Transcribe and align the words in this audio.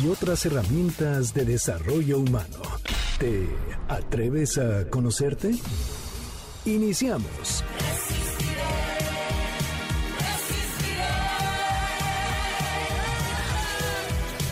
y 0.00 0.08
otras 0.08 0.46
herramientas 0.46 1.34
de 1.34 1.44
desarrollo 1.44 2.18
humano. 2.18 2.62
¿Te 3.18 3.48
atreves 3.88 4.58
a 4.58 4.88
conocerte? 4.88 5.54
Iniciamos. 6.64 7.64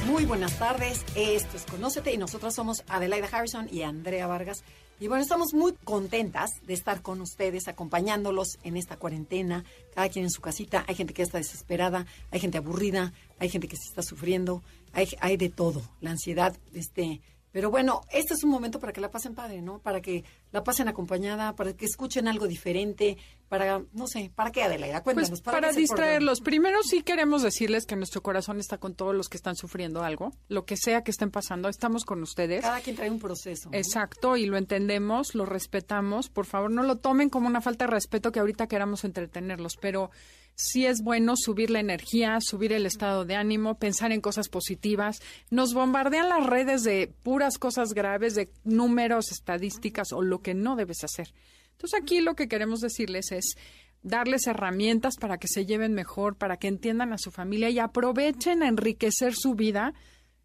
Muy 0.07 0.25
buenas 0.25 0.59
tardes, 0.59 1.05
esto 1.15 1.57
es 1.57 1.65
Conócete 1.65 2.13
y 2.13 2.19
nosotros 2.19 2.55
somos 2.55 2.85
Adelaida 2.88 3.29
Harrison 3.33 3.69
y 3.73 3.83
Andrea 3.83 4.27
Vargas. 4.27 4.65
Y 4.99 5.09
bueno, 5.09 5.23
estamos 5.23 5.55
muy 5.55 5.73
contentas 5.83 6.51
de 6.66 6.75
estar 6.75 7.01
con 7.01 7.23
ustedes, 7.23 7.69
acompañándolos 7.69 8.59
en 8.63 8.77
esta 8.77 8.99
cuarentena, 8.99 9.65
cada 9.95 10.11
quien 10.11 10.27
en 10.27 10.30
su 10.30 10.43
casita. 10.43 10.85
Hay 10.87 10.95
gente 10.95 11.15
que 11.15 11.23
está 11.23 11.38
desesperada, 11.38 12.05
hay 12.30 12.38
gente 12.38 12.59
aburrida, 12.59 13.15
hay 13.38 13.49
gente 13.49 13.66
que 13.66 13.77
se 13.77 13.88
está 13.88 14.02
sufriendo, 14.02 14.63
hay, 14.93 15.09
hay 15.21 15.37
de 15.37 15.49
todo. 15.49 15.83
La 16.01 16.11
ansiedad, 16.11 16.57
este, 16.73 17.21
pero 17.53 17.71
bueno, 17.71 18.03
este 18.12 18.35
es 18.35 18.45
un 18.45 18.51
momento 18.51 18.79
para 18.79 18.93
que 18.93 19.01
la 19.01 19.11
pasen 19.11 19.35
padre, 19.35 19.61
¿no? 19.61 19.80
Para 19.80 20.01
que 20.01 20.25
la 20.53 20.63
pasen 20.63 20.87
acompañada, 20.87 21.57
para 21.57 21.73
que 21.73 21.85
escuchen 21.85 22.29
algo 22.29 22.47
diferente, 22.47 23.16
para, 23.49 23.83
no 23.93 24.07
sé, 24.07 24.30
¿para 24.33 24.52
qué, 24.52 24.63
Adelaida? 24.63 25.02
Cuéntanos. 25.02 25.30
Pues 25.30 25.41
para, 25.41 25.73
distraerlos. 25.73 26.41
Primero 26.41 26.79
sí 26.85 27.02
queremos 27.02 27.43
decirles 27.43 27.87
que 27.87 27.96
nuestro 27.96 28.23
corazón 28.23 28.61
está 28.61 28.79
con 28.79 28.95
todos 28.95 29.16
los 29.16 29.29
que 29.29 29.37
están 29.37 29.57
sufriendo 29.57 30.05
algo, 30.05 30.33
lo 30.49 30.65
que 30.65 30.77
sea 30.77 31.02
que 31.02 31.11
estén 31.11 31.33
pasando, 31.33 31.68
estamos 31.68 32.05
con 32.05 32.23
ustedes. 32.23 32.63
Cada 32.63 32.80
quien 32.80 32.95
trae 32.95 33.11
un 33.11 33.18
proceso. 33.18 33.68
Exacto, 33.73 34.37
y 34.37 34.46
lo 34.46 34.57
entendemos, 34.57 35.35
lo 35.35 35.45
respetamos. 35.45 36.29
Por 36.29 36.46
favor, 36.46 36.71
no 36.71 36.85
lo 36.85 36.99
tomen 36.99 37.30
como 37.30 37.49
una 37.49 37.61
falta 37.61 37.87
de 37.87 37.91
respeto 37.91 38.30
que 38.30 38.38
ahorita 38.38 38.68
queramos 38.68 39.02
entretenerlos, 39.02 39.77
pero 39.77 40.13
sí 40.54 40.87
es 40.87 41.02
bueno 41.02 41.34
subir 41.37 41.70
la 41.70 41.80
energía, 41.80 42.38
subir 42.40 42.73
el 42.73 42.87
estado 42.87 43.24
de 43.24 43.34
ánimo, 43.34 43.79
pensar 43.79 44.12
en 44.12 44.20
cosas 44.20 44.48
positivas. 44.48 45.20
Nos 45.51 45.74
bombardean 45.74 46.29
las 46.29 46.46
redes 46.46 46.82
de 46.82 47.12
puras 47.23 47.59
cosas 47.59 47.95
graves, 47.95 48.34
de 48.34 48.51
números, 48.65 49.30
estadísticas 49.32 50.12
o 50.12 50.23
lo 50.23 50.43
que 50.43 50.54
no 50.54 50.76
debes 50.76 51.04
hacer. 51.04 51.32
Entonces 51.73 52.01
aquí 52.01 52.21
lo 52.21 52.34
que 52.34 52.48
queremos 52.48 52.80
decirles 52.80 53.32
es 53.32 53.56
darles 54.02 54.46
herramientas 54.46 55.16
para 55.16 55.38
que 55.38 55.48
se 55.48 55.66
lleven 55.66 55.95
mejor, 55.95 56.37
para 56.37 56.56
que 56.59 56.68
entiendan 56.68 57.12
a 57.12 57.18
su 57.18 57.30
familia 57.30 57.71
y 57.71 57.78
aprovechen 57.78 58.62
a 58.62 58.68
enriquecer 58.68 59.34
su 59.34 59.54
vida 59.54 59.95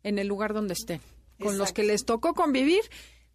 en 0.04 0.20
el 0.20 0.28
lugar 0.28 0.54
donde 0.54 0.74
estén. 0.74 1.02
Con 1.40 1.58
los 1.58 1.74
que 1.74 1.84
les 1.84 2.06
tocó 2.06 2.34
convivir, 2.34 2.84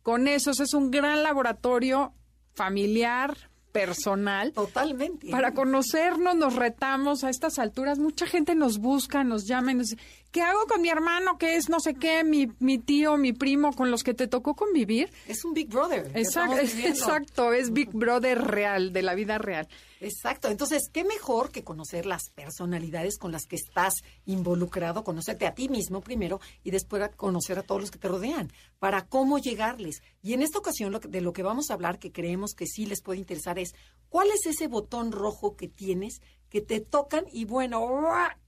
con 0.02 0.28
esos 0.28 0.60
es 0.60 0.72
un 0.72 0.91
gran 0.91 1.22
laboratorio 1.22 2.14
familiar, 2.54 3.50
personal. 3.72 4.52
Totalmente. 4.52 5.30
Para 5.30 5.52
conocernos, 5.52 6.34
nos 6.36 6.56
retamos 6.56 7.24
a 7.24 7.30
estas 7.30 7.58
alturas. 7.58 7.98
Mucha 7.98 8.26
gente 8.26 8.54
nos 8.54 8.78
busca, 8.78 9.24
nos 9.24 9.46
llama 9.46 9.72
y 9.72 9.74
nos 9.76 9.88
dice, 9.88 10.02
¿qué 10.31 10.42
hago 10.42 10.67
con 10.67 10.83
mi 10.83 10.89
hermano 10.89 11.39
que 11.39 11.56
es 11.56 11.69
no 11.69 11.81
sé 11.81 11.95
qué, 11.95 12.25
mi, 12.25 12.48
mi 12.59 12.78
tío, 12.78 13.17
mi 13.17 13.33
primo, 13.33 13.73
con 13.73 13.91
los 13.91 14.03
que 14.03 14.14
te 14.14 14.28
tocó 14.28 14.55
convivir? 14.55 15.11
Es 15.27 15.45
un 15.45 15.55
Big 15.55 15.69
Brother. 15.69 16.11
Exacto, 16.14 16.59
exacto, 16.59 17.53
es 17.53 17.72
Big 17.72 17.91
Brother 17.92 18.41
real, 18.42 18.92
de 18.92 19.03
la 19.03 19.14
vida 19.14 19.39
real. 19.39 19.69
Exacto. 20.00 20.48
Entonces, 20.48 20.89
¿qué 20.91 21.05
mejor 21.05 21.50
que 21.50 21.62
conocer 21.62 22.06
las 22.06 22.31
personalidades 22.31 23.19
con 23.19 23.33
las 23.33 23.47
que 23.47 23.56
estás 23.56 23.95
involucrado, 24.25 25.04
conocerte 25.04 25.47
a 25.47 25.54
ti 25.54 25.69
mismo 25.69 26.00
primero 26.00 26.41
y 26.65 26.71
después 26.71 27.10
conocer 27.16 27.59
a 27.59 27.62
todos 27.62 27.83
los 27.83 27.91
que 27.91 27.99
te 27.99 28.09
rodean, 28.09 28.53
para 28.78 29.06
cómo 29.06 29.38
llegarles? 29.38 30.03
Y 30.22 30.33
en 30.33 30.43
esta 30.43 30.59
ocasión 30.59 30.99
de 31.06 31.21
lo 31.21 31.33
que 31.33 31.43
vamos 31.43 31.71
a 31.71 31.75
hablar, 31.75 31.99
que 31.99 32.12
creemos 32.12 32.54
que 32.54 32.66
sí 32.66 32.87
les 32.87 33.03
puede 33.03 33.19
interesar, 33.19 33.59
es 33.59 33.75
cuál 34.09 34.28
es 34.28 34.47
ese 34.47 34.69
botón 34.69 35.12
rojo 35.12 35.56
que 35.56 35.69
tienes 35.69 36.21
que 36.50 36.61
te 36.61 36.81
tocan 36.81 37.25
y 37.33 37.44
bueno, 37.44 37.88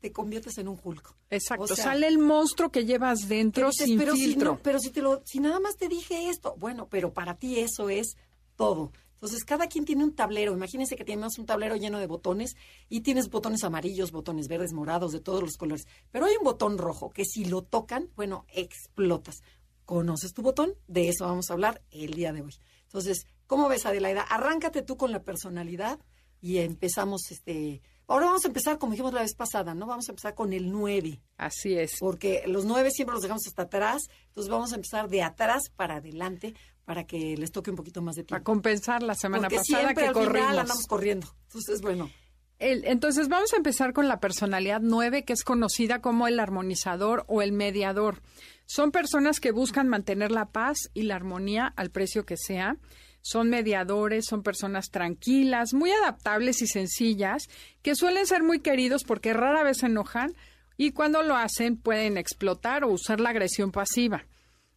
te 0.00 0.12
conviertes 0.12 0.58
en 0.58 0.68
un 0.68 0.78
Hulk. 0.82 1.14
Exacto, 1.30 1.74
sale 1.74 2.08
el 2.08 2.18
monstruo 2.18 2.70
que 2.70 2.84
llevas 2.84 3.28
dentro 3.28 3.72
sin 3.72 3.96
pero 3.96 4.14
filtro. 4.14 4.60
pero 4.62 4.78
si, 4.80 4.90
te 4.90 5.00
lo, 5.00 5.22
si 5.24 5.38
nada 5.38 5.60
más 5.60 5.76
te 5.76 5.88
dije 5.88 6.28
esto, 6.28 6.56
bueno, 6.58 6.88
pero 6.90 7.14
para 7.14 7.36
ti 7.36 7.60
eso 7.60 7.88
es 7.88 8.16
todo. 8.56 8.92
Entonces, 9.14 9.44
cada 9.44 9.68
quien 9.68 9.84
tiene 9.84 10.02
un 10.02 10.16
tablero. 10.16 10.52
Imagínense 10.52 10.96
que 10.96 11.04
tienes 11.04 11.38
un 11.38 11.46
tablero 11.46 11.76
lleno 11.76 12.00
de 12.00 12.08
botones 12.08 12.56
y 12.88 13.02
tienes 13.02 13.30
botones 13.30 13.62
amarillos, 13.62 14.10
botones 14.10 14.48
verdes, 14.48 14.72
morados, 14.72 15.12
de 15.12 15.20
todos 15.20 15.40
los 15.40 15.56
colores. 15.56 15.86
Pero 16.10 16.26
hay 16.26 16.34
un 16.36 16.42
botón 16.42 16.76
rojo 16.76 17.10
que 17.10 17.24
si 17.24 17.44
lo 17.44 17.62
tocan, 17.62 18.10
bueno, 18.16 18.44
explotas. 18.48 19.42
¿Conoces 19.84 20.32
tu 20.32 20.42
botón? 20.42 20.74
De 20.88 21.08
eso 21.08 21.24
vamos 21.24 21.50
a 21.50 21.52
hablar 21.52 21.82
el 21.92 22.14
día 22.14 22.32
de 22.32 22.42
hoy. 22.42 22.54
Entonces, 22.82 23.28
¿cómo 23.46 23.68
ves, 23.68 23.86
Adelaida? 23.86 24.22
Arráncate 24.22 24.82
tú 24.82 24.96
con 24.96 25.12
la 25.12 25.22
personalidad 25.22 26.00
y 26.40 26.58
empezamos 26.58 27.30
este 27.30 27.80
Ahora 28.12 28.26
vamos 28.26 28.44
a 28.44 28.48
empezar, 28.48 28.78
como 28.78 28.92
dijimos 28.92 29.14
la 29.14 29.22
vez 29.22 29.34
pasada, 29.34 29.74
¿no? 29.74 29.86
Vamos 29.86 30.06
a 30.06 30.12
empezar 30.12 30.34
con 30.34 30.52
el 30.52 30.70
9. 30.70 31.18
Así 31.38 31.78
es. 31.78 31.96
Porque 31.98 32.42
los 32.46 32.66
9 32.66 32.90
siempre 32.90 33.14
los 33.14 33.22
dejamos 33.22 33.46
hasta 33.46 33.62
atrás, 33.62 34.02
entonces 34.26 34.50
vamos 34.50 34.70
a 34.72 34.74
empezar 34.74 35.08
de 35.08 35.22
atrás 35.22 35.70
para 35.74 35.96
adelante 35.96 36.54
para 36.84 37.04
que 37.06 37.38
les 37.38 37.50
toque 37.52 37.70
un 37.70 37.76
poquito 37.76 38.02
más 38.02 38.14
de 38.16 38.22
tiempo. 38.24 38.34
Para 38.34 38.44
compensar 38.44 39.02
la 39.02 39.14
semana 39.14 39.44
Porque 39.44 39.56
pasada 39.56 39.78
siempre 39.78 40.02
que 40.02 40.08
al 40.08 40.12
corrimos. 40.12 40.40
final 40.40 40.58
andamos 40.58 40.86
corriendo. 40.86 41.26
Entonces, 41.44 41.80
bueno. 41.80 42.10
El, 42.58 42.84
entonces 42.84 43.28
vamos 43.30 43.54
a 43.54 43.56
empezar 43.56 43.94
con 43.94 44.08
la 44.08 44.20
personalidad 44.20 44.82
9, 44.82 45.24
que 45.24 45.32
es 45.32 45.42
conocida 45.42 46.02
como 46.02 46.26
el 46.28 46.38
armonizador 46.38 47.24
o 47.28 47.40
el 47.40 47.52
mediador. 47.52 48.20
Son 48.66 48.90
personas 48.90 49.40
que 49.40 49.52
buscan 49.52 49.88
mantener 49.88 50.32
la 50.32 50.50
paz 50.50 50.90
y 50.92 51.04
la 51.04 51.16
armonía 51.16 51.72
al 51.76 51.90
precio 51.90 52.26
que 52.26 52.36
sea 52.36 52.76
son 53.22 53.48
mediadores, 53.48 54.26
son 54.26 54.42
personas 54.42 54.90
tranquilas, 54.90 55.72
muy 55.72 55.90
adaptables 55.92 56.60
y 56.60 56.66
sencillas, 56.66 57.48
que 57.80 57.94
suelen 57.94 58.26
ser 58.26 58.42
muy 58.42 58.60
queridos 58.60 59.04
porque 59.04 59.32
rara 59.32 59.62
vez 59.62 59.78
se 59.78 59.86
enojan 59.86 60.34
y 60.76 60.90
cuando 60.90 61.22
lo 61.22 61.36
hacen 61.36 61.76
pueden 61.76 62.18
explotar 62.18 62.84
o 62.84 62.88
usar 62.88 63.20
la 63.20 63.30
agresión 63.30 63.72
pasiva. 63.72 64.26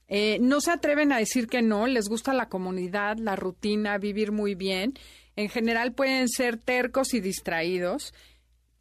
Eh, 0.08 0.38
no 0.40 0.62
se 0.62 0.72
atreven 0.72 1.12
a 1.12 1.18
decir 1.18 1.48
que 1.48 1.64
no, 1.64 1.88
les 1.88 2.08
gusta 2.08 2.34
la 2.34 2.48
comunidad, 2.48 3.18
la 3.18 3.36
rutina, 3.36 3.98
vivir 3.98 4.32
muy 4.32 4.54
bien. 4.54 4.94
En 5.36 5.50
general 5.50 5.94
pueden 5.94 6.30
ser 6.30 6.58
tercos 6.58 7.14
y 7.16 7.20
distraídos 7.22 8.14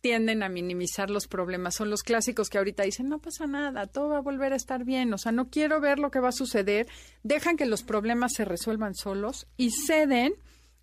tienden 0.04 0.42
a 0.42 0.50
minimizar 0.50 1.08
los 1.08 1.26
problemas. 1.26 1.76
Son 1.76 1.88
los 1.88 2.02
clásicos 2.02 2.50
que 2.50 2.58
ahorita 2.58 2.82
dicen, 2.82 3.08
no 3.08 3.20
pasa 3.20 3.46
nada, 3.46 3.86
todo 3.86 4.10
va 4.10 4.18
a 4.18 4.20
volver 4.20 4.52
a 4.52 4.56
estar 4.56 4.84
bien, 4.84 5.14
o 5.14 5.16
sea, 5.16 5.32
no 5.32 5.48
quiero 5.48 5.80
ver 5.80 5.98
lo 5.98 6.10
que 6.10 6.20
va 6.20 6.28
a 6.28 6.32
suceder. 6.32 6.86
Dejan 7.22 7.56
que 7.56 7.64
los 7.64 7.82
problemas 7.82 8.32
se 8.36 8.44
resuelvan 8.44 8.94
solos 8.94 9.46
y 9.56 9.70
ceden 9.70 10.34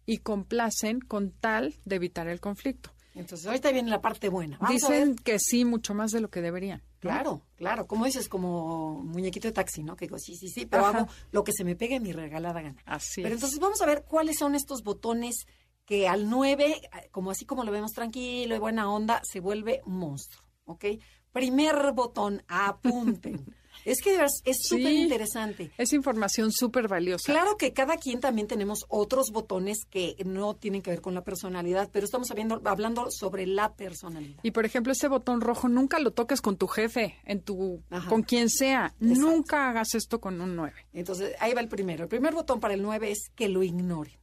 y 0.08 0.18
complacen 0.18 1.02
con 1.02 1.30
tal 1.30 1.76
de 1.86 1.98
evitar 1.98 2.30
el 2.30 2.40
conflicto. 2.40 2.90
Entonces, 3.14 3.46
ahorita 3.46 3.72
viene 3.72 3.92
la 3.92 4.02
parte 4.02 4.28
buena. 4.30 4.58
Dicen 4.68 5.16
que 5.16 5.38
sí, 5.38 5.66
mucho 5.66 5.94
más 5.94 6.12
de 6.12 6.22
lo 6.22 6.32
que 6.32 6.42
deberían. 6.42 6.82
Claro, 7.00 7.42
claro. 7.58 7.86
Como 7.86 8.06
dices, 8.06 8.28
como 8.28 9.04
muñequito 9.04 9.50
de 9.50 9.52
taxi, 9.52 9.84
¿no? 9.84 9.96
Que 9.96 10.06
digo, 10.06 10.18
sí, 10.18 10.36
sí, 10.36 10.48
sí, 10.48 10.66
pero 10.66 10.86
hago 10.86 11.08
lo 11.32 11.44
que 11.44 11.52
se 11.52 11.64
me 11.64 11.76
pegue 11.76 11.98
en 11.98 12.04
mi 12.04 12.12
regalada 12.12 12.62
gana. 12.62 12.82
Así 12.86 13.22
Pero 13.22 13.36
entonces 13.36 13.60
vamos 13.60 13.82
a 13.82 13.86
ver 13.86 14.04
cuáles 14.04 14.40
son 14.40 14.56
estos 14.56 14.82
botones 14.84 15.46
que 15.92 16.08
al 16.08 16.30
9, 16.30 16.84
como 17.12 17.32
así 17.32 17.44
como 17.44 17.66
lo 17.66 17.72
vemos 17.74 17.92
tranquilo 17.92 18.56
y 18.56 18.60
buena 18.60 18.90
onda, 18.90 19.20
se 19.26 19.42
vuelve 19.42 19.82
un 19.86 19.98
monstruo, 19.98 20.42
¿ok? 20.64 20.86
Primer 21.34 21.92
botón, 21.92 22.44
apunten. 22.48 23.54
Es 23.84 24.00
que 24.02 24.16
es 24.46 24.58
súper 24.62 24.92
interesante. 24.92 25.72
Es 25.76 25.92
información 25.92 26.52
súper 26.52 26.88
valiosa. 26.88 27.32
Claro 27.32 27.58
que 27.58 27.74
cada 27.74 27.98
quien 27.98 28.20
también 28.20 28.48
tenemos 28.48 28.86
otros 28.90 29.32
botones 29.32 29.86
que 29.90 30.16
no 30.24 30.56
tienen 30.56 30.84
que 30.84 30.92
ver 30.92 31.02
con 31.02 31.16
la 31.16 31.24
personalidad, 31.24 31.90
pero 31.92 32.06
estamos 32.06 32.30
hablando, 32.30 32.62
hablando 32.66 33.08
sobre 33.10 33.48
la 33.48 33.74
personalidad. 33.74 34.40
Y 34.44 34.52
por 34.52 34.66
ejemplo, 34.66 34.92
ese 34.92 35.08
botón 35.08 35.42
rojo 35.42 35.68
nunca 35.68 35.98
lo 35.98 36.12
toques 36.12 36.42
con 36.42 36.58
tu 36.58 36.68
jefe, 36.68 37.16
en 37.26 37.42
tu 37.42 37.82
con 38.08 38.22
quien 38.22 38.50
sea. 38.50 38.94
Nunca 39.00 39.70
hagas 39.70 39.96
esto 39.96 40.22
con 40.22 40.40
un 40.42 40.56
9. 40.56 40.74
Entonces, 40.94 41.34
ahí 41.40 41.56
va 41.56 41.62
el 41.62 41.70
primero. 41.70 42.04
El 42.04 42.10
primer 42.10 42.36
botón 42.36 42.60
para 42.60 42.76
el 42.76 42.84
9 42.84 43.10
es 43.10 43.32
que 43.34 43.50
lo 43.50 43.64
ignoren. 43.64 44.21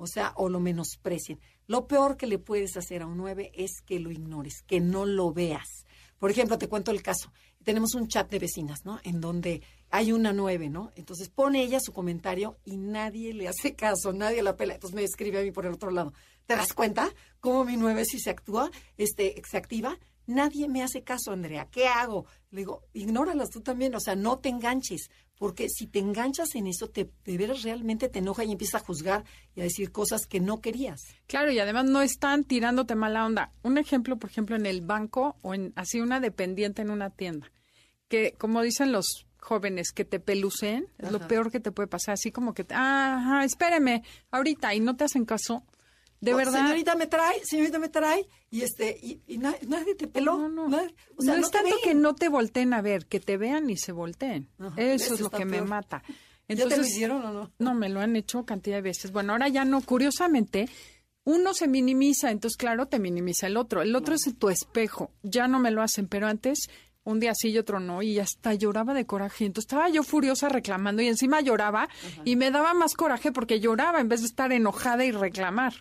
O 0.00 0.06
sea, 0.06 0.32
o 0.36 0.48
lo 0.48 0.60
menosprecien. 0.60 1.38
Lo 1.66 1.86
peor 1.86 2.16
que 2.16 2.26
le 2.26 2.38
puedes 2.38 2.76
hacer 2.76 3.02
a 3.02 3.06
un 3.06 3.18
9 3.18 3.52
es 3.54 3.82
que 3.84 4.00
lo 4.00 4.10
ignores, 4.10 4.62
que 4.66 4.80
no 4.80 5.04
lo 5.04 5.32
veas. 5.32 5.84
Por 6.18 6.30
ejemplo, 6.30 6.58
te 6.58 6.68
cuento 6.68 6.90
el 6.90 7.02
caso 7.02 7.30
tenemos 7.64 7.94
un 7.94 8.08
chat 8.08 8.30
de 8.30 8.38
vecinas, 8.38 8.84
¿no? 8.84 9.00
En 9.02 9.20
donde 9.20 9.62
hay 9.90 10.12
una 10.12 10.32
nueve, 10.32 10.70
¿no? 10.70 10.90
Entonces 10.96 11.28
pone 11.28 11.62
ella 11.62 11.80
su 11.80 11.92
comentario 11.92 12.58
y 12.64 12.76
nadie 12.76 13.34
le 13.34 13.48
hace 13.48 13.74
caso, 13.74 14.12
nadie 14.12 14.42
la 14.42 14.56
pela. 14.56 14.74
Entonces 14.74 14.94
me 14.94 15.04
escribe 15.04 15.40
a 15.40 15.42
mí 15.42 15.50
por 15.50 15.66
el 15.66 15.74
otro 15.74 15.90
lado. 15.90 16.12
¿Te 16.46 16.56
das 16.56 16.72
cuenta 16.72 17.12
cómo 17.40 17.64
mi 17.64 17.76
nueve 17.76 18.04
si 18.04 18.18
se 18.18 18.30
actúa, 18.30 18.70
este, 18.96 19.40
se 19.48 19.56
activa? 19.56 19.98
Nadie 20.26 20.68
me 20.68 20.82
hace 20.82 21.02
caso, 21.02 21.32
Andrea. 21.32 21.68
¿Qué 21.70 21.88
hago? 21.88 22.26
Le 22.50 22.60
digo, 22.60 22.82
ignóralas 22.92 23.50
tú 23.50 23.60
también, 23.60 23.94
o 23.94 24.00
sea, 24.00 24.14
no 24.16 24.38
te 24.38 24.48
enganches, 24.48 25.10
porque 25.36 25.68
si 25.68 25.86
te 25.86 25.98
enganchas 25.98 26.54
en 26.54 26.66
eso, 26.66 26.88
te, 26.88 27.10
de 27.24 27.38
veras 27.38 27.62
realmente 27.62 28.08
te 28.08 28.18
enoja 28.18 28.44
y 28.44 28.52
empiezas 28.52 28.82
a 28.82 28.84
juzgar 28.84 29.24
y 29.54 29.60
a 29.60 29.64
decir 29.64 29.90
cosas 29.92 30.26
que 30.26 30.40
no 30.40 30.60
querías. 30.60 31.00
Claro, 31.26 31.50
y 31.50 31.58
además 31.58 31.86
no 31.86 32.02
están 32.02 32.44
tirándote 32.44 32.94
mala 32.94 33.24
onda. 33.24 33.52
Un 33.62 33.78
ejemplo, 33.78 34.18
por 34.18 34.30
ejemplo, 34.30 34.56
en 34.56 34.66
el 34.66 34.82
banco 34.82 35.36
o 35.42 35.54
en 35.54 35.72
así 35.76 36.00
una 36.00 36.20
dependiente 36.20 36.82
en 36.82 36.90
una 36.90 37.10
tienda, 37.10 37.50
que 38.08 38.34
como 38.38 38.62
dicen 38.62 38.92
los 38.92 39.26
jóvenes, 39.38 39.92
que 39.92 40.04
te 40.04 40.20
peluceen, 40.20 40.86
es 40.98 41.10
lo 41.10 41.26
peor 41.26 41.50
que 41.50 41.60
te 41.60 41.72
puede 41.72 41.88
pasar, 41.88 42.14
así 42.14 42.30
como 42.30 42.52
que, 42.54 42.66
ah, 42.70 43.16
ajá, 43.18 43.44
espéreme, 43.44 44.02
ahorita, 44.30 44.74
y 44.74 44.80
no 44.80 44.96
te 44.96 45.04
hacen 45.04 45.24
caso. 45.24 45.64
De 46.20 46.34
verdad. 46.34 46.62
Señorita 46.64 46.94
me 46.96 47.06
trae, 47.06 47.40
señorita 47.44 47.78
me 47.78 47.88
trae, 47.88 48.26
y 48.50 48.60
este, 48.62 48.98
y, 49.02 49.22
y 49.26 49.38
na- 49.38 49.56
nadie 49.66 49.94
te 49.94 50.06
peló. 50.06 50.36
No, 50.36 50.48
no. 50.48 50.68
nadie- 50.68 50.94
o 51.16 51.22
sea, 51.22 51.34
no 51.34 51.40
no, 51.40 51.46
es 51.46 51.50
tanto 51.52 51.76
que 51.82 51.94
no 51.94 52.14
te 52.14 52.28
volteen 52.28 52.74
a 52.74 52.82
ver, 52.82 53.06
que 53.06 53.20
te 53.20 53.36
vean 53.38 53.70
y 53.70 53.76
se 53.78 53.92
volteen. 53.92 54.48
Ajá, 54.58 54.74
Eso 54.80 55.04
eso 55.06 55.14
es 55.14 55.20
lo 55.20 55.30
que 55.30 55.44
me 55.44 55.62
mata. 55.62 56.02
¿Ya 56.48 56.66
te 56.68 56.76
lo 56.76 56.84
hicieron 56.84 57.24
o 57.24 57.32
no? 57.32 57.52
No, 57.58 57.74
me 57.74 57.88
lo 57.88 58.00
han 58.00 58.16
hecho 58.16 58.44
cantidad 58.44 58.76
de 58.76 58.82
veces. 58.82 59.12
Bueno, 59.12 59.32
ahora 59.32 59.48
ya 59.48 59.64
no. 59.64 59.80
Curiosamente, 59.82 60.68
uno 61.24 61.54
se 61.54 61.68
minimiza, 61.68 62.30
entonces 62.32 62.56
claro, 62.56 62.86
te 62.88 62.98
minimiza 62.98 63.46
el 63.46 63.56
otro. 63.56 63.82
El 63.82 63.94
otro 63.94 64.14
es 64.16 64.22
tu 64.36 64.48
espejo. 64.50 65.12
Ya 65.22 65.46
no 65.48 65.58
me 65.60 65.70
lo 65.70 65.80
hacen, 65.80 66.08
pero 66.08 66.26
antes 66.26 66.68
un 67.04 67.18
día 67.20 67.32
sí 67.34 67.48
y 67.48 67.58
otro 67.58 67.80
no, 67.80 68.02
y 68.02 68.18
hasta 68.18 68.54
lloraba 68.54 68.92
de 68.94 69.06
coraje. 69.06 69.44
Entonces 69.46 69.66
estaba 69.66 69.88
yo 69.88 70.02
furiosa 70.02 70.48
reclamando 70.48 71.02
y 71.02 71.08
encima 71.08 71.40
lloraba 71.40 71.88
y 72.24 72.36
me 72.36 72.50
daba 72.50 72.74
más 72.74 72.94
coraje 72.94 73.32
porque 73.32 73.58
lloraba 73.60 74.00
en 74.00 74.08
vez 74.08 74.20
de 74.20 74.26
estar 74.26 74.52
enojada 74.52 75.04
y 75.04 75.12
reclamar. 75.12 75.72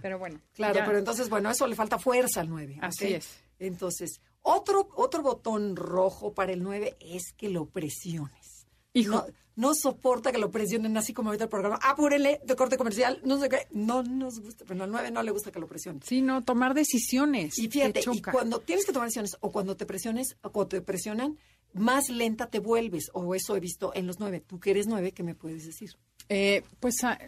Pero 0.00 0.18
bueno, 0.18 0.40
Claro, 0.54 0.74
ya. 0.74 0.84
pero 0.84 0.98
entonces, 0.98 1.28
bueno, 1.28 1.50
eso 1.50 1.66
le 1.66 1.76
falta 1.76 1.98
fuerza 1.98 2.40
al 2.40 2.48
9. 2.48 2.78
Así 2.80 3.14
es. 3.14 3.38
Entonces, 3.58 4.20
otro, 4.40 4.88
otro 4.96 5.22
botón 5.22 5.76
rojo 5.76 6.32
para 6.34 6.52
el 6.52 6.62
9 6.62 6.96
es 7.00 7.32
que 7.36 7.48
lo 7.48 7.66
presiones. 7.66 8.66
Hijo. 8.94 9.12
No, 9.16 9.26
no 9.56 9.74
soporta 9.74 10.32
que 10.32 10.38
lo 10.38 10.50
presionen 10.50 10.96
así 10.96 11.12
como 11.12 11.28
ahorita 11.28 11.44
el 11.44 11.50
programa. 11.50 11.78
Apúrenle 11.82 12.40
de 12.44 12.56
corte 12.56 12.76
comercial, 12.76 13.20
no 13.24 13.38
sé 13.38 13.48
qué. 13.48 13.66
No 13.70 14.02
nos 14.02 14.40
gusta, 14.40 14.64
pero 14.66 14.82
al 14.84 14.90
9 14.90 15.10
no 15.10 15.22
le 15.22 15.30
gusta 15.30 15.50
que 15.50 15.60
lo 15.60 15.66
presionen. 15.66 16.02
Sí, 16.02 16.22
no, 16.22 16.42
tomar 16.42 16.74
decisiones. 16.74 17.58
Y 17.58 17.68
te 17.68 17.72
fíjate, 17.72 18.04
y 18.12 18.22
cuando 18.22 18.60
tienes 18.60 18.86
que 18.86 18.92
tomar 18.92 19.08
decisiones 19.08 19.36
o 19.40 19.52
cuando 19.52 19.76
te 19.76 19.86
presiones 19.86 20.36
o 20.42 20.50
cuando 20.52 20.68
te 20.68 20.80
presionan, 20.80 21.38
más 21.74 22.08
lenta 22.08 22.46
te 22.46 22.58
vuelves. 22.58 23.10
O 23.12 23.34
eso 23.34 23.56
he 23.56 23.60
visto 23.60 23.92
en 23.94 24.06
los 24.06 24.20
9. 24.20 24.40
Tú 24.46 24.60
que 24.60 24.70
eres 24.70 24.86
9, 24.86 25.12
¿qué 25.12 25.22
me 25.22 25.34
puedes 25.34 25.66
decir? 25.66 25.96
Eh, 26.28 26.62
pues 26.80 27.02
ah, 27.04 27.18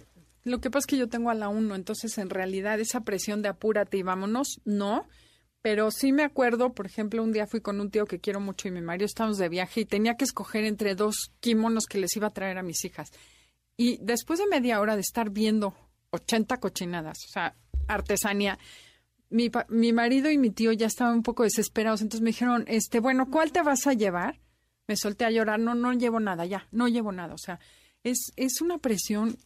lo 0.44 0.60
que 0.60 0.70
pasa 0.70 0.80
es 0.80 0.86
que 0.86 0.96
yo 0.96 1.08
tengo 1.08 1.30
a 1.30 1.34
la 1.34 1.48
uno, 1.48 1.74
entonces 1.74 2.16
en 2.18 2.30
realidad 2.30 2.78
esa 2.80 3.00
presión 3.00 3.42
de 3.42 3.48
apúrate 3.48 3.96
y 3.96 4.02
vámonos, 4.02 4.60
no. 4.64 5.06
Pero 5.64 5.90
sí 5.90 6.12
me 6.12 6.24
acuerdo, 6.24 6.74
por 6.74 6.84
ejemplo, 6.84 7.22
un 7.22 7.32
día 7.32 7.46
fui 7.46 7.62
con 7.62 7.80
un 7.80 7.90
tío 7.90 8.04
que 8.04 8.20
quiero 8.20 8.38
mucho 8.38 8.68
y 8.68 8.70
mi 8.70 8.82
marido 8.82 9.06
estábamos 9.06 9.38
de 9.38 9.48
viaje 9.48 9.80
y 9.80 9.84
tenía 9.86 10.14
que 10.14 10.24
escoger 10.24 10.62
entre 10.64 10.94
dos 10.94 11.32
kimonos 11.40 11.86
que 11.86 11.96
les 11.96 12.14
iba 12.16 12.26
a 12.26 12.34
traer 12.34 12.58
a 12.58 12.62
mis 12.62 12.84
hijas. 12.84 13.10
Y 13.74 13.96
después 14.02 14.38
de 14.38 14.46
media 14.46 14.78
hora 14.78 14.94
de 14.94 15.00
estar 15.00 15.30
viendo 15.30 15.74
80 16.10 16.58
cochinadas, 16.58 17.16
o 17.24 17.28
sea, 17.32 17.56
artesanía, 17.88 18.58
mi, 19.30 19.50
mi 19.70 19.94
marido 19.94 20.30
y 20.30 20.36
mi 20.36 20.50
tío 20.50 20.70
ya 20.72 20.86
estaban 20.86 21.14
un 21.14 21.22
poco 21.22 21.44
desesperados, 21.44 22.02
entonces 22.02 22.20
me 22.20 22.32
dijeron, 22.32 22.66
este, 22.68 23.00
bueno, 23.00 23.30
¿cuál 23.30 23.50
te 23.50 23.62
vas 23.62 23.86
a 23.86 23.94
llevar? 23.94 24.42
Me 24.86 24.96
solté 24.96 25.24
a 25.24 25.30
llorar, 25.30 25.60
no, 25.60 25.74
no 25.74 25.94
llevo 25.94 26.20
nada, 26.20 26.44
ya, 26.44 26.68
no 26.72 26.88
llevo 26.88 27.10
nada, 27.10 27.32
o 27.32 27.38
sea, 27.38 27.58
es, 28.02 28.32
es 28.36 28.60
una 28.60 28.76
presión 28.76 29.38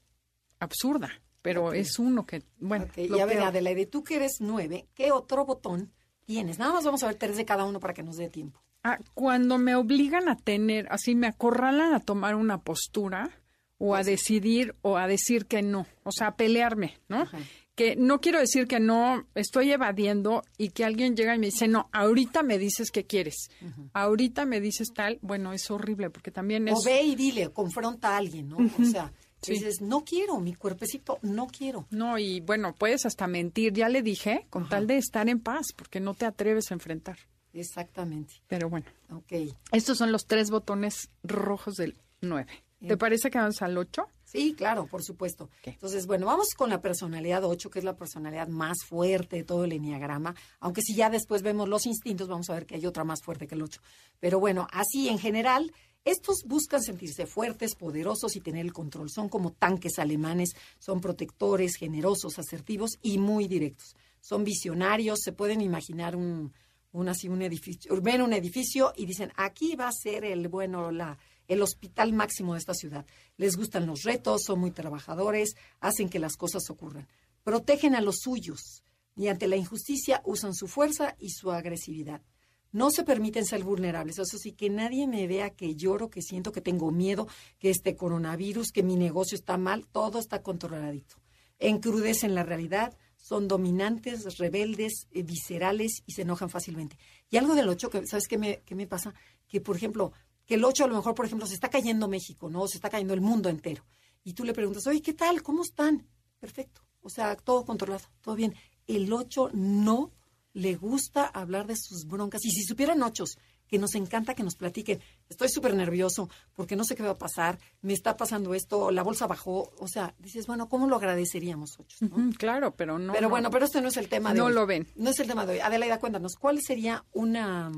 absurda, 0.59 1.12
pero 1.43 1.73
es 1.73 2.00
uno 2.00 2.26
que, 2.26 2.43
bueno, 2.59 2.87
Ok, 2.87 3.09
lo 3.09 3.19
y 3.19 3.21
a 3.21 3.26
ver. 3.26 3.38
Adelaide, 3.38 3.87
tú 3.87 4.03
que 4.03 4.17
eres 4.17 4.38
9, 4.41 4.88
¿qué 4.97 5.12
otro 5.12 5.47
botón 5.47 5.93
Nada 6.29 6.73
más 6.73 6.85
vamos 6.85 7.03
a 7.03 7.07
ver 7.07 7.17
tres 7.17 7.37
de 7.37 7.45
cada 7.45 7.65
uno 7.65 7.81
para 7.81 7.95
que 7.95 8.03
nos 8.03 8.17
dé 8.17 8.29
tiempo. 8.29 8.61
Ah, 8.85 8.99
cuando 9.15 9.59
me 9.59 9.75
obligan 9.75 10.29
a 10.29 10.37
tener, 10.37 10.87
así 10.91 11.15
me 11.15 11.27
acorralan 11.27 11.95
a 11.95 12.01
tomar 12.01 12.35
una 12.35 12.59
postura 12.59 13.31
o 13.79 13.95
a 13.95 14.03
decidir 14.03 14.75
o 14.83 14.99
a 14.99 15.07
decir 15.07 15.47
que 15.47 15.63
no, 15.63 15.87
o 16.05 16.13
sea, 16.13 16.29
a 16.29 16.37
pelearme, 16.37 16.99
¿no? 17.09 17.23
Ajá. 17.23 17.39
Que 17.75 17.95
no 17.95 18.21
quiero 18.21 18.41
decir 18.41 18.67
que 18.67 18.81
no, 18.81 19.25
estoy 19.37 19.71
evadiendo 19.71 20.43
y 20.59 20.71
que 20.71 20.85
alguien 20.85 21.15
llega 21.15 21.37
y 21.37 21.39
me 21.39 21.47
dice, 21.47 21.69
no, 21.69 21.89
ahorita 21.93 22.43
me 22.43 22.59
dices 22.59 22.91
que 22.91 23.07
quieres, 23.07 23.51
ahorita 23.93 24.47
me 24.47 24.61
dices 24.61 24.89
tal, 24.93 25.21
bueno, 25.23 25.53
es 25.53 25.71
horrible 25.71 26.11
porque 26.11 26.33
también 26.33 26.67
es... 26.67 26.75
O 26.75 26.85
ve 26.85 27.03
y 27.03 27.15
dile, 27.15 27.51
confronta 27.51 28.15
a 28.15 28.17
alguien, 28.17 28.49
¿no? 28.49 28.57
O 28.57 28.85
sea, 28.85 29.13
Sí. 29.43 29.52
dices, 29.52 29.81
no 29.81 30.05
quiero, 30.05 30.38
mi 30.40 30.55
cuerpecito, 30.55 31.19
no 31.23 31.46
quiero. 31.46 31.87
No, 31.90 32.19
y 32.19 32.40
bueno, 32.40 32.75
puedes 32.75 33.06
hasta 33.06 33.26
mentir, 33.26 33.73
ya 33.73 33.88
le 33.88 34.02
dije, 34.02 34.46
con 34.50 34.69
tal 34.69 34.87
de 34.87 34.96
estar 34.99 35.29
en 35.29 35.40
paz, 35.40 35.67
porque 35.76 36.00
no 36.00 36.14
te 36.14 36.26
atreves 36.26 36.70
a 36.70 36.75
enfrentar. 36.75 37.19
Exactamente. 37.52 38.35
Pero 38.46 38.69
bueno, 38.69 38.87
Ok. 39.14 39.32
estos 39.73 39.99
son 39.99 40.12
los 40.12 40.26
tres 40.26 40.50
botones 40.50 41.11
rojos 41.23 41.75
del 41.75 41.96
9. 42.20 42.46
¿Te 42.87 42.96
parece 42.96 43.29
que 43.31 43.38
vamos 43.38 43.61
al 43.61 43.76
8? 43.76 44.06
Sí, 44.25 44.55
claro, 44.56 44.87
por 44.87 45.02
supuesto. 45.02 45.50
Entonces, 45.64 46.06
bueno, 46.06 46.26
vamos 46.26 46.49
con 46.56 46.70
la 46.70 46.81
personalidad 46.81 47.43
8, 47.44 47.70
que 47.70 47.81
es 47.81 47.85
la 47.85 47.96
personalidad 47.96 48.46
más 48.46 48.76
fuerte 48.87 49.37
de 49.37 49.43
todo 49.43 49.64
el 49.64 49.73
enneagrama. 49.73 50.37
Aunque 50.61 50.82
si 50.82 50.94
ya 50.94 51.11
después 51.11 51.43
vemos 51.43 51.69
los 51.69 51.87
instintos, 51.87 52.29
vamos 52.29 52.49
a 52.50 52.55
ver 52.55 52.67
que 52.67 52.76
hay 52.76 52.87
otra 52.87 53.02
más 53.02 53.20
fuerte 53.23 53.49
que 53.49 53.56
el 53.56 53.62
8. 53.62 53.81
Pero 54.20 54.38
bueno, 54.38 54.69
así 54.70 55.08
en 55.08 55.19
general, 55.19 55.73
estos 56.05 56.45
buscan 56.45 56.83
sentirse 56.83 57.27
fuertes, 57.27 57.75
poderosos 57.75 58.37
y 58.37 58.41
tener 58.41 58.65
el 58.65 58.73
control. 58.73 59.11
Son 59.11 59.29
como 59.29 59.53
tanques 59.53 59.99
alemanes, 59.99 60.56
son 60.79 61.00
protectores, 61.00 61.77
generosos, 61.77 62.39
asertivos 62.39 62.99
y 63.03 63.19
muy 63.19 63.47
directos. 63.47 63.95
Son 64.21 64.45
visionarios, 64.45 65.21
se 65.23 65.33
pueden 65.33 65.61
imaginar 65.61 66.17
un, 66.17 66.53
un 66.93 67.09
así 67.09 67.29
un 67.29 67.43
edificio, 67.43 68.00
ven 68.00 68.23
un 68.23 68.33
edificio 68.33 68.93
y 68.97 69.06
dicen, 69.06 69.33
aquí 69.37 69.77
va 69.77 69.89
a 69.89 69.93
ser 69.93 70.25
el 70.25 70.49
bueno, 70.49 70.91
la, 70.91 71.19
el 71.47 71.62
hospital 71.62 72.12
máximo 72.12 72.55
de 72.55 72.61
esta 72.61 72.75
ciudad. 72.75 73.06
Les 73.37 73.56
gustan 73.56 73.87
los 73.87 74.03
retos, 74.03 74.43
son 74.45 74.61
muy 74.61 74.71
trabajadores, 74.71 75.56
hacen 75.81 76.09
que 76.09 76.19
las 76.19 76.37
cosas 76.37 76.69
ocurran. 76.71 77.09
Protegen 77.43 77.95
a 77.95 78.00
los 78.00 78.19
suyos 78.21 78.83
y 79.17 79.29
ante 79.29 79.49
la 79.49 79.56
injusticia 79.56 80.23
usan 80.25 80.55
su 80.55 80.69
fuerza 80.69 81.17
y 81.19 81.31
su 81.31 81.50
agresividad. 81.50 82.23
No 82.70 82.91
se 82.91 83.05
permiten 83.05 83.47
ser 83.47 83.65
vulnerables. 83.65 84.19
Eso 84.19 84.38
sí, 84.38 84.53
que 84.53 84.69
nadie 84.69 85.06
me 85.06 85.26
vea 85.26 85.50
que 85.50 85.75
lloro, 85.75 86.11
que 86.11 86.23
siento 86.23 86.53
que 86.53 86.61
tengo 86.61 86.91
miedo, 86.91 87.26
que 87.59 87.70
este 87.70 87.97
coronavirus, 87.97 88.73
que 88.73 88.82
mi 88.82 88.97
negocio 88.97 89.37
está 89.37 89.56
mal, 89.56 89.87
todo 89.87 90.19
está 90.19 90.43
controladito. 90.43 91.17
Encrudecen 91.59 92.35
la 92.35 92.43
realidad, 92.44 92.97
son 93.17 93.49
dominantes, 93.49 94.38
rebeldes, 94.38 95.09
eh, 95.11 95.23
viscerales 95.23 96.03
y 96.06 96.12
se 96.12 96.23
enojan 96.23 96.50
fácilmente. 96.50 96.99
Y 97.31 97.37
algo 97.37 97.55
del 97.55 97.69
8, 97.69 97.91
que, 97.91 98.06
¿sabes 98.06 98.29
qué 98.29 98.38
me, 98.38 98.62
qué 98.65 98.75
me 98.75 98.87
pasa? 98.87 99.12
Que, 99.49 99.61
por 99.61 99.76
ejemplo, 99.76 100.12
que 100.47 100.55
el 100.55 100.64
8 100.64 100.85
a 100.85 100.88
lo 100.88 100.97
mejor, 100.97 101.14
por 101.14 101.26
ejemplo, 101.26 101.47
se 101.47 101.55
está 101.55 101.69
cayendo 101.69 102.09
México, 102.09 102.49
¿no? 102.49 102.67
Se 102.69 102.79
está 102.79 102.91
cayendo 102.91 103.14
el 103.14 103.21
mundo 103.21 103.49
entero. 103.49 103.85
Y 104.25 104.35
tú 104.35 104.44
le 104.44 104.55
preguntas, 104.55 104.87
oye, 104.87 105.03
¿qué 105.03 105.14
tal? 105.14 105.43
¿Cómo 105.43 105.62
están? 105.62 106.06
Perfecto. 106.38 106.82
O 107.00 107.11
sea, 107.11 107.37
todo 107.37 107.64
controlado, 107.64 108.04
todo 108.21 108.35
bien. 108.35 108.54
El 108.87 109.12
8 109.12 109.50
no 109.52 110.12
le 110.55 110.75
gusta 110.76 111.25
hablar 111.26 111.67
de 111.67 111.76
sus 111.76 112.07
broncas. 112.07 112.45
Y 112.45 112.50
si 112.50 112.62
supieran 112.62 113.02
ochos, 113.02 113.38
que 113.69 113.78
nos 113.78 113.95
encanta 113.95 114.35
que 114.35 114.43
nos 114.43 114.57
platiquen, 114.57 114.99
estoy 115.28 115.49
súper 115.50 115.75
nervioso 115.75 116.31
porque 116.55 116.75
no 116.75 116.85
sé 116.85 116.97
qué 116.97 117.02
va 117.02 117.11
a 117.11 117.19
pasar, 117.19 117.59
me 117.83 117.93
está 117.93 118.17
pasando 118.17 118.55
esto, 118.55 118.90
la 118.90 119.02
bolsa 119.02 119.26
bajó. 119.26 119.71
O 119.78 119.87
sea, 119.88 120.14
dices, 120.19 120.47
bueno, 120.47 120.69
¿cómo 120.69 120.87
lo 120.88 120.97
agradeceríamos, 120.97 121.78
ochos? 121.78 122.00
no? 122.02 122.31
Claro, 122.38 122.75
pero 122.75 122.99
no. 122.99 123.12
pero 123.12 123.25
no. 123.26 123.31
bueno, 123.31 123.50
pero 123.50 123.67
este 123.67 123.83
no 123.83 123.88
es 123.88 123.97
el 123.99 124.09
tema 124.09 124.33
de 124.33 124.38
No 124.38 124.47
hoy. 124.47 124.55
lo 124.55 124.67
ven. 124.67 124.88
No 124.97 125.11
es 125.11 125.21
el 125.21 125.26
tema 125.26 125.45
de 125.45 125.55
hoy. 125.55 125.59
Adelaida, 125.61 126.00
cuéntanos, 126.00 126.35
¿cuál 126.37 126.61
sería 126.62 127.05
una 127.12 127.69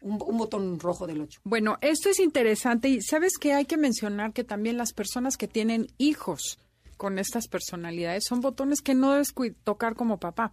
un, 0.00 0.22
un 0.24 0.38
botón 0.38 0.78
rojo 0.78 1.08
del 1.08 1.20
8? 1.20 1.40
Bueno, 1.42 1.78
esto 1.80 2.08
es 2.10 2.20
interesante 2.20 2.88
y 2.88 3.02
sabes 3.02 3.38
que 3.38 3.54
hay 3.54 3.64
que 3.64 3.76
mencionar 3.76 4.32
que 4.32 4.44
también 4.44 4.76
las 4.78 4.92
personas 4.92 5.36
que 5.36 5.48
tienen 5.48 5.88
hijos 5.98 6.60
con 6.96 7.18
estas 7.18 7.48
personalidades 7.48 8.24
son 8.28 8.40
botones 8.40 8.82
que 8.82 8.94
no 8.94 9.12
debes 9.12 9.34
tocar 9.64 9.94
como 9.96 10.18
papá. 10.18 10.52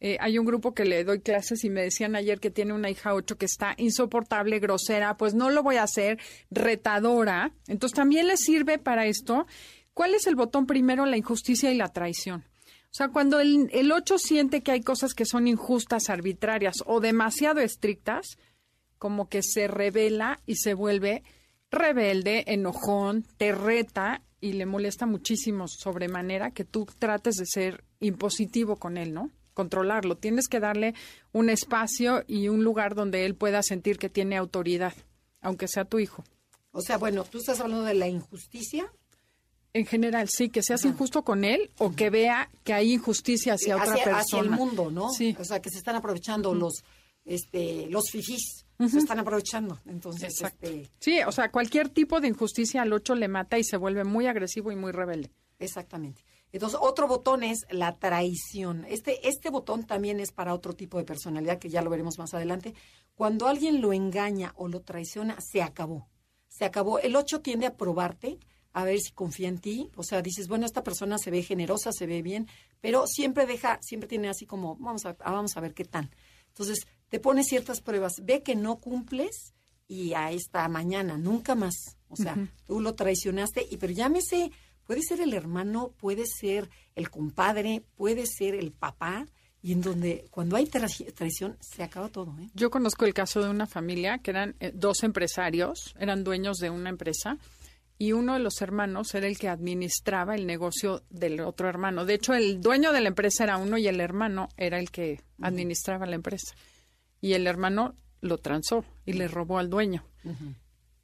Eh, 0.00 0.16
hay 0.18 0.38
un 0.38 0.46
grupo 0.46 0.72
que 0.72 0.86
le 0.86 1.04
doy 1.04 1.20
clases 1.20 1.62
y 1.62 1.70
me 1.70 1.82
decían 1.82 2.16
ayer 2.16 2.40
que 2.40 2.50
tiene 2.50 2.72
una 2.72 2.90
hija 2.90 3.14
8 3.14 3.36
que 3.36 3.44
está 3.44 3.74
insoportable, 3.76 4.58
grosera, 4.58 5.16
pues 5.18 5.34
no 5.34 5.50
lo 5.50 5.62
voy 5.62 5.76
a 5.76 5.82
hacer, 5.82 6.18
retadora. 6.50 7.52
Entonces 7.68 7.94
también 7.94 8.26
les 8.26 8.40
sirve 8.40 8.78
para 8.78 9.06
esto. 9.06 9.46
¿Cuál 9.92 10.14
es 10.14 10.26
el 10.26 10.36
botón 10.36 10.66
primero? 10.66 11.04
La 11.04 11.18
injusticia 11.18 11.70
y 11.70 11.76
la 11.76 11.88
traición. 11.88 12.44
O 12.84 12.92
sea, 12.92 13.08
cuando 13.08 13.40
el, 13.40 13.68
el 13.72 13.92
8 13.92 14.18
siente 14.18 14.62
que 14.62 14.72
hay 14.72 14.80
cosas 14.80 15.12
que 15.12 15.26
son 15.26 15.46
injustas, 15.46 16.08
arbitrarias 16.08 16.76
o 16.86 17.00
demasiado 17.00 17.60
estrictas, 17.60 18.38
como 18.98 19.28
que 19.28 19.42
se 19.42 19.68
revela 19.68 20.40
y 20.46 20.56
se 20.56 20.74
vuelve 20.74 21.22
rebelde, 21.70 22.44
enojón, 22.48 23.24
te 23.36 23.52
reta 23.52 24.22
y 24.40 24.54
le 24.54 24.66
molesta 24.66 25.06
muchísimo 25.06 25.68
sobremanera 25.68 26.50
que 26.50 26.64
tú 26.64 26.86
trates 26.98 27.36
de 27.36 27.46
ser 27.46 27.84
impositivo 28.00 28.76
con 28.76 28.96
él, 28.96 29.12
¿no? 29.12 29.30
Controlarlo. 29.60 30.16
Tienes 30.16 30.48
que 30.48 30.58
darle 30.58 30.94
un 31.32 31.50
espacio 31.50 32.24
y 32.26 32.48
un 32.48 32.64
lugar 32.64 32.94
donde 32.94 33.26
él 33.26 33.34
pueda 33.34 33.62
sentir 33.62 33.98
que 33.98 34.08
tiene 34.08 34.38
autoridad, 34.38 34.94
aunque 35.42 35.68
sea 35.68 35.84
tu 35.84 35.98
hijo. 35.98 36.24
O 36.72 36.80
sea, 36.80 36.96
bueno, 36.96 37.24
tú 37.24 37.38
estás 37.38 37.60
hablando 37.60 37.84
de 37.84 37.92
la 37.92 38.08
injusticia 38.08 38.90
En 39.74 39.84
general, 39.84 40.28
sí, 40.30 40.48
que 40.48 40.62
seas 40.62 40.84
injusto 40.86 41.24
con 41.24 41.44
él 41.44 41.70
o 41.76 41.94
que 41.94 42.08
vea 42.08 42.48
que 42.64 42.72
hay 42.72 42.94
injusticia 42.94 43.54
hacia, 43.54 43.76
otra 43.76 43.94
persona. 43.94 44.18
hacia 44.18 44.38
el 44.40 44.50
mundo, 44.50 44.90
¿no? 44.90 45.10
Sí. 45.10 45.36
O 45.38 45.44
sea, 45.44 45.60
que 45.60 45.68
se 45.68 45.76
están 45.76 45.96
aprovechando 45.96 46.54
los 46.54 46.82
este, 47.26 47.86
los 47.88 48.10
fifís. 48.10 48.64
Se 48.88 48.96
están 48.96 49.18
aprovechando. 49.18 49.78
Entonces, 49.84 50.32
Exacto. 50.32 50.66
este, 50.66 50.90
Sí, 51.00 51.20
o 51.26 51.32
sea, 51.32 51.50
cualquier 51.50 51.90
tipo 51.90 52.18
de 52.18 52.28
injusticia 52.28 52.80
al 52.80 52.94
8 52.94 53.14
le 53.14 53.28
mata 53.28 53.58
y 53.58 53.64
se 53.64 53.76
vuelve 53.76 54.04
muy 54.04 54.26
agresivo 54.26 54.72
y 54.72 54.76
muy 54.76 54.90
rebelde. 54.90 55.30
Exactamente. 55.58 56.22
Entonces, 56.52 56.78
otro 56.82 57.06
botón 57.06 57.42
es 57.42 57.66
la 57.70 57.96
traición. 57.98 58.84
Este, 58.88 59.28
este 59.28 59.50
botón 59.50 59.84
también 59.84 60.20
es 60.20 60.32
para 60.32 60.54
otro 60.54 60.74
tipo 60.74 60.98
de 60.98 61.04
personalidad, 61.04 61.58
que 61.58 61.68
ya 61.68 61.82
lo 61.82 61.90
veremos 61.90 62.18
más 62.18 62.34
adelante. 62.34 62.74
Cuando 63.14 63.46
alguien 63.46 63.80
lo 63.80 63.92
engaña 63.92 64.52
o 64.56 64.68
lo 64.68 64.80
traiciona, 64.80 65.36
se 65.40 65.62
acabó. 65.62 66.08
Se 66.48 66.64
acabó. 66.64 66.98
El 66.98 67.14
8 67.16 67.40
tiende 67.40 67.66
a 67.66 67.76
probarte, 67.76 68.38
a 68.72 68.84
ver 68.84 68.98
si 68.98 69.12
confía 69.12 69.48
en 69.48 69.58
ti. 69.58 69.90
O 69.96 70.02
sea, 70.02 70.22
dices, 70.22 70.48
bueno, 70.48 70.66
esta 70.66 70.82
persona 70.82 71.18
se 71.18 71.30
ve 71.30 71.42
generosa, 71.42 71.92
se 71.92 72.06
ve 72.06 72.22
bien, 72.22 72.48
pero 72.80 73.06
siempre 73.06 73.46
deja, 73.46 73.78
siempre 73.82 74.08
tiene 74.08 74.28
así 74.28 74.46
como, 74.46 74.76
vamos 74.76 75.06
a, 75.06 75.10
ah, 75.20 75.32
vamos 75.32 75.56
a 75.56 75.60
ver 75.60 75.74
qué 75.74 75.84
tal. 75.84 76.10
Entonces, 76.48 76.86
te 77.08 77.20
pone 77.20 77.44
ciertas 77.44 77.80
pruebas, 77.80 78.14
ve 78.22 78.42
que 78.42 78.56
no 78.56 78.80
cumples 78.80 79.54
y 79.86 80.14
ahí 80.14 80.36
está 80.36 80.68
mañana, 80.68 81.18
nunca 81.18 81.54
más. 81.54 81.96
O 82.08 82.16
sea, 82.16 82.36
tú 82.66 82.80
lo 82.80 82.94
traicionaste, 82.94 83.66
y 83.70 83.76
pero 83.76 83.92
llámese, 83.92 84.50
puede 84.90 85.02
ser 85.02 85.20
el 85.20 85.34
hermano, 85.34 85.92
puede 86.00 86.24
ser 86.26 86.68
el 86.96 87.10
compadre, 87.10 87.84
puede 87.94 88.26
ser 88.26 88.56
el 88.56 88.72
papá, 88.72 89.24
y 89.62 89.70
en 89.70 89.82
donde 89.82 90.24
cuando 90.32 90.56
hay 90.56 90.64
trai- 90.66 91.14
traición 91.14 91.56
se 91.60 91.84
acaba 91.84 92.08
todo, 92.08 92.34
¿eh? 92.40 92.48
Yo 92.54 92.72
conozco 92.72 93.04
el 93.04 93.14
caso 93.14 93.40
de 93.40 93.50
una 93.50 93.68
familia 93.68 94.18
que 94.18 94.32
eran 94.32 94.56
eh, 94.58 94.72
dos 94.74 95.04
empresarios, 95.04 95.94
eran 95.96 96.24
dueños 96.24 96.56
de 96.56 96.70
una 96.70 96.90
empresa 96.90 97.38
y 97.98 98.10
uno 98.10 98.32
de 98.32 98.40
los 98.40 98.60
hermanos 98.62 99.14
era 99.14 99.28
el 99.28 99.38
que 99.38 99.48
administraba 99.48 100.34
el 100.34 100.44
negocio 100.44 101.04
del 101.08 101.38
otro 101.38 101.68
hermano. 101.68 102.04
De 102.04 102.14
hecho, 102.14 102.34
el 102.34 102.60
dueño 102.60 102.90
de 102.92 103.00
la 103.00 103.08
empresa 103.10 103.44
era 103.44 103.58
uno 103.58 103.78
y 103.78 103.86
el 103.86 104.00
hermano 104.00 104.48
era 104.56 104.80
el 104.80 104.90
que 104.90 105.20
administraba 105.40 106.04
la 106.06 106.16
empresa. 106.16 106.52
Y 107.20 107.34
el 107.34 107.46
hermano 107.46 107.94
lo 108.22 108.38
transó 108.38 108.84
y 109.06 109.12
le 109.12 109.28
robó 109.28 109.58
al 109.60 109.70
dueño. 109.70 110.02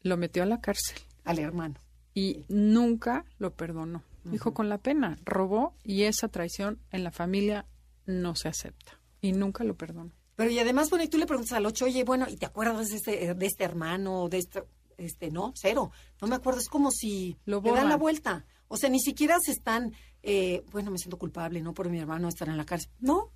Lo 0.02 0.16
metió 0.16 0.42
a 0.42 0.46
la 0.46 0.60
cárcel 0.60 0.98
Al 1.24 1.38
hermano. 1.38 1.76
Y 2.16 2.46
nunca 2.48 3.26
lo 3.38 3.54
perdonó. 3.54 4.02
Dijo 4.24 4.54
con 4.54 4.70
la 4.70 4.78
pena, 4.78 5.18
robó 5.24 5.74
y 5.84 6.04
esa 6.04 6.28
traición 6.28 6.80
en 6.90 7.04
la 7.04 7.12
familia 7.12 7.66
no 8.06 8.34
se 8.34 8.48
acepta. 8.48 8.98
Y 9.20 9.32
nunca 9.32 9.64
lo 9.64 9.76
perdonó. 9.76 10.10
Pero 10.34 10.50
y 10.50 10.58
además, 10.58 10.88
bueno, 10.88 11.04
y 11.04 11.08
tú 11.08 11.18
le 11.18 11.26
preguntas 11.26 11.52
al 11.52 11.66
ocho, 11.66 11.84
oye, 11.84 12.04
bueno, 12.04 12.26
¿y 12.28 12.36
te 12.36 12.46
acuerdas 12.46 12.88
de 12.88 12.96
este, 12.96 13.34
de 13.34 13.46
este 13.46 13.64
hermano, 13.64 14.28
de 14.30 14.38
este, 14.38 14.64
este, 14.96 15.30
no, 15.30 15.52
cero, 15.54 15.92
no 16.22 16.26
me 16.26 16.36
acuerdo, 16.36 16.58
es 16.58 16.68
como 16.68 16.90
si 16.90 17.36
Lo 17.44 17.60
le 17.60 17.70
dan 17.70 17.90
la 17.90 17.96
vuelta. 17.96 18.46
O 18.68 18.78
sea, 18.78 18.88
ni 18.88 18.98
siquiera 18.98 19.36
se 19.38 19.52
están, 19.52 19.92
eh, 20.22 20.64
bueno, 20.72 20.90
me 20.90 20.98
siento 20.98 21.18
culpable, 21.18 21.60
¿no? 21.60 21.74
Por 21.74 21.90
mi 21.90 21.98
hermano 21.98 22.28
estar 22.28 22.48
en 22.48 22.56
la 22.56 22.64
cárcel. 22.64 22.90
No, 22.98 23.30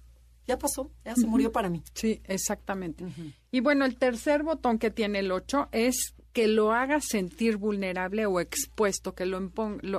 ya 0.47 0.59
pasó, 0.59 0.91
ya 1.05 1.15
se 1.15 1.27
murió 1.27 1.53
para 1.53 1.69
mí. 1.69 1.83
Sí, 1.93 2.23
exactamente. 2.25 3.05
Y 3.51 3.61
bueno, 3.61 3.85
el 3.85 3.99
tercer 3.99 4.43
botón 4.43 4.79
que 4.79 4.91
tiene 4.91 5.19
el 5.19 5.31
8 5.31 5.69
es 5.71 6.15
que 6.33 6.47
lo 6.47 6.73
haga 6.73 7.01
sentir 7.01 7.57
vulnerable 7.57 8.27
o 8.27 8.41
expuesto, 8.41 9.15
que 9.15 9.27
lo 9.27 9.51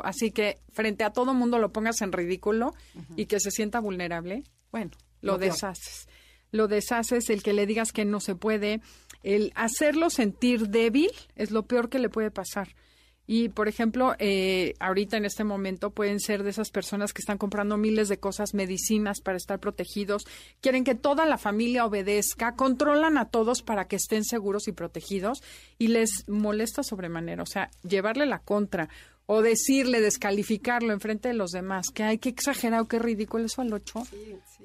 así 0.04 0.32
que 0.32 0.60
frente 0.72 1.04
a 1.04 1.12
todo 1.12 1.34
mundo 1.34 1.60
lo 1.60 1.72
pongas 1.72 2.02
en 2.02 2.12
ridículo 2.12 2.74
y 3.16 3.26
que 3.26 3.40
se 3.40 3.52
sienta 3.52 3.80
vulnerable, 3.80 4.44
bueno, 4.72 4.92
lo, 5.22 5.38
deshaces. 5.38 6.08
Lo 6.52 6.68
deshaces, 6.68 7.30
el 7.30 7.44
que 7.44 7.54
le 7.54 7.66
digas 7.66 7.92
que 7.92 8.06
no 8.06 8.20
se 8.20 8.36
puede, 8.36 8.82
el 9.24 9.52
hacerlo 9.56 10.10
sentir 10.10 10.70
débil 10.70 11.12
es 11.36 11.52
lo 11.52 11.64
peor 11.64 11.90
que 11.90 12.00
le 12.00 12.10
puede 12.10 12.32
pasar. 12.32 12.76
Y, 13.34 13.48
por 13.48 13.70
ejemplo, 13.70 14.14
eh, 14.20 14.74
ahorita 14.82 15.16
en 15.16 15.24
este 15.24 15.46
momento 15.46 15.92
pueden 15.92 16.20
ser 16.20 16.44
de 16.44 16.50
esas 16.50 16.70
personas 16.70 17.14
que 17.14 17.22
están 17.22 17.38
comprando 17.38 17.78
miles 17.78 18.10
de 18.10 18.20
cosas, 18.20 18.54
medicinas 18.54 19.22
para 19.22 19.38
estar 19.38 19.58
protegidos, 19.58 20.26
quieren 20.60 20.84
que 20.84 20.96
toda 20.96 21.26
la 21.26 21.38
familia 21.38 21.86
obedezca, 21.86 22.58
controlan 22.58 23.18
a 23.18 23.30
todos 23.30 23.62
para 23.62 23.88
que 23.88 23.96
estén 23.96 24.26
seguros 24.26 24.68
y 24.68 24.74
protegidos 24.74 25.42
y 25.78 25.88
les 25.88 26.28
molesta 26.28 26.84
sobremanera. 26.84 27.42
O 27.42 27.46
sea, 27.46 27.72
llevarle 27.88 28.26
la 28.26 28.40
contra 28.40 28.90
o 29.28 29.42
decirle, 29.42 30.02
descalificarlo 30.02 30.92
enfrente 30.92 31.30
de 31.30 31.34
los 31.34 31.52
demás, 31.52 31.86
que 31.94 32.04
hay 32.04 32.18
que 32.18 32.28
exagerado, 32.28 32.90
qué 32.90 33.00
ridículo 33.00 33.46
eso 33.46 33.62
al 33.62 33.72
8, 33.72 34.04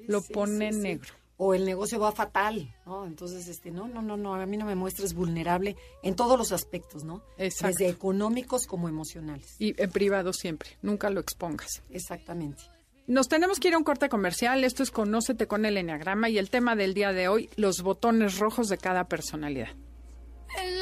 lo 0.07 0.19
sí, 0.19 0.33
pone 0.33 0.73
sí. 0.73 0.79
negro. 0.79 1.13
O 1.37 1.53
el 1.53 1.65
negocio 1.65 1.99
va 1.99 2.11
fatal, 2.11 2.75
¿no? 2.85 3.05
Entonces, 3.05 3.47
este, 3.47 3.69
no, 3.69 3.87
no, 3.87 4.01
no, 4.01 4.17
no, 4.17 4.33
a 4.35 4.45
mí 4.45 4.57
no 4.57 4.65
me 4.65 4.75
muestres 4.75 5.13
vulnerable 5.13 5.75
en 6.01 6.15
todos 6.15 6.37
los 6.37 6.51
aspectos, 6.51 7.03
¿no? 7.03 7.21
Exacto. 7.37 7.77
Desde 7.77 7.89
económicos 7.89 8.65
como 8.65 8.89
emocionales. 8.89 9.55
Y 9.59 9.79
en 9.81 9.91
privado 9.91 10.33
siempre, 10.33 10.71
nunca 10.81 11.09
lo 11.09 11.19
expongas. 11.19 11.83
Exactamente. 11.89 12.63
Nos 13.05 13.29
tenemos 13.29 13.59
que 13.59 13.69
ir 13.69 13.75
a 13.75 13.77
un 13.77 13.83
corte 13.83 14.09
comercial. 14.09 14.63
Esto 14.63 14.83
es 14.83 14.91
Conócete 14.91 15.47
con 15.47 15.65
el 15.65 15.77
Enneagrama 15.77 16.29
y 16.29 16.39
el 16.39 16.49
tema 16.49 16.75
del 16.75 16.93
día 16.93 17.13
de 17.13 17.29
hoy, 17.29 17.49
los 17.55 17.81
botones 17.81 18.39
rojos 18.39 18.67
de 18.67 18.77
cada 18.77 19.05
personalidad. 19.05 19.69
And 20.55 20.81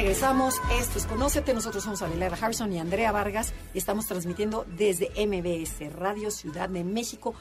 Regresamos. 0.00 0.54
Esto 0.80 0.98
es 0.98 1.04
Conócete. 1.04 1.52
Nosotros 1.52 1.84
somos 1.84 2.00
Adelaida 2.00 2.34
Harrison 2.40 2.72
y 2.72 2.78
Andrea 2.78 3.12
Vargas. 3.12 3.52
Y 3.74 3.78
estamos 3.78 4.06
transmitiendo 4.06 4.64
desde 4.78 5.10
MBS 5.26 5.92
Radio 5.92 6.30
Ciudad 6.30 6.70
de 6.70 6.84
México. 6.84 7.34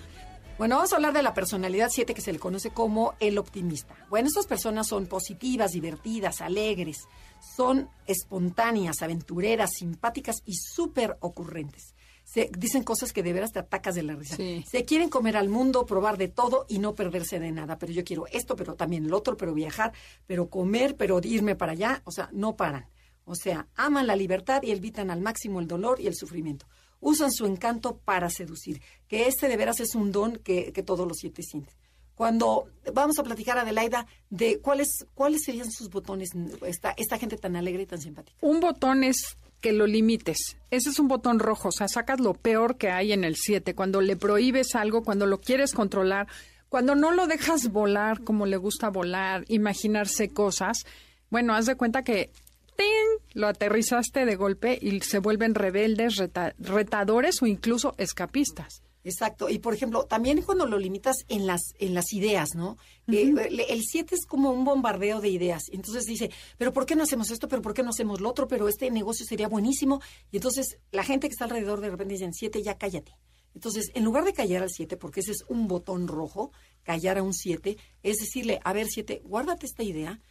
Bueno, 0.57 0.75
vamos 0.75 0.91
a 0.91 0.97
hablar 0.97 1.13
de 1.13 1.23
la 1.23 1.33
personalidad 1.33 1.89
7 1.89 2.13
que 2.13 2.19
se 2.19 2.33
le 2.33 2.39
conoce 2.39 2.71
como 2.71 3.13
el 3.21 3.37
optimista. 3.37 3.95
Bueno, 4.09 4.27
estas 4.27 4.45
personas 4.45 4.89
son 4.89 5.05
positivas, 5.05 5.71
divertidas, 5.71 6.41
alegres, 6.41 7.07
son 7.55 7.87
espontáneas, 8.07 9.01
aventureras, 9.01 9.69
simpáticas 9.77 10.43
y 10.45 10.55
súper 10.55 11.15
ocurrentes. 11.21 11.95
Se 12.31 12.51
dicen 12.55 12.83
cosas 12.83 13.11
que 13.11 13.23
de 13.23 13.33
veras 13.33 13.51
te 13.51 13.57
atacas 13.57 13.95
de 13.95 14.03
la 14.03 14.15
risa. 14.15 14.35
Sí. 14.35 14.63
Se 14.69 14.85
quieren 14.85 15.09
comer 15.09 15.35
al 15.35 15.49
mundo, 15.49 15.87
probar 15.87 16.15
de 16.15 16.27
todo 16.27 16.67
y 16.69 16.77
no 16.77 16.93
perderse 16.93 17.39
de 17.39 17.51
nada. 17.51 17.79
Pero 17.79 17.91
yo 17.91 18.03
quiero 18.03 18.27
esto, 18.27 18.55
pero 18.55 18.75
también 18.75 19.03
el 19.03 19.13
otro, 19.15 19.35
pero 19.35 19.51
viajar, 19.55 19.93
pero 20.27 20.47
comer, 20.47 20.95
pero 20.95 21.19
irme 21.23 21.55
para 21.55 21.71
allá. 21.71 22.03
O 22.05 22.11
sea, 22.11 22.29
no 22.31 22.55
paran. 22.55 22.85
O 23.25 23.33
sea, 23.33 23.67
aman 23.75 24.05
la 24.05 24.15
libertad 24.15 24.61
y 24.61 24.69
evitan 24.69 25.09
al 25.09 25.21
máximo 25.21 25.59
el 25.59 25.67
dolor 25.67 25.99
y 25.99 26.05
el 26.05 26.15
sufrimiento. 26.15 26.67
Usan 26.99 27.31
su 27.31 27.47
encanto 27.47 27.97
para 27.97 28.29
seducir, 28.29 28.79
que 29.07 29.27
este 29.27 29.47
de 29.47 29.57
veras 29.57 29.79
es 29.79 29.95
un 29.95 30.11
don 30.11 30.35
que, 30.37 30.71
que 30.71 30.83
todos 30.83 31.07
los 31.07 31.17
siete 31.17 31.41
sienten. 31.41 31.73
Cuando 32.13 32.67
vamos 32.93 33.17
a 33.17 33.23
platicar, 33.23 33.57
Adelaida, 33.57 34.05
de 34.29 34.59
cuáles 34.59 35.07
cuáles 35.15 35.41
serían 35.45 35.71
sus 35.71 35.89
botones, 35.89 36.29
esta, 36.63 36.91
esta 36.97 37.17
gente 37.17 37.37
tan 37.37 37.55
alegre 37.55 37.83
y 37.83 37.85
tan 37.85 38.01
simpática. 38.01 38.37
Un 38.41 38.59
botón 38.59 39.03
es 39.03 39.37
que 39.61 39.73
lo 39.73 39.87
limites. 39.87 40.57
Ese 40.71 40.89
es 40.89 40.99
un 40.99 41.07
botón 41.07 41.39
rojo, 41.39 41.69
o 41.69 41.71
sea, 41.71 41.87
sacas 41.87 42.19
lo 42.19 42.33
peor 42.33 42.77
que 42.77 42.89
hay 42.89 43.11
en 43.11 43.23
el 43.23 43.35
7, 43.35 43.75
cuando 43.75 44.01
le 44.01 44.15
prohíbes 44.15 44.75
algo, 44.75 45.03
cuando 45.03 45.25
lo 45.25 45.39
quieres 45.41 45.73
controlar, 45.73 46.27
cuando 46.69 46.95
no 46.95 47.11
lo 47.11 47.27
dejas 47.27 47.69
volar 47.71 48.23
como 48.23 48.45
le 48.45 48.57
gusta 48.57 48.89
volar, 48.89 49.43
imaginarse 49.47 50.29
cosas. 50.29 50.85
Bueno, 51.29 51.53
haz 51.55 51.65
de 51.65 51.75
cuenta 51.75 52.03
que 52.03 52.29
¡ting! 52.77 52.85
lo 53.33 53.47
aterrizaste 53.47 54.25
de 54.25 54.35
golpe 54.35 54.77
y 54.81 55.01
se 55.01 55.19
vuelven 55.19 55.55
rebeldes, 55.55 56.17
reta- 56.17 56.53
retadores 56.59 57.41
o 57.41 57.45
incluso 57.47 57.95
escapistas. 57.97 58.81
Exacto. 59.03 59.49
Y 59.49 59.59
por 59.59 59.73
ejemplo, 59.73 60.05
también 60.05 60.41
cuando 60.41 60.65
lo 60.65 60.77
limitas 60.77 61.17
en 61.29 61.47
las, 61.47 61.73
en 61.79 61.93
las 61.93 62.11
ideas, 62.13 62.49
¿no? 62.55 62.77
Que, 63.07 63.23
eh, 63.23 63.65
el 63.69 63.83
7 63.83 64.15
es 64.15 64.25
como 64.25 64.51
un 64.51 64.65
bombardeo 64.65 65.21
de 65.21 65.29
ideas. 65.29 65.63
Entonces 65.71 66.05
dice, 66.05 66.31
pero 66.57 66.73
¿por 66.73 66.85
qué 66.85 66.95
no 66.95 67.03
hacemos 67.03 67.31
esto? 67.31 67.47
¿Pero 67.47 67.61
por 67.61 67.73
qué 67.73 67.83
no 67.83 67.91
hacemos 67.91 68.19
lo 68.19 68.29
otro? 68.29 68.47
Pero 68.47 68.67
este 68.67 68.91
negocio 68.91 69.25
sería 69.25 69.47
buenísimo. 69.47 70.01
Y 70.31 70.37
entonces 70.37 70.77
la 70.91 71.03
gente 71.03 71.27
que 71.27 71.33
está 71.33 71.45
alrededor 71.45 71.81
de 71.81 71.89
repente 71.89 72.13
dicen, 72.13 72.33
7, 72.33 72.61
ya 72.61 72.77
cállate. 72.77 73.15
Entonces, 73.55 73.91
en 73.95 74.03
lugar 74.03 74.25
de 74.25 74.33
callar 74.33 74.63
al 74.63 74.69
7, 74.69 74.95
porque 74.97 75.21
ese 75.21 75.31
es 75.31 75.43
un 75.47 75.67
botón 75.67 76.07
rojo, 76.07 76.51
callar 76.83 77.17
a 77.17 77.23
un 77.23 77.33
7, 77.33 77.77
es 78.03 78.17
decirle, 78.17 78.59
a 78.63 78.73
ver, 78.73 78.87
7, 78.87 79.21
guárdate 79.25 79.65
esta 79.65 79.83
idea 79.83 80.21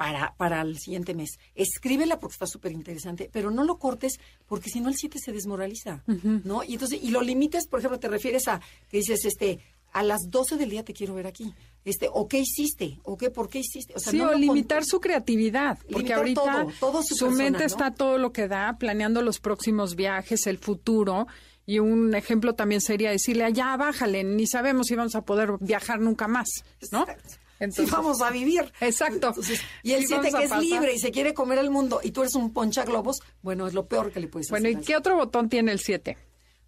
para, 0.00 0.32
para 0.38 0.62
el 0.62 0.78
siguiente 0.78 1.12
mes. 1.12 1.38
Escríbela 1.54 2.18
porque 2.18 2.32
está 2.32 2.46
súper 2.46 2.72
interesante, 2.72 3.28
pero 3.30 3.50
no 3.50 3.64
lo 3.64 3.76
cortes 3.76 4.18
porque 4.46 4.70
si 4.70 4.80
no 4.80 4.88
el 4.88 4.94
7 4.96 5.18
se 5.22 5.30
desmoraliza, 5.30 6.02
¿no? 6.06 6.64
Y 6.64 6.72
entonces, 6.72 7.00
y 7.02 7.10
lo 7.10 7.20
limites, 7.20 7.66
por 7.66 7.80
ejemplo, 7.80 8.00
te 8.00 8.08
refieres 8.08 8.48
a 8.48 8.62
que 8.88 8.96
dices, 8.96 9.26
este, 9.26 9.58
a 9.92 10.02
las 10.02 10.30
12 10.30 10.56
del 10.56 10.70
día 10.70 10.86
te 10.86 10.94
quiero 10.94 11.12
ver 11.12 11.26
aquí. 11.26 11.52
este, 11.84 12.08
o 12.10 12.26
qué 12.28 12.38
hiciste, 12.38 12.98
o 13.02 13.18
qué, 13.18 13.28
por 13.28 13.50
qué 13.50 13.58
hiciste. 13.58 13.92
O 13.94 13.98
sea, 13.98 14.10
sí, 14.10 14.16
no 14.16 14.30
o 14.30 14.34
limitar 14.34 14.86
su 14.86 15.00
creatividad, 15.00 15.78
porque 15.92 16.14
ahorita 16.14 16.40
todo, 16.40 16.72
todo 16.80 17.02
su 17.02 17.16
persona, 17.16 17.36
mente 17.36 17.58
¿no? 17.58 17.66
está 17.66 17.90
todo 17.90 18.16
lo 18.16 18.32
que 18.32 18.48
da, 18.48 18.78
planeando 18.78 19.20
los 19.20 19.38
próximos 19.38 19.96
viajes, 19.96 20.46
el 20.46 20.56
futuro. 20.56 21.26
Y 21.66 21.78
un 21.78 22.14
ejemplo 22.14 22.54
también 22.54 22.80
sería 22.80 23.10
decirle, 23.10 23.44
allá 23.44 23.76
bájale, 23.76 24.24
ni 24.24 24.46
sabemos 24.46 24.86
si 24.86 24.96
vamos 24.96 25.14
a 25.14 25.26
poder 25.26 25.58
viajar 25.60 26.00
nunca 26.00 26.26
más, 26.26 26.48
¿no? 26.90 27.04
Sí, 27.70 27.84
vamos 27.90 28.22
a 28.22 28.30
vivir. 28.30 28.72
Exacto. 28.80 29.28
Entonces, 29.28 29.60
y 29.82 29.92
el 29.92 30.00
Sí, 30.02 30.06
7 30.08 30.22
vamos 30.22 30.34
a 30.34 30.38
que 30.38 30.44
es 30.44 30.50
pasar. 30.50 30.64
libre 30.64 30.94
y 30.94 30.98
se 30.98 31.10
quiere 31.10 31.34
comer 31.34 31.58
el 31.58 31.70
mundo 31.70 32.00
y 32.02 32.10
tú 32.12 32.22
eres 32.22 32.34
un 32.34 32.52
poncha 32.52 32.84
globos, 32.84 33.20
bueno, 33.42 33.66
es 33.66 33.74
lo 33.74 33.86
peor 33.86 34.10
que 34.12 34.20
le 34.20 34.28
puedes 34.28 34.48
Bueno, 34.50 34.68
¿y 34.68 34.74
hacer. 34.74 34.84
qué 34.86 34.96
otro 34.96 35.16
botón 35.16 35.48
tiene 35.48 35.72
el 35.72 35.80
7? 35.80 36.16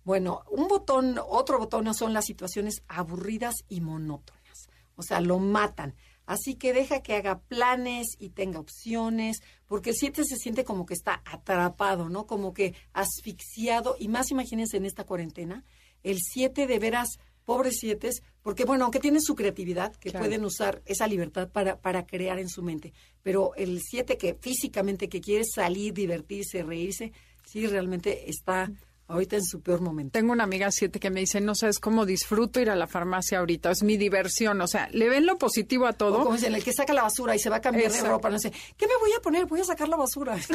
Bueno, 0.04 0.42
un 0.50 0.68
botón, 0.68 1.18
otro 1.28 1.58
botón 1.58 1.84
no 1.84 1.94
son 1.94 2.12
las 2.12 2.24
situaciones 2.26 2.82
aburridas 2.88 3.54
y 3.68 3.80
monótonas. 3.80 4.68
O 4.96 5.02
sea, 5.02 5.20
lo 5.20 5.38
matan. 5.38 5.94
Así 6.26 6.54
que 6.54 6.72
deja 6.72 7.02
que 7.02 7.14
haga 7.16 7.40
planes 7.40 8.08
y 8.18 8.30
tenga 8.30 8.60
opciones, 8.60 9.42
porque 9.66 9.90
el 9.90 9.96
7 9.96 10.24
se 10.24 10.36
siente 10.36 10.64
como 10.64 10.86
que 10.86 10.94
está 10.94 11.20
atrapado, 11.24 12.08
¿no? 12.08 12.26
Como 12.26 12.52
que 12.52 12.74
asfixiado. 12.92 13.96
Y 13.98 14.08
más 14.08 14.30
imagínense 14.30 14.76
en 14.76 14.84
esta 14.86 15.04
cuarentena, 15.04 15.64
el 16.02 16.18
7 16.20 16.66
de 16.66 16.78
veras, 16.78 17.18
pobres 17.44 17.76
7, 17.80 18.10
porque 18.42 18.64
bueno, 18.64 18.84
aunque 18.84 18.98
tienen 19.00 19.20
su 19.22 19.34
creatividad, 19.34 19.94
que 19.96 20.10
Claro. 20.10 20.24
pueden 20.26 20.44
usar 20.44 20.82
esa 20.86 21.06
libertad 21.06 21.48
para, 21.50 21.80
para 21.80 22.06
crear 22.06 22.38
en 22.38 22.48
su 22.48 22.62
mente, 22.62 22.92
pero 23.22 23.54
el 23.56 23.80
7 23.80 24.16
que 24.16 24.34
físicamente 24.34 25.08
que 25.08 25.20
quiere 25.20 25.44
salir, 25.44 25.92
divertirse, 25.92 26.62
reírse, 26.62 27.12
sí 27.44 27.66
realmente 27.66 28.30
está 28.30 28.70
ahorita 29.08 29.36
en 29.36 29.44
su 29.44 29.60
peor 29.60 29.82
momento. 29.82 30.12
Tengo 30.18 30.32
una 30.32 30.44
amiga 30.44 30.70
7 30.70 30.98
que 30.98 31.10
me 31.10 31.20
dice, 31.20 31.38
no 31.42 31.54
sabes 31.54 31.78
cómo 31.78 32.06
disfruto 32.06 32.60
ir 32.60 32.70
a 32.70 32.76
la 32.76 32.86
farmacia 32.86 33.40
ahorita, 33.40 33.70
es 33.70 33.82
mi 33.82 33.98
diversión. 33.98 34.58
O 34.62 34.66
sea, 34.66 34.88
le 34.90 35.08
ven 35.10 35.26
lo 35.26 35.36
positivo 35.36 35.86
a 35.86 35.90
O 35.90 35.94
todo. 35.94 36.22
como 36.22 36.34
dicen, 36.36 36.54
el 36.54 36.64
que 36.64 36.72
saca 36.72 36.94
la 36.94 37.02
basura 37.02 37.34
y 37.36 37.38
se 37.38 37.50
va 37.50 37.56
a 37.56 37.60
cambiar 37.60 37.86
Exacto. 37.88 38.06
de 38.06 38.10
ropa, 38.10 38.30
no 38.30 38.38
sé, 38.38 38.50
¿qué 38.78 38.86
me 38.86 38.96
voy 39.00 39.10
a 39.14 39.20
poner? 39.20 39.44
Voy 39.44 39.60
a 39.60 39.64
sacar 39.64 39.88
la 39.88 39.96
basura. 39.98 40.38
sí, 40.42 40.54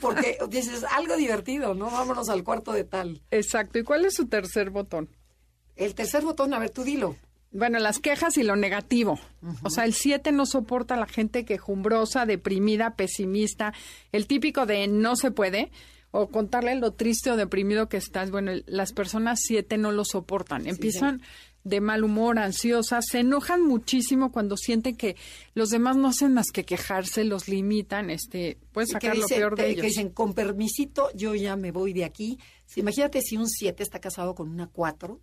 porque 0.00 0.38
dices, 0.48 0.82
algo 0.90 1.16
divertido, 1.16 1.74
¿no? 1.74 1.88
Vámonos 1.88 2.28
al 2.28 2.42
cuarto 2.42 2.72
de 2.72 2.82
tal. 2.84 3.22
Exacto. 3.30 3.78
¿Y 3.78 3.84
cuál 3.84 4.04
es 4.04 4.14
su 4.14 4.26
tercer 4.26 4.70
botón? 4.70 5.08
El 5.76 5.94
tercer 5.94 6.22
botón, 6.24 6.54
a 6.54 6.58
ver, 6.58 6.70
tú 6.70 6.82
dilo. 6.84 7.16
Bueno, 7.52 7.78
las 7.78 8.00
quejas 8.00 8.36
y 8.36 8.42
lo 8.42 8.56
negativo. 8.56 9.18
O 9.62 9.70
sea, 9.70 9.84
el 9.84 9.94
7 9.94 10.32
no 10.32 10.44
soporta 10.46 10.94
a 10.94 10.98
la 10.98 11.06
gente 11.06 11.44
quejumbrosa, 11.44 12.26
deprimida, 12.26 12.96
pesimista, 12.96 13.72
el 14.12 14.26
típico 14.26 14.66
de 14.66 14.88
no 14.88 15.16
se 15.16 15.30
puede, 15.30 15.70
o 16.10 16.28
contarle 16.28 16.74
lo 16.74 16.92
triste 16.92 17.30
o 17.30 17.36
deprimido 17.36 17.88
que 17.88 17.96
estás. 17.98 18.30
Bueno, 18.30 18.50
el- 18.50 18.64
las 18.66 18.92
personas 18.92 19.40
7 19.42 19.78
no 19.78 19.92
lo 19.92 20.04
soportan. 20.04 20.66
Empiezan 20.66 21.22
de 21.64 21.80
mal 21.80 22.04
humor, 22.04 22.38
ansiosas, 22.38 23.04
se 23.10 23.20
enojan 23.20 23.62
muchísimo 23.62 24.30
cuando 24.32 24.56
sienten 24.56 24.96
que 24.96 25.16
los 25.54 25.70
demás 25.70 25.96
no 25.96 26.08
hacen 26.08 26.32
más 26.34 26.46
que 26.52 26.64
quejarse, 26.64 27.24
los 27.24 27.48
limitan, 27.48 28.08
este, 28.10 28.56
pueden 28.72 28.88
sacar 28.88 29.16
lo 29.16 29.26
peor 29.26 29.56
de 29.56 29.70
ellos. 29.70 29.80
Que 29.82 29.88
dicen, 29.88 30.10
con 30.10 30.32
permisito, 30.32 31.08
yo 31.14 31.34
ya 31.34 31.56
me 31.56 31.72
voy 31.72 31.92
de 31.92 32.04
aquí. 32.04 32.38
Sí, 32.66 32.80
imagínate 32.80 33.22
si 33.22 33.36
un 33.36 33.48
7 33.48 33.82
está 33.82 34.00
casado 34.00 34.34
con 34.34 34.48
una 34.50 34.66
4, 34.66 35.20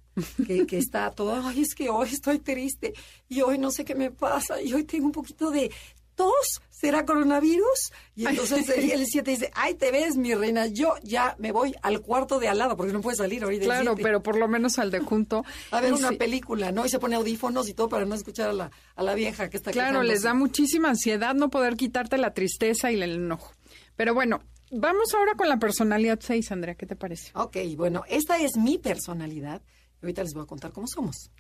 que, 0.47 0.65
que 0.65 0.77
está 0.77 1.12
todo, 1.12 1.35
ay, 1.45 1.62
es 1.62 1.75
que 1.75 1.89
hoy 1.89 2.07
estoy 2.12 2.39
triste, 2.39 2.93
y 3.29 3.41
hoy 3.41 3.57
no 3.57 3.69
sé 3.69 3.83
qué 3.85 3.95
me 3.95 4.12
pasa, 4.12 4.62
y 4.62 4.73
hoy 4.73 4.83
tengo 4.85 5.05
un 5.07 5.12
poquito 5.12 5.51
de 5.51 5.69
tos, 6.15 6.62
¿será 6.69 7.05
coronavirus? 7.05 7.91
Y 8.15 8.27
entonces 8.27 8.69
el, 8.69 8.91
el 8.91 9.05
7 9.07 9.31
dice, 9.31 9.51
ay, 9.55 9.73
te 9.73 9.91
ves, 9.91 10.15
mi 10.15 10.33
reina, 10.35 10.67
yo 10.67 10.93
ya 11.03 11.35
me 11.39 11.51
voy 11.51 11.73
al 11.81 12.01
cuarto 12.01 12.39
de 12.39 12.47
al 12.47 12.59
lado, 12.59 12.77
porque 12.77 12.93
no 12.93 13.01
puede 13.01 13.17
salir 13.17 13.43
ahorita. 13.43 13.65
Claro, 13.65 13.93
siete. 13.93 14.03
pero 14.03 14.21
por 14.23 14.38
lo 14.38 14.47
menos 14.47 14.77
al 14.79 14.91
de 14.91 15.00
junto. 15.00 15.43
A 15.71 15.81
ver 15.81 15.91
una 15.93 16.09
sí- 16.09 16.15
película, 16.17 16.71
¿no? 16.71 16.85
Y 16.85 16.89
se 16.89 17.00
pone 17.00 17.15
audífonos 17.15 17.67
y 17.67 17.73
todo 17.73 17.89
para 17.89 18.05
no 18.05 18.13
escuchar 18.15 18.50
a 18.51 18.53
la, 18.53 18.71
a 18.95 19.03
la 19.03 19.15
vieja 19.15 19.50
que 19.50 19.57
está 19.57 19.71
Claro, 19.71 20.03
les 20.03 20.21
da 20.21 20.33
muchísima 20.33 20.89
ansiedad 20.89 21.33
no 21.33 21.50
poder 21.50 21.75
quitarte 21.75 22.17
la 22.17 22.33
tristeza 22.33 22.91
y 22.91 23.01
el 23.01 23.12
enojo. 23.15 23.51
Pero 23.95 24.13
bueno, 24.13 24.41
vamos 24.74 25.13
ahora 25.13 25.34
con 25.36 25.48
la 25.50 25.58
personalidad 25.58 26.20
6, 26.22 26.51
Andrea, 26.51 26.75
¿qué 26.75 26.86
te 26.86 26.96
parece? 26.96 27.32
Ok, 27.36 27.58
bueno, 27.77 28.03
esta 28.10 28.38
es 28.38 28.58
mi 28.58 28.77
personalidad. 28.77 29.62
Ahorita 30.01 30.24
les 30.24 30.34
voy 30.34 30.44
a 30.44 30.48
contar 30.48 30.72
cómo 30.72 30.88
somos. 30.88 31.32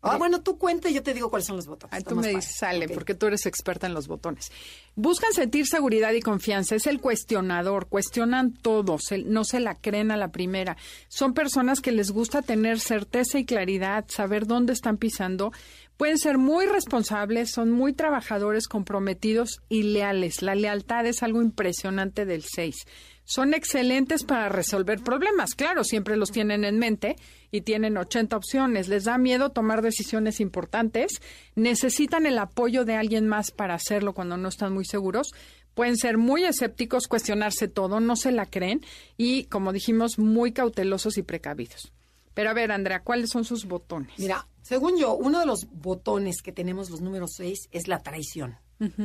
Ah, 0.00 0.16
bueno, 0.16 0.42
tú 0.42 0.58
cuenta 0.58 0.88
y 0.88 0.94
yo 0.94 1.02
te 1.02 1.12
digo 1.12 1.28
cuáles 1.28 1.46
son 1.48 1.56
los 1.56 1.66
botones. 1.66 1.92
Ah, 1.92 2.00
tú 2.08 2.14
me 2.14 2.28
dices, 2.28 2.54
sale, 2.56 2.88
porque 2.88 3.14
tú 3.16 3.26
eres 3.26 3.46
experta 3.46 3.88
en 3.88 3.94
los 3.94 4.06
botones. 4.06 4.52
Buscan 4.94 5.32
sentir 5.32 5.66
seguridad 5.66 6.12
y 6.12 6.20
confianza, 6.20 6.76
es 6.76 6.86
el 6.86 7.00
cuestionador, 7.00 7.88
cuestionan 7.88 8.52
todo, 8.54 8.98
se- 9.00 9.24
no 9.24 9.42
se 9.44 9.58
la 9.58 9.74
creen 9.74 10.12
a 10.12 10.16
la 10.16 10.30
primera. 10.30 10.76
Son 11.08 11.34
personas 11.34 11.80
que 11.80 11.90
les 11.90 12.12
gusta 12.12 12.42
tener 12.42 12.78
certeza 12.78 13.40
y 13.40 13.44
claridad, 13.44 14.04
saber 14.08 14.46
dónde 14.46 14.72
están 14.72 14.98
pisando. 14.98 15.50
Pueden 15.98 16.18
ser 16.18 16.38
muy 16.38 16.66
responsables, 16.66 17.50
son 17.50 17.72
muy 17.72 17.92
trabajadores, 17.92 18.68
comprometidos 18.68 19.62
y 19.68 19.82
leales. 19.82 20.42
La 20.42 20.54
lealtad 20.54 21.04
es 21.06 21.24
algo 21.24 21.42
impresionante 21.42 22.24
del 22.24 22.44
6. 22.44 22.86
Son 23.24 23.52
excelentes 23.52 24.22
para 24.22 24.48
resolver 24.48 25.00
problemas, 25.00 25.56
claro, 25.56 25.82
siempre 25.82 26.16
los 26.16 26.30
tienen 26.30 26.64
en 26.64 26.78
mente 26.78 27.16
y 27.50 27.62
tienen 27.62 27.96
80 27.96 28.36
opciones. 28.36 28.86
Les 28.86 29.04
da 29.04 29.18
miedo 29.18 29.50
tomar 29.50 29.82
decisiones 29.82 30.38
importantes, 30.38 31.20
necesitan 31.56 32.26
el 32.26 32.38
apoyo 32.38 32.84
de 32.84 32.94
alguien 32.94 33.26
más 33.26 33.50
para 33.50 33.74
hacerlo 33.74 34.14
cuando 34.14 34.36
no 34.36 34.48
están 34.48 34.72
muy 34.72 34.84
seguros. 34.84 35.32
Pueden 35.74 35.96
ser 35.96 36.16
muy 36.16 36.44
escépticos, 36.44 37.08
cuestionarse 37.08 37.66
todo, 37.66 37.98
no 37.98 38.14
se 38.14 38.30
la 38.30 38.46
creen 38.46 38.82
y, 39.16 39.46
como 39.46 39.72
dijimos, 39.72 40.16
muy 40.16 40.52
cautelosos 40.52 41.18
y 41.18 41.24
precavidos. 41.24 41.92
Pero 42.34 42.50
a 42.50 42.54
ver, 42.54 42.70
Andrea, 42.70 43.02
¿cuáles 43.02 43.30
son 43.30 43.44
sus 43.44 43.64
botones? 43.64 44.12
Mira, 44.16 44.46
según 44.68 44.98
yo, 44.98 45.14
uno 45.14 45.40
de 45.40 45.46
los 45.46 45.66
botones 45.72 46.42
que 46.42 46.52
tenemos 46.52 46.90
los 46.90 47.00
números 47.00 47.30
6 47.36 47.70
es 47.70 47.88
la 47.88 48.02
traición. 48.02 48.58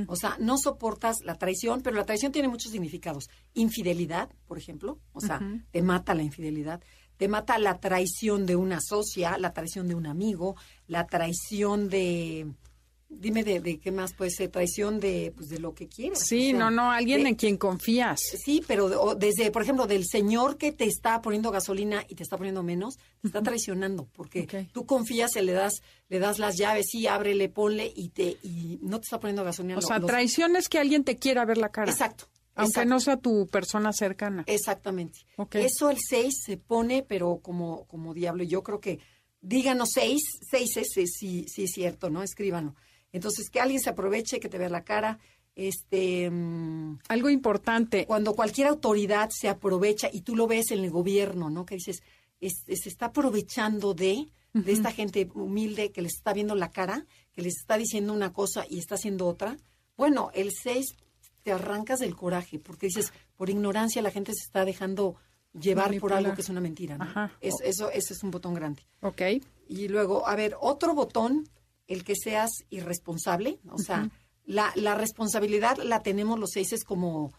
O 0.07 0.17
sea, 0.17 0.35
no 0.37 0.57
soportas 0.57 1.21
la 1.23 1.35
traición, 1.35 1.81
pero 1.81 1.95
la 1.95 2.05
traición 2.05 2.33
tiene 2.33 2.49
muchos 2.49 2.73
significados. 2.73 3.29
Infidelidad, 3.53 4.29
por 4.45 4.57
ejemplo, 4.57 4.99
o 5.13 5.21
sea, 5.21 5.39
te 5.71 5.81
mata 5.81 6.15
la 6.15 6.21
infidelidad, 6.21 6.83
te 7.15 7.29
mata 7.29 7.57
la 7.59 7.79
traición 7.79 8.45
de 8.45 8.57
una 8.57 8.81
socia, 8.81 9.37
la 9.37 9.53
traición 9.53 9.87
de 9.87 9.95
un 9.95 10.05
amigo, 10.05 10.57
la 10.87 11.07
traición 11.07 11.87
de... 11.87 12.51
Dime 13.19 13.43
de, 13.43 13.59
de 13.59 13.79
qué 13.79 13.91
más 13.91 14.13
puede 14.13 14.31
ser, 14.31 14.49
traición 14.49 14.99
de, 14.99 15.31
pues, 15.35 15.49
de 15.49 15.59
lo 15.59 15.73
que 15.73 15.87
quieras. 15.87 16.19
Sí, 16.25 16.47
o 16.47 16.49
sea, 16.51 16.59
no, 16.59 16.71
no, 16.71 16.91
alguien 16.91 17.23
de- 17.23 17.29
en 17.29 17.35
quien 17.35 17.57
confías. 17.57 18.19
Sí, 18.43 18.61
pero 18.67 18.85
o 19.01 19.15
desde, 19.15 19.51
por 19.51 19.61
ejemplo, 19.63 19.87
del 19.87 20.05
señor 20.05 20.57
que 20.57 20.71
te 20.71 20.85
está 20.85 21.21
poniendo 21.21 21.51
gasolina 21.51 22.03
y 22.09 22.15
te 22.15 22.23
está 22.23 22.37
poniendo 22.37 22.63
menos, 22.63 22.97
te 23.21 23.27
está 23.27 23.41
traicionando, 23.41 24.07
porque 24.13 24.67
tú 24.73 24.85
confías 24.85 25.35
y 25.35 25.41
le 25.41 25.53
das, 25.53 25.81
le 26.09 26.19
das 26.19 26.39
las 26.39 26.57
llaves, 26.57 26.87
sí, 26.89 27.07
ábrele, 27.07 27.49
ponle 27.49 27.91
y 27.95 28.09
te, 28.09 28.37
y 28.43 28.79
no 28.81 28.99
te 28.99 29.03
está 29.05 29.19
poniendo 29.19 29.43
gasolina. 29.43 29.75
O 29.77 29.81
lo- 29.81 29.87
sea, 29.87 29.99
los- 29.99 30.07
traición 30.09 30.55
es 30.55 30.67
que 30.69 30.79
alguien 30.79 31.03
te 31.03 31.17
quiera 31.17 31.45
ver 31.45 31.57
la 31.57 31.69
cara. 31.69 31.91
Exacto. 31.91 32.25
Aunque 32.55 32.69
exacto, 32.69 32.89
no 32.89 32.99
sea 32.99 33.17
tu 33.17 33.47
persona 33.47 33.91
cercana. 33.93 34.43
Exactamente. 34.45 35.19
Ok. 35.37 35.55
Eso 35.55 35.89
el 35.89 35.97
6 35.99 36.43
se 36.45 36.57
pone, 36.57 37.01
pero 37.01 37.39
como, 37.41 37.85
como 37.87 38.13
diablo. 38.13 38.43
Yo 38.43 38.61
creo 38.61 38.79
que, 38.79 38.99
díganos 39.41 39.89
6, 39.95 40.21
6 40.51 40.77
es 40.77 40.87
sí, 40.93 41.45
sí 41.47 41.63
es 41.63 41.71
cierto, 41.71 42.11
¿no? 42.11 42.21
Escríbanlo. 42.21 42.75
Entonces, 43.13 43.49
que 43.49 43.61
alguien 43.61 43.79
se 43.79 43.89
aproveche, 43.91 44.41
que 44.41 44.49
te 44.49 44.57
vea 44.57 44.67
la 44.69 44.83
cara, 44.83 45.19
este... 45.55 46.29
mm, 46.29 46.99
Algo 47.07 47.29
importante. 47.29 48.05
cuando 48.05 48.33
cualquier 48.33 48.67
autoridad 48.67 49.29
se 49.31 49.47
aprovecha 49.47 50.09
y 50.11 50.21
tú 50.21 50.35
lo 50.35 50.47
ves 50.47 50.71
en 50.71 50.79
el 50.83 50.89
gobierno, 50.91 51.49
¿no? 51.49 51.65
Que 51.65 51.75
dices, 51.75 52.03
es- 52.41 52.63
se 52.65 52.89
está 52.89 53.05
aprovechando 53.07 53.93
de, 53.93 54.27
de 54.53 54.71
esta 54.71 54.91
gente 54.91 55.29
humilde 55.33 55.91
que 55.91 56.01
les 56.01 56.15
está 56.15 56.33
viendo 56.33 56.55
la 56.55 56.69
cara, 56.71 57.05
que 57.33 57.41
les 57.41 57.55
está 57.57 57.77
diciendo 57.77 58.13
una 58.13 58.33
cosa 58.33 58.65
y 58.69 58.79
está 58.79 58.95
haciendo 58.95 59.27
otra. 59.27 59.57
Bueno, 59.95 60.29
el 60.33 60.51
6 60.51 60.95
te 61.43 61.51
arrancas 61.51 61.99
del 61.99 62.15
coraje 62.15 62.57
porque 62.59 62.87
dices, 62.87 63.13
por 63.35 63.49
ignorancia 63.49 64.01
la 64.01 64.11
gente 64.11 64.31
se 64.33 64.43
está 64.45 64.65
dejando 64.65 65.15
llevar 65.59 65.89
por 65.99 66.13
algo 66.13 66.33
que 66.35 66.41
es 66.41 66.49
una 66.49 66.61
mentira, 66.61 66.97
¿no? 66.97 67.03
Ajá. 67.03 67.31
Es- 67.41 67.61
eso, 67.63 67.89
ese 67.91 68.13
es 68.13 68.23
un 68.23 68.31
botón 68.31 68.53
grande. 68.55 68.81
Ok. 69.01 69.21
Y 69.67 69.87
luego, 69.87 70.27
a 70.27 70.35
ver, 70.35 70.55
otro 70.59 70.93
botón, 70.95 71.47
el 71.87 72.03
que 72.03 72.15
seas 72.15 72.49
irresponsable. 72.69 73.59
O 73.71 73.77
sea, 73.77 74.09
la, 74.45 74.71
la 74.75 74.95
responsabilidad 74.95 75.77
la 75.77 76.01
tenemos 76.03 76.39
los 76.39 76.51
seises 76.51 76.83
como, 76.83 77.33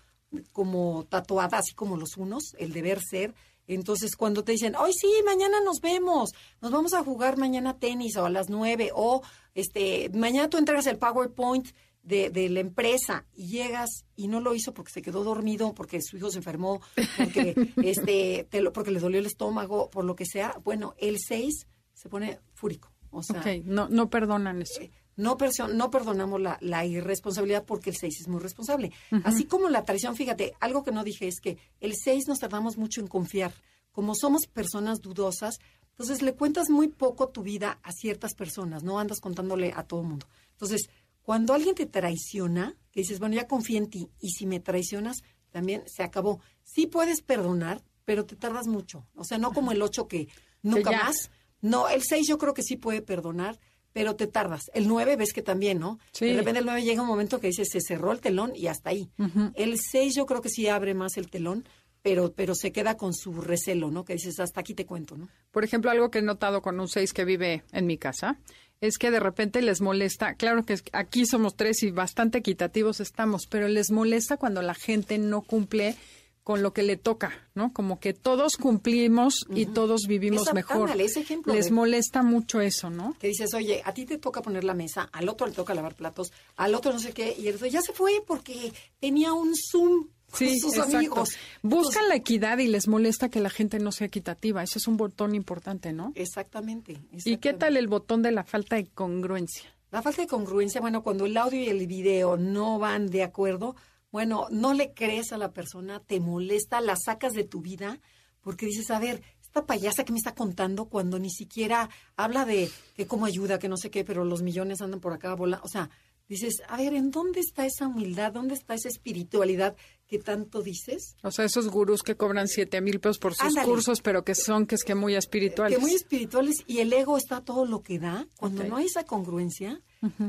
como 0.52 1.04
tatuada, 1.09 1.59
así 1.59 1.74
como 1.74 1.96
los 1.96 2.16
unos, 2.16 2.54
el 2.59 2.72
deber 2.72 3.00
ser. 3.00 3.35
Entonces, 3.66 4.14
cuando 4.16 4.44
te 4.44 4.52
dicen, 4.52 4.76
hoy 4.76 4.92
sí, 4.92 5.11
mañana 5.24 5.59
nos 5.64 5.80
vemos, 5.80 6.33
nos 6.61 6.70
vamos 6.70 6.92
a 6.92 7.02
jugar 7.02 7.38
mañana 7.38 7.78
tenis 7.78 8.16
o 8.16 8.26
a 8.26 8.30
las 8.30 8.50
nueve, 8.50 8.90
o 8.94 9.22
este, 9.54 10.11
mañana 10.12 10.50
tú 10.50 10.59
entregas 10.59 10.87
el 10.87 10.98
PowerPoint 10.98 11.68
de, 12.02 12.28
de 12.28 12.50
la 12.50 12.61
empresa 12.61 13.24
y 13.33 13.46
llegas 13.48 14.04
y 14.16 14.28
no 14.28 14.40
lo 14.40 14.54
hizo 14.54 14.74
porque 14.74 14.92
se 14.92 15.00
quedó 15.00 15.24
dormido, 15.24 15.72
porque 15.74 16.02
su 16.02 16.18
hijo 16.18 16.30
se 16.30 16.37
enfermó, 16.38 16.83
porque, 17.16 17.54
este, 17.83 18.46
te 18.50 18.61
lo- 18.61 18.74
porque 18.74 18.90
le 18.90 19.00
dolió 19.00 19.18
el 19.18 19.24
estómago, 19.26 19.88
por 19.88 20.04
lo 20.04 20.14
que 20.14 20.26
sea. 20.26 20.59
Bueno, 20.62 20.94
el 20.98 21.18
6 21.18 21.66
se 21.94 22.09
pone 22.11 22.40
fúrico. 22.52 22.90
O 23.14 23.22
sea, 23.22 23.40
no, 23.64 23.88
no 23.88 24.11
perdonan 24.11 24.61
eso. 24.62 24.81
no, 25.16 25.37
perso- 25.38 25.72
no 25.72 25.90
perdonamos 25.90 26.40
la, 26.40 26.59
la 26.61 26.85
irresponsabilidad 26.85 27.64
porque 27.64 27.90
el 27.90 27.96
6 27.96 28.22
es 28.22 28.29
muy 28.29 28.40
responsable. 28.40 28.92
Así 29.24 29.44
como 29.44 29.68
la 29.68 29.85
traición, 29.85 30.16
fíjate, 30.16 30.55
algo 30.61 30.83
que 30.83 30.90
no 30.92 31.05
dije 31.05 31.29
es 31.29 31.40
que 31.40 31.57
el 31.81 31.94
6 31.94 32.27
nos 32.29 32.40
tardamos 32.40 32.77
mucho 32.77 33.00
en 33.00 33.07
confiar. 33.07 33.53
Como 33.92 34.14
somos 34.14 34.46
personas 34.46 35.00
dudosas, 35.00 35.59
Entonces 35.90 36.22
le 36.22 36.35
cuentas 36.35 36.70
muy 36.70 36.88
poco 36.88 37.29
tu 37.29 37.44
vida 37.44 37.79
a 37.85 37.92
ciertas 37.92 38.35
personas, 38.35 38.83
no 38.83 38.98
andas 38.98 39.20
contándole 39.20 39.72
a 39.77 39.85
todo 39.85 40.00
el 40.00 40.09
mundo. 40.09 40.27
Entonces, 40.50 40.88
cuando 41.22 41.55
alguien 41.55 41.77
te 41.77 41.87
traiciona, 41.87 42.74
que 42.90 43.00
dices, 43.03 43.20
bueno, 43.20 43.37
ya 43.37 43.46
confío 43.46 43.79
en 43.79 43.88
ti, 43.88 44.11
y 44.20 44.31
si 44.31 44.44
me 44.46 44.59
traicionas, 44.59 45.18
también 45.50 45.85
se 45.87 46.03
acabó. 46.03 46.40
Sí 46.64 46.88
puedes 46.88 47.22
perdonar, 47.22 47.81
pero 48.05 48.27
te 48.27 48.35
tardas 48.35 48.66
mucho. 48.66 49.07
O 49.14 49.22
sea, 49.22 49.38
no 49.38 49.53
como 49.53 49.70
el 49.70 49.81
8 49.83 50.09
que 50.09 50.27
nunca 50.62 50.90
más. 51.05 51.31
No, 51.64 51.88
el 51.88 52.03
6 52.03 52.29
yo 52.29 52.37
creo 52.37 52.53
que 52.53 52.62
sí 52.62 52.77
puede 52.77 53.00
perdonar, 53.00 53.59
pero 53.94 54.16
te 54.16 54.27
tardas. 54.27 54.70
El 54.74 54.87
9 54.87 55.16
ves 55.16 55.33
que 55.33 55.40
también, 55.40 55.79
¿no? 55.79 55.98
Sí. 56.12 56.27
De 56.27 56.37
repente 56.37 56.59
el 56.61 56.66
9 56.66 56.83
llega 56.83 57.00
un 57.00 57.09
momento 57.09 57.40
que 57.40 57.46
dices, 57.46 57.68
se 57.70 57.81
cerró 57.81 58.12
el 58.12 58.20
telón 58.20 58.53
y 58.55 58.66
hasta 58.66 58.90
ahí. 58.90 59.11
El 59.55 59.79
6 59.79 60.14
yo 60.14 60.27
creo 60.27 60.42
que 60.42 60.50
sí 60.50 60.68
abre 60.68 60.92
más 60.92 61.16
el 61.16 61.31
telón, 61.31 61.66
pero, 62.03 62.35
pero 62.35 62.55
se 62.55 62.70
queda 62.70 62.98
con 62.98 63.14
su 63.14 63.40
recelo, 63.40 63.90
¿no? 63.90 64.05
Que 64.05 64.12
dices, 64.12 64.40
hasta 64.40 64.61
aquí 64.61 64.74
te 64.74 64.85
cuento, 64.85 65.16
¿no? 65.16 65.31
Por 65.53 65.64
ejemplo, 65.64 65.90
algo 65.90 66.11
que 66.11 66.18
he 66.18 66.22
notado 66.22 66.61
con 66.61 66.79
un 66.79 66.87
6 66.87 67.14
que 67.14 67.24
vive 67.24 67.64
en 67.72 67.87
mi 67.87 67.96
casa 67.96 68.38
es 68.83 68.98
que 68.98 69.11
de 69.11 69.20
repente 69.20 69.62
les 69.62 69.81
molesta, 69.81 70.35
claro 70.35 70.66
que 70.66 70.77
aquí 70.92 71.24
somos 71.24 71.57
tres 71.57 71.83
y 71.83 71.90
bastante 71.90 72.38
equitativos 72.38 73.00
estamos, 73.00 73.46
pero 73.48 73.68
les 73.68 73.90
molesta 73.90 74.37
cuando 74.37 74.61
la 74.61 74.74
gente 74.74 75.16
no 75.16 75.40
cumple 75.40 75.96
con 76.44 76.62
lo 76.62 76.72
que 76.74 76.83
le 76.83 76.96
toca, 76.98 77.33
¿no? 77.54 77.72
Como 77.72 77.98
que 77.98 78.12
todos 78.12 78.57
cumplimos 78.57 79.46
y 79.54 79.64
todos 79.66 80.02
vivimos 80.07 80.42
Esa- 80.42 80.52
mejor. 80.52 80.83
ándale, 80.83 81.04
ese 81.04 81.20
ejemplo 81.20 81.54
les 81.54 81.66
de- 81.66 81.70
molesta 81.72 82.22
mucho 82.22 82.61
eso, 82.61 82.90
¿no? 82.90 83.16
Que 83.18 83.28
dices, 83.28 83.54
oye, 83.54 83.80
a 83.85 83.94
ti 83.94 84.04
te 84.04 84.18
toca 84.18 84.42
poner 84.42 84.62
la 84.62 84.74
mesa, 84.74 85.09
al 85.12 85.28
otro 85.30 85.46
le 85.46 85.54
toca 85.54 85.72
lavar 85.74 85.94
platos, 85.94 86.33
al 86.57 86.74
otro 86.74 86.92
no 86.92 86.98
sé 87.00 87.12
qué, 87.12 87.35
y 87.38 87.48
el 87.48 87.54
otro 87.57 87.66
ya 87.66 87.80
se 87.80 87.92
fue 87.94 88.22
porque 88.26 88.72
tenía 89.00 89.33
un 89.33 89.52
Zoom 89.57 90.09
con 90.30 90.38
Sí, 90.38 90.59
sus 90.59 90.74
exacto. 90.74 90.96
amigos. 90.98 91.30
Buscan 91.62 92.09
la 92.09 92.16
equidad 92.16 92.59
y 92.59 92.66
les 92.66 92.88
molesta 92.88 93.30
que 93.30 93.40
la 93.40 93.50
gente 93.50 93.78
no 93.78 93.90
sea 93.92 94.09
equitativa. 94.09 94.62
Ese 94.62 94.78
es 94.78 94.87
un 94.87 94.96
botón 94.98 95.35
importante, 95.35 95.92
¿no? 95.94 96.12
Exactamente. 96.14 96.92
¿Y 96.92 96.96
qué 96.96 97.16
exactamente. 97.16 97.52
tal 97.59 97.76
el 97.78 97.87
botón 97.88 98.20
de 98.22 98.33
la 98.33 98.44
falta 98.44 98.76
de 98.76 98.87
congruencia? 98.87 99.70
La 99.92 100.02
falta 100.02 100.22
de 100.22 100.28
congruencia, 100.28 100.80
bueno, 100.80 101.02
cuando 101.02 101.24
el 101.24 101.37
audio 101.37 101.62
y 101.62 101.68
el 101.68 101.87
video 101.87 102.37
no 102.37 102.78
van 102.80 103.09
de 103.11 103.22
acuerdo, 103.22 103.76
bueno, 104.14 104.46
no 104.53 104.74
le 104.74 104.94
crees 104.94 105.33
a 105.33 105.38
la 105.38 105.50
persona, 105.53 105.98
te 105.98 106.20
molesta, 106.20 106.81
la 106.81 106.94
sacas 106.94 107.33
de 107.33 107.42
tu 107.42 107.61
vida, 107.62 107.98
porque 108.42 108.64
dices, 108.64 108.92
a 108.92 109.00
ver, 109.00 109.24
esta 109.42 109.66
payasa 109.66 110.05
que 110.05 110.12
me 110.12 110.18
está 110.18 110.37
contando 110.37 110.85
cuando 110.85 111.18
ni 111.18 111.31
siquiera 111.31 111.90
habla 112.14 112.44
de 112.44 112.70
que 112.94 113.09
cómo 113.09 113.27
ayuda, 113.27 113.59
que 113.59 113.68
no 113.68 113.77
sé 113.77 113.90
qué, 113.90 114.05
pero 114.05 114.24
los 114.24 114.40
millones 114.40 114.81
andan 114.83 115.00
por 115.00 115.12
acá 115.12 115.35
volando. 115.35 115.64
O 115.64 115.68
sea, 115.68 115.90
dices, 116.29 116.62
a 116.68 116.77
ver, 116.77 116.94
¿en 116.94 117.11
dónde 117.11 117.40
está 117.40 117.66
esa 117.66 117.88
humildad? 117.88 118.33
¿Dónde 118.33 118.55
está 118.55 118.74
esa 118.74 118.88
espiritualidad 118.88 119.74
que 120.07 120.20
tanto 120.20 120.62
dices? 120.62 121.16
O 121.24 121.33
sea, 121.33 121.44
esos 121.44 121.66
gurús 121.66 122.05
que 122.05 122.16
cobran 122.16 122.46
siete 122.46 122.81
mil 122.81 123.00
pesos 123.00 123.18
por 123.18 123.35
sus 123.35 123.48
Ándale. 123.48 123.66
cursos, 123.66 124.00
pero 124.00 124.22
que 124.22 124.37
son 124.37 124.66
que 124.66 124.77
es 124.77 124.85
que 124.85 124.94
muy 124.94 125.16
espirituales. 125.16 125.77
Que 125.77 125.83
muy 125.83 125.92
espirituales 125.92 126.59
y 126.68 126.79
el 126.79 126.92
ego 126.92 127.16
está 127.16 127.40
todo 127.40 127.66
lo 127.66 127.83
que 127.83 127.98
da. 127.98 128.29
Cuando 128.37 128.62
no 128.62 128.77
hay 128.77 128.87
esa 128.87 129.03
congruencia, 129.03 129.83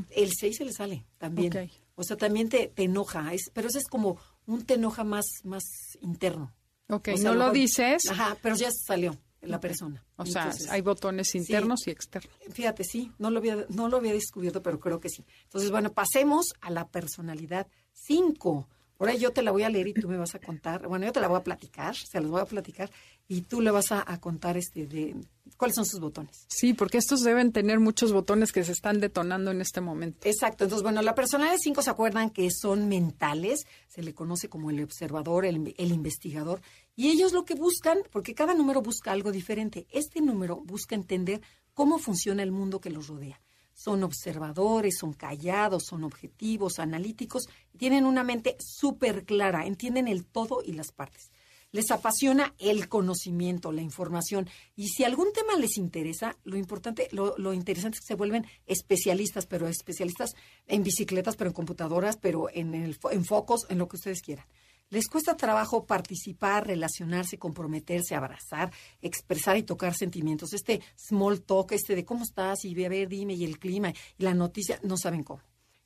el 0.09 0.31
6 0.33 0.57
se 0.57 0.65
le 0.65 0.73
sale 0.73 1.05
también. 1.19 1.55
Ok. 1.55 1.84
O 1.95 2.03
sea, 2.03 2.17
también 2.17 2.49
te, 2.49 2.67
te 2.67 2.83
enoja, 2.83 3.33
es, 3.33 3.49
pero 3.53 3.67
eso 3.67 3.77
es 3.77 3.87
como 3.87 4.17
un 4.45 4.65
te 4.65 4.75
enoja 4.75 5.03
más, 5.03 5.25
más 5.43 5.63
interno. 6.01 6.53
Ok, 6.89 7.09
O 7.13 7.17
sea, 7.17 7.31
a 7.31 7.33
no 7.33 7.45
lo 7.45 7.51
dices. 7.51 8.03
Ajá, 8.09 8.37
pero 8.41 8.55
ya 8.55 8.69
salió 8.71 9.17
la 9.41 9.59
persona. 9.59 10.03
O 10.17 10.25
sea, 10.25 10.43
Entonces, 10.43 10.69
hay 10.69 10.81
botones 10.81 11.33
internos 11.35 11.87
y 11.87 11.91
externos. 11.91 12.31
Fíjate, 12.51 12.83
sí, 12.83 13.11
no 13.17 13.29
lo, 13.29 13.39
había, 13.39 13.65
no 13.69 13.89
lo 13.89 13.97
había 13.97 14.13
descubierto, 14.13 14.61
pero 14.61 14.79
creo 14.79 14.99
que 14.99 15.09
sí. 15.09 15.25
Entonces, 15.43 15.71
bueno, 15.71 15.93
pasemos 15.93 16.53
a 16.61 16.69
la 16.71 16.87
personalidad 16.87 17.67
5. 17.93 18.67
Ahora 18.99 19.13
yo 19.15 19.31
te 19.31 19.41
la 19.41 19.51
voy 19.51 19.63
a 19.63 19.69
leer 19.69 19.87
y 19.87 19.93
tú 19.93 20.07
me 20.07 20.17
vas 20.17 20.35
a 20.35 20.39
contar. 20.39 20.87
Bueno, 20.87 21.05
yo 21.05 21.11
te 21.11 21.19
la 21.19 21.27
voy 21.27 21.37
a 21.37 21.43
platicar, 21.43 21.95
se 21.95 22.19
las 22.21 22.29
voy 22.29 22.41
a 22.41 22.45
platicar 22.45 22.89
y 23.27 23.41
tú 23.41 23.61
le 23.61 23.71
vas 23.71 23.91
a, 23.91 24.03
a 24.05 24.19
contar 24.19 24.57
este 24.57 24.85
de 24.85 25.15
cuáles 25.57 25.75
son 25.75 25.85
sus 25.85 25.99
botones. 25.99 26.45
Sí, 26.47 26.73
porque 26.73 26.97
estos 26.97 27.21
deben 27.21 27.51
tener 27.51 27.79
muchos 27.79 28.13
botones 28.13 28.51
que 28.51 28.63
se 28.63 28.71
están 28.71 28.99
detonando 28.99 29.51
en 29.51 29.61
este 29.61 29.81
momento. 29.81 30.27
Exacto. 30.27 30.63
Entonces, 30.63 30.83
bueno, 30.83 31.01
la 31.01 31.15
personalidad 31.15 31.57
5 31.59 31.81
se 31.81 31.89
acuerdan 31.89 32.29
que 32.29 32.49
son 32.51 32.87
mentales, 32.87 33.65
se 33.87 34.03
le 34.03 34.13
conoce 34.13 34.49
como 34.49 34.69
el 34.69 34.83
observador, 34.83 35.45
el, 35.45 35.73
el 35.77 35.91
investigador, 35.91 36.61
y 36.95 37.09
ellos 37.09 37.33
lo 37.33 37.45
que 37.45 37.55
buscan, 37.55 37.99
porque 38.11 38.33
cada 38.33 38.53
número 38.53 38.81
busca 38.81 39.11
algo 39.11 39.31
diferente, 39.31 39.87
este 39.91 40.21
número 40.21 40.61
busca 40.63 40.95
entender 40.95 41.41
cómo 41.73 41.99
funciona 41.99 42.43
el 42.43 42.51
mundo 42.51 42.79
que 42.79 42.89
los 42.89 43.07
rodea. 43.07 43.39
Son 43.75 44.03
observadores, 44.03 44.97
son 44.97 45.13
callados, 45.13 45.83
son 45.85 46.05
objetivos, 46.05 46.79
analíticos, 46.79 47.47
tienen 47.77 48.05
una 48.05 48.23
mente 48.23 48.55
súper 48.57 49.25
clara, 49.25 49.67
entienden 49.67 50.07
el 50.07 50.25
todo 50.25 50.63
y 50.65 50.71
las 50.71 50.91
partes. 50.91 51.29
Les 51.71 51.91
apasiona 51.91 52.55
el 52.57 52.87
conocimiento, 52.87 53.73
la 53.73 53.81
información. 53.81 54.49
Y 54.77 54.87
si 54.87 55.03
algún 55.03 55.33
tema 55.33 55.57
les 55.57 55.77
interesa, 55.77 56.37
lo 56.45 56.55
importante, 56.55 57.09
lo, 57.11 57.53
interesante 57.53 57.97
es 57.97 58.01
que 58.01 58.07
se 58.07 58.15
vuelven 58.15 58.45
especialistas, 58.65 59.45
pero 59.45 59.67
especialistas 59.67 60.35
en 60.67 60.83
bicicletas, 60.83 61.35
pero 61.35 61.49
en 61.49 61.53
computadoras, 61.53 62.15
pero 62.15 62.47
en, 62.49 62.73
el, 62.75 62.97
en 63.11 63.25
focos, 63.25 63.67
en 63.69 63.77
lo 63.77 63.89
que 63.89 63.97
ustedes 63.97 64.21
quieran. 64.21 64.45
Les 64.89 65.07
cuesta 65.07 65.35
trabajo 65.35 65.85
participar, 65.85 66.67
relacionarse, 66.67 67.39
comprometerse, 67.39 68.15
abrazar, 68.15 68.71
expresar 69.01 69.57
y 69.57 69.63
tocar 69.63 69.95
sentimientos. 69.95 70.53
Este 70.53 70.81
small 70.95 71.41
talk, 71.41 71.71
este 71.71 71.95
de 71.95 72.05
cómo 72.05 72.23
estás 72.23 72.63
y 72.65 72.83
a 72.83 72.89
ver, 72.89 73.09
dime, 73.09 73.33
y 73.33 73.43
el 73.43 73.57
clima 73.59 73.91
y 74.17 74.23
la 74.23 74.33
noticia, 74.33 74.79
no 74.83 74.95
saben 74.97 75.23
cómo. 75.23 75.41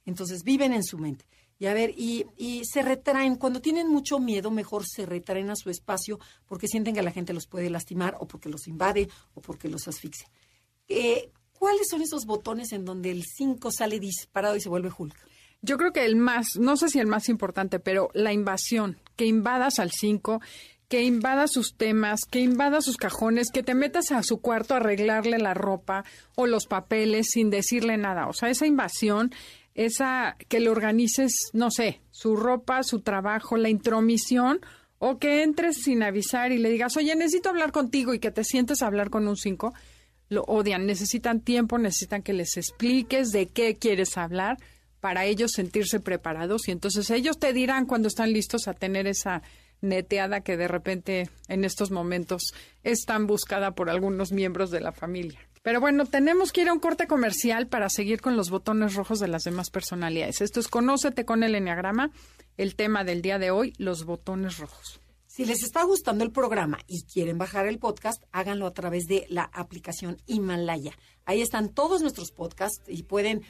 Entonces 0.06 0.44
viven 0.44 0.74
en 0.74 0.84
su 0.84 0.98
mente. 0.98 1.26
Y 1.60 1.66
a 1.66 1.74
ver, 1.74 1.94
y, 1.98 2.26
y 2.38 2.62
se 2.66 2.82
retraen. 2.82 3.36
Cuando 3.36 3.62
tienen 3.62 3.90
mucho 3.90 4.20
miedo, 4.20 4.50
mejor 4.50 4.86
se 4.88 5.06
retraen 5.06 5.50
a 5.50 5.56
su 5.56 5.70
espacio 5.70 6.20
porque 6.46 6.68
sienten 6.68 6.96
que 6.96 7.02
la 7.02 7.12
gente 7.12 7.34
los 7.34 7.48
puede 7.48 7.70
lastimar 7.70 8.16
o 8.20 8.28
porque 8.28 8.50
los 8.50 8.68
invade 8.68 9.10
o 9.34 9.42
porque 9.42 9.68
los 9.68 9.88
asfixia. 9.88 10.30
Eh, 10.88 11.32
¿Cuáles 11.52 11.88
son 11.90 12.02
esos 12.02 12.26
botones 12.26 12.72
en 12.72 12.86
donde 12.86 13.12
el 13.12 13.24
5 13.26 13.72
sale 13.72 14.00
disparado 14.00 14.56
y 14.56 14.62
se 14.62 14.70
vuelve 14.70 14.92
Hulk? 14.98 15.16
Yo 15.62 15.78
creo 15.78 15.92
que 15.92 16.06
el 16.06 16.16
más, 16.16 16.58
no 16.58 16.78
sé 16.78 16.90
si 16.90 17.00
el 17.00 17.08
más 17.08 17.30
importante, 17.30 17.80
pero 17.80 18.10
la 18.14 18.32
invasión, 18.32 18.98
que 19.16 19.26
invadas 19.26 19.80
al 19.80 19.92
5, 19.92 20.42
que 20.88 21.04
invadas 21.04 21.52
sus 21.52 21.76
temas, 21.76 22.22
que 22.30 22.40
invadas 22.40 22.86
sus 22.86 22.98
cajones, 22.98 23.52
que 23.52 23.62
te 23.62 23.76
metas 23.76 24.12
a 24.12 24.24
su 24.24 24.40
cuarto 24.40 24.74
a 24.74 24.78
arreglarle 24.78 25.38
la 25.38 25.54
ropa 25.54 26.04
o 26.36 26.48
los 26.48 26.66
papeles 26.66 27.28
sin 27.32 27.50
decirle 27.50 27.98
nada. 27.98 28.28
O 28.28 28.34
sea, 28.34 28.50
esa 28.50 28.66
invasión, 28.66 29.32
esa 29.76 30.36
que 30.48 30.60
le 30.60 30.70
organices, 30.70 31.52
no 31.54 31.70
sé, 31.72 32.02
su 32.10 32.36
ropa, 32.36 32.82
su 32.84 33.02
trabajo, 33.02 33.56
la 33.56 33.70
intromisión, 33.70 34.62
o 34.98 35.18
que 35.18 35.44
entres 35.44 35.78
sin 35.84 36.04
avisar 36.04 36.52
y 36.52 36.58
le 36.58 36.70
digas, 36.70 36.98
oye, 36.98 37.16
necesito 37.16 37.50
hablar 37.50 37.72
contigo 37.72 38.14
y 38.14 38.20
que 38.20 38.32
te 38.32 38.44
sientes 38.44 38.82
a 38.82 38.88
hablar 38.88 39.10
con 39.10 39.28
un 39.28 39.38
5, 39.38 39.74
lo 40.30 40.44
odian, 40.44 40.86
necesitan 40.86 41.42
tiempo, 41.42 41.78
necesitan 41.78 42.22
que 42.22 42.34
les 42.34 42.58
expliques 42.58 43.32
de 43.32 43.48
qué 43.48 43.76
quieres 43.76 44.18
hablar 44.18 44.58
para 45.00 45.26
ellos 45.26 45.52
sentirse 45.54 46.00
preparados 46.00 46.68
y 46.68 46.72
entonces 46.72 47.10
ellos 47.10 47.40
te 47.40 47.54
dirán 47.54 47.86
cuando 47.86 48.08
están 48.08 48.34
listos 48.34 48.68
a 48.68 48.74
tener 48.74 49.08
esa 49.08 49.42
neteada 49.82 50.42
que 50.42 50.58
de 50.58 50.68
repente 50.68 51.30
en 51.48 51.64
estos 51.64 51.92
momentos 51.92 52.54
es 52.84 53.06
tan 53.06 53.28
buscada 53.28 53.72
por 53.72 53.90
algunos 53.90 54.32
miembros 54.32 54.72
de 54.72 54.82
la 54.82 54.92
familia. 54.92 55.40
Pero 55.62 55.82
bueno, 55.82 56.06
tenemos 56.06 56.52
que 56.52 56.62
ir 56.62 56.70
a 56.70 56.74
un 56.74 56.80
corte 56.80 57.08
comercial 57.08 57.68
para 57.68 57.90
seguir 57.90 58.22
con 58.22 58.38
los 58.38 58.50
botones 58.50 58.96
rojos 58.96 59.20
de 59.20 59.28
las 59.28 59.44
demás 59.44 59.70
personalidades. 59.70 60.42
Esto 60.42 60.60
es 60.60 60.68
Conócete 60.68 61.26
con 61.26 61.44
el 61.44 61.56
Enneagrama, 61.56 62.12
el 62.58 62.76
tema 62.76 63.04
del 63.04 63.22
día 63.22 63.40
de 63.40 63.52
hoy, 63.52 63.74
los 63.78 64.06
botones 64.06 64.58
rojos. 64.58 65.02
Si 65.40 65.46
les 65.46 65.64
está 65.64 65.84
gustando 65.84 66.26
el 66.26 66.32
programa 66.32 66.80
y 66.86 67.04
quieren 67.04 67.38
bajar 67.38 67.66
el 67.66 67.80
podcast, 67.80 68.22
háganlo 68.34 68.68
a 68.68 68.74
través 68.74 69.06
de 69.06 69.26
la 69.30 69.44
aplicación 69.44 70.18
Himalaya. 70.28 70.92
Ahí 71.24 71.42
están 71.42 71.70
todos 71.70 72.02
nuestros 72.02 72.34
podcasts 72.34 72.84
y 72.90 73.04
pueden, 73.04 73.44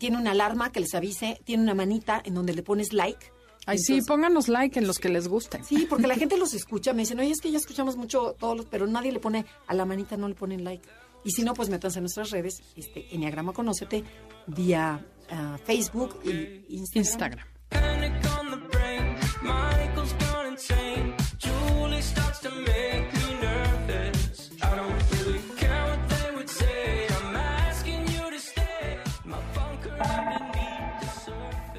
tiene 0.00 0.16
una 0.16 0.32
alarma 0.32 0.72
que 0.72 0.80
les 0.80 0.92
avise, 0.96 1.40
tiene 1.44 1.62
una 1.62 1.74
manita 1.74 2.20
en 2.24 2.34
donde 2.34 2.52
le 2.52 2.64
pones 2.64 2.92
like. 2.92 3.30
Ay, 3.64 3.78
sí, 3.78 4.00
pónganos 4.02 4.48
like 4.48 4.76
en 4.76 4.88
los 4.88 4.98
que 4.98 5.08
les 5.08 5.28
gusten. 5.28 5.64
Sí, 5.64 5.86
porque 5.88 6.08
la 6.08 6.16
gente 6.18 6.36
los 6.36 6.52
escucha, 6.52 6.92
me 6.92 7.02
dicen, 7.02 7.20
oye, 7.20 7.30
es 7.30 7.40
que 7.40 7.52
ya 7.52 7.58
escuchamos 7.58 7.96
mucho 7.96 8.34
todos 8.36 8.56
los, 8.56 8.66
pero 8.66 8.88
nadie 8.88 9.12
le 9.12 9.20
pone, 9.20 9.46
a 9.68 9.74
la 9.74 9.84
manita 9.84 10.16
no 10.16 10.26
le 10.26 10.34
ponen 10.34 10.64
like. 10.64 10.88
Y 11.22 11.30
si 11.30 11.44
no, 11.44 11.54
pues 11.54 11.68
métanse 11.68 12.00
en 12.00 12.02
nuestras 12.02 12.30
redes, 12.30 12.60
este, 12.74 13.14
Enneagrama 13.14 13.52
Conócete, 13.52 14.02
vía 14.48 15.06
ah, 15.30 15.58
Facebook 15.64 16.18
Instagram. 16.24 17.46
Instagram. 17.70 18.05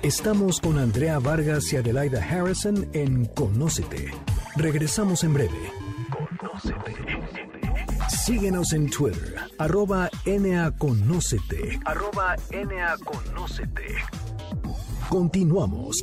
Estamos 0.07 0.61
con 0.61 0.79
Andrea 0.79 1.19
Vargas 1.19 1.73
y 1.73 1.75
Adelaida 1.75 2.23
Harrison 2.23 2.87
en 2.93 3.25
Conócete. 3.25 4.09
Regresamos 4.55 5.25
en 5.25 5.33
breve. 5.33 5.73
Síguenos 8.07 8.71
en 8.71 8.89
Twitter, 8.89 9.35
arroba 9.57 10.09
NAConócete. 10.25 11.81
Arroba 11.83 12.37
NAConócete. 12.53 13.95
Continuamos. 15.09 16.01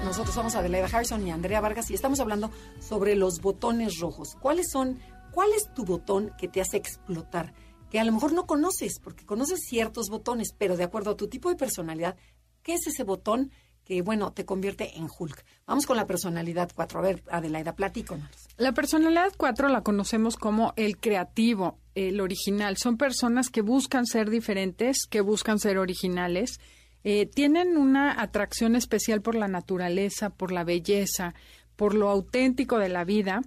Nosotros 0.00 0.34
somos 0.34 0.54
Adelaida 0.54 0.86
Harrison 0.86 1.26
y 1.26 1.30
Andrea 1.30 1.60
Vargas 1.60 1.90
y 1.90 1.94
estamos 1.94 2.20
hablando 2.20 2.50
sobre 2.80 3.14
los 3.14 3.40
botones 3.40 3.98
rojos. 3.98 4.36
¿Cuáles 4.40 4.70
son? 4.70 4.98
¿Cuál 5.32 5.50
es 5.56 5.72
tu 5.74 5.84
botón 5.84 6.32
que 6.38 6.48
te 6.48 6.60
hace 6.60 6.76
explotar? 6.76 7.52
Que 7.90 8.00
a 8.00 8.04
lo 8.04 8.12
mejor 8.12 8.32
no 8.32 8.46
conoces, 8.46 8.98
porque 9.00 9.26
conoces 9.26 9.60
ciertos 9.68 10.08
botones, 10.08 10.54
pero 10.56 10.76
de 10.76 10.84
acuerdo 10.84 11.12
a 11.12 11.16
tu 11.16 11.28
tipo 11.28 11.48
de 11.48 11.56
personalidad, 11.56 12.16
¿qué 12.62 12.74
es 12.74 12.86
ese 12.86 13.04
botón 13.04 13.50
que, 13.84 14.02
bueno, 14.02 14.32
te 14.32 14.44
convierte 14.44 14.96
en 14.96 15.08
Hulk? 15.16 15.44
Vamos 15.66 15.86
con 15.86 15.96
la 15.96 16.06
personalidad 16.06 16.70
4. 16.74 16.98
A 16.98 17.02
ver, 17.02 17.22
Adelaida, 17.30 17.74
platícanos. 17.74 18.30
La 18.56 18.72
personalidad 18.72 19.32
4 19.36 19.68
la 19.68 19.82
conocemos 19.82 20.36
como 20.36 20.72
el 20.76 20.98
creativo, 20.98 21.78
el 21.94 22.20
original. 22.20 22.76
Son 22.76 22.96
personas 22.96 23.50
que 23.50 23.62
buscan 23.62 24.06
ser 24.06 24.30
diferentes, 24.30 25.06
que 25.08 25.20
buscan 25.20 25.58
ser 25.58 25.78
originales. 25.78 26.60
Eh, 27.04 27.26
tienen 27.26 27.76
una 27.76 28.20
atracción 28.20 28.76
especial 28.76 29.22
por 29.22 29.34
la 29.34 29.48
naturaleza, 29.48 30.30
por 30.30 30.52
la 30.52 30.64
belleza, 30.64 31.34
por 31.76 31.94
lo 31.94 32.08
auténtico 32.08 32.78
de 32.78 32.88
la 32.88 33.04
vida, 33.04 33.42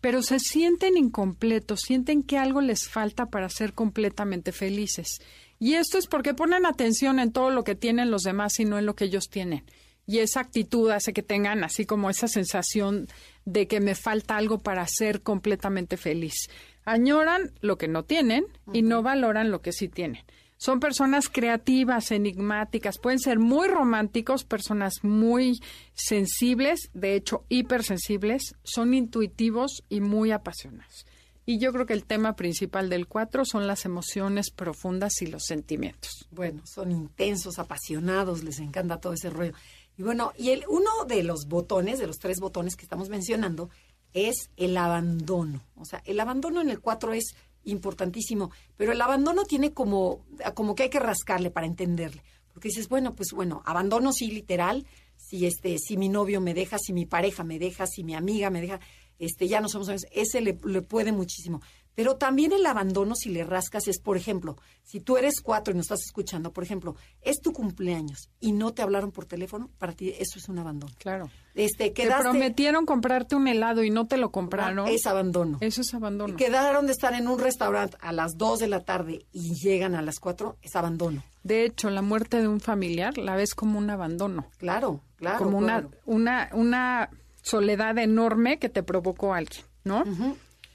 pero 0.00 0.22
se 0.22 0.38
sienten 0.38 0.96
incompletos, 0.96 1.80
sienten 1.80 2.22
que 2.22 2.38
algo 2.38 2.60
les 2.60 2.88
falta 2.88 3.26
para 3.26 3.48
ser 3.48 3.72
completamente 3.72 4.52
felices. 4.52 5.20
Y 5.58 5.74
esto 5.74 5.98
es 5.98 6.06
porque 6.06 6.34
ponen 6.34 6.64
atención 6.66 7.18
en 7.18 7.32
todo 7.32 7.50
lo 7.50 7.64
que 7.64 7.74
tienen 7.74 8.10
los 8.10 8.22
demás 8.22 8.58
y 8.60 8.64
no 8.64 8.78
en 8.78 8.86
lo 8.86 8.94
que 8.94 9.04
ellos 9.04 9.28
tienen. 9.28 9.64
Y 10.06 10.18
esa 10.18 10.40
actitud 10.40 10.90
hace 10.90 11.12
que 11.12 11.22
tengan 11.22 11.62
así 11.62 11.84
como 11.84 12.10
esa 12.10 12.28
sensación 12.28 13.08
de 13.44 13.68
que 13.68 13.80
me 13.80 13.94
falta 13.94 14.36
algo 14.36 14.58
para 14.58 14.86
ser 14.86 15.22
completamente 15.22 15.96
feliz. 15.96 16.48
Añoran 16.84 17.52
lo 17.60 17.76
que 17.76 17.88
no 17.88 18.04
tienen 18.04 18.46
y 18.72 18.82
no 18.82 19.02
valoran 19.02 19.50
lo 19.50 19.60
que 19.60 19.72
sí 19.72 19.88
tienen. 19.88 20.24
Son 20.62 20.78
personas 20.78 21.30
creativas, 21.30 22.10
enigmáticas, 22.10 22.98
pueden 22.98 23.18
ser 23.18 23.38
muy 23.38 23.66
románticos, 23.66 24.44
personas 24.44 25.02
muy 25.02 25.58
sensibles, 25.94 26.90
de 26.92 27.14
hecho 27.14 27.46
hipersensibles, 27.48 28.56
son 28.62 28.92
intuitivos 28.92 29.82
y 29.88 30.02
muy 30.02 30.32
apasionados. 30.32 31.06
Y 31.46 31.60
yo 31.60 31.72
creo 31.72 31.86
que 31.86 31.94
el 31.94 32.04
tema 32.04 32.36
principal 32.36 32.90
del 32.90 33.06
4 33.08 33.46
son 33.46 33.66
las 33.66 33.86
emociones 33.86 34.50
profundas 34.50 35.22
y 35.22 35.28
los 35.28 35.44
sentimientos. 35.46 36.28
Bueno, 36.30 36.60
son 36.66 36.92
intensos, 36.92 37.58
apasionados, 37.58 38.44
les 38.44 38.58
encanta 38.58 39.00
todo 39.00 39.14
ese 39.14 39.30
rollo. 39.30 39.54
Y 39.96 40.02
bueno, 40.02 40.34
y 40.36 40.50
el, 40.50 40.64
uno 40.68 40.90
de 41.08 41.22
los 41.22 41.46
botones, 41.48 41.98
de 41.98 42.06
los 42.06 42.18
tres 42.18 42.38
botones 42.38 42.76
que 42.76 42.82
estamos 42.82 43.08
mencionando, 43.08 43.70
es 44.12 44.50
el 44.58 44.76
abandono. 44.76 45.62
O 45.76 45.86
sea, 45.86 46.02
el 46.04 46.20
abandono 46.20 46.60
en 46.60 46.68
el 46.68 46.80
4 46.80 47.14
es 47.14 47.34
importantísimo, 47.64 48.50
pero 48.76 48.92
el 48.92 49.00
abandono 49.00 49.44
tiene 49.44 49.72
como, 49.72 50.24
como 50.54 50.74
que 50.74 50.84
hay 50.84 50.90
que 50.90 51.00
rascarle 51.00 51.50
para 51.50 51.66
entenderle. 51.66 52.22
Porque 52.52 52.68
dices, 52.68 52.88
bueno, 52.88 53.14
pues 53.14 53.28
bueno, 53.32 53.62
abandono 53.64 54.12
sí 54.12 54.30
literal, 54.30 54.86
si 55.16 55.46
este, 55.46 55.78
si 55.78 55.96
mi 55.96 56.08
novio 56.08 56.40
me 56.40 56.54
deja, 56.54 56.78
si 56.78 56.92
mi 56.92 57.06
pareja 57.06 57.44
me 57.44 57.58
deja, 57.58 57.86
si 57.86 58.02
mi 58.02 58.14
amiga 58.14 58.50
me 58.50 58.60
deja, 58.60 58.80
este, 59.18 59.48
ya 59.48 59.60
no 59.60 59.68
somos 59.68 59.88
amigos, 59.88 60.06
ese 60.12 60.40
le, 60.40 60.58
le 60.64 60.82
puede 60.82 61.12
muchísimo. 61.12 61.60
Pero 61.94 62.16
también 62.16 62.52
el 62.52 62.64
abandono, 62.66 63.14
si 63.14 63.28
le 63.30 63.44
rascas, 63.44 63.86
es, 63.88 64.00
por 64.00 64.16
ejemplo, 64.16 64.56
si 64.84 65.00
tú 65.00 65.16
eres 65.16 65.40
cuatro 65.42 65.72
y 65.74 65.76
nos 65.76 65.86
estás 65.86 66.00
escuchando, 66.06 66.52
por 66.52 66.64
ejemplo, 66.64 66.94
es 67.20 67.40
tu 67.40 67.52
cumpleaños 67.52 68.30
y 68.40 68.52
no 68.52 68.72
te 68.72 68.82
hablaron 68.82 69.10
por 69.12 69.26
teléfono, 69.26 69.68
para 69.78 69.92
ti 69.92 70.10
eso 70.18 70.38
es 70.38 70.48
un 70.48 70.58
abandono. 70.58 70.92
Claro. 70.98 71.28
Este, 71.54 71.86
Te 71.88 71.92
quedaste, 71.92 72.22
prometieron 72.30 72.86
comprarte 72.86 73.34
un 73.34 73.48
helado 73.48 73.82
y 73.82 73.90
no 73.90 74.06
te 74.06 74.16
lo 74.16 74.30
compraron. 74.30 74.86
es 74.88 75.04
abandono. 75.06 75.58
Eso 75.60 75.80
es 75.80 75.92
abandono. 75.92 76.36
Quedaron 76.36 76.86
de 76.86 76.92
estar 76.92 77.12
en 77.14 77.26
un 77.28 77.38
restaurante 77.40 77.96
a 78.00 78.12
las 78.12 78.38
2 78.38 78.60
de 78.60 78.68
la 78.68 78.80
tarde 78.84 79.26
y 79.32 79.54
llegan 79.56 79.94
a 79.94 80.02
las 80.02 80.20
4, 80.20 80.56
es 80.62 80.76
abandono. 80.76 81.22
De 81.42 81.64
hecho, 81.64 81.90
la 81.90 82.02
muerte 82.02 82.40
de 82.40 82.48
un 82.48 82.60
familiar 82.60 83.18
la 83.18 83.34
ves 83.34 83.54
como 83.54 83.78
un 83.78 83.90
abandono, 83.90 84.46
Claro, 84.58 85.00
claro. 85.16 85.38
como 85.38 85.58
una, 85.58 85.80
claro. 85.82 85.90
una, 86.06 86.50
una 86.52 87.10
soledad 87.42 87.98
enorme 87.98 88.58
que 88.58 88.68
te 88.68 88.82
provocó 88.82 89.34
alguien, 89.34 89.64
¿no? 89.84 90.04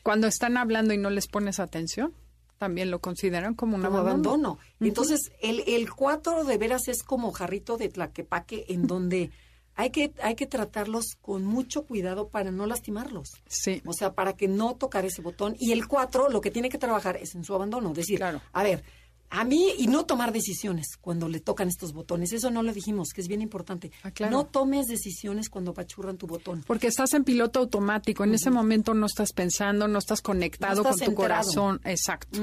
Cuando 0.06 0.28
están 0.28 0.56
hablando 0.56 0.94
y 0.94 1.00
no 1.00 1.10
les 1.10 1.26
pones 1.28 1.60
atención, 1.60 2.14
también 2.60 2.92
lo 2.92 3.00
consideran 3.00 3.56
como 3.56 3.76
un 3.76 3.82
como 3.82 3.98
abandono. 3.98 4.50
abandono. 4.52 4.60
Entonces, 4.80 5.32
el, 5.42 5.64
el 5.66 5.92
4 5.92 6.44
de 6.46 6.58
veras 6.60 6.88
es 6.90 7.02
como 7.02 7.32
jarrito 7.32 7.76
de 7.78 7.90
tlaquepaque 7.90 8.66
en 8.70 8.86
donde 8.86 9.32
hay 9.74 9.90
que, 9.90 10.14
hay 10.22 10.36
que 10.36 10.46
tratarlos 10.46 11.16
con 11.24 11.44
mucho 11.44 11.86
cuidado 11.88 12.30
para 12.30 12.52
no 12.52 12.68
lastimarlos. 12.68 13.32
Sí. 13.48 13.82
O 13.84 13.94
sea, 13.94 14.14
para 14.14 14.34
que 14.38 14.48
no 14.48 14.76
tocar 14.76 15.06
ese 15.06 15.24
botón. 15.24 15.56
Y 15.60 15.72
el 15.72 15.88
4 15.88 16.30
lo 16.30 16.40
que 16.40 16.52
tiene 16.52 16.70
que 16.70 16.78
trabajar 16.78 17.18
es 17.18 17.34
en 17.34 17.44
su 17.44 17.56
abandono. 17.56 17.92
Decir, 17.92 18.20
Claro. 18.20 18.42
a 18.54 18.62
ver, 18.62 18.84
a 19.30 19.44
mí, 19.44 19.70
y 19.78 19.88
no 19.88 20.06
tomar 20.06 20.32
decisiones 20.32 20.98
cuando 21.02 21.28
le 21.28 21.40
tocan 21.40 21.68
estos 21.68 21.94
botones. 21.94 22.32
Eso 22.32 22.52
no 22.52 22.64
lo 22.64 22.72
dijimos, 22.74 23.10
que 23.14 23.22
es 23.22 23.28
bien 23.28 23.42
importante. 23.42 23.92
Ah, 24.04 24.12
claro. 24.12 24.32
No 24.32 24.46
tomes 24.46 24.88
decisiones 24.88 25.50
cuando 25.50 25.72
apachurran 25.72 26.18
tu 26.18 26.28
botón. 26.28 26.64
Porque 26.66 26.88
estás 26.88 27.14
en 27.14 27.24
piloto 27.24 27.60
automático, 27.60 28.24
en 28.24 28.34
ese 28.36 28.50
momento 28.52 28.94
no 28.94 29.08
estás 29.08 29.34
pensando, 29.34 29.88
no 29.88 30.00
estás 30.00 30.22
conectado 30.22 30.76
No 30.84 30.90
estás 30.90 30.96
con 31.08 31.16
tu 31.16 31.22
enterado. 31.22 31.44
corazón. 31.44 31.82
Exacto. 31.84 32.40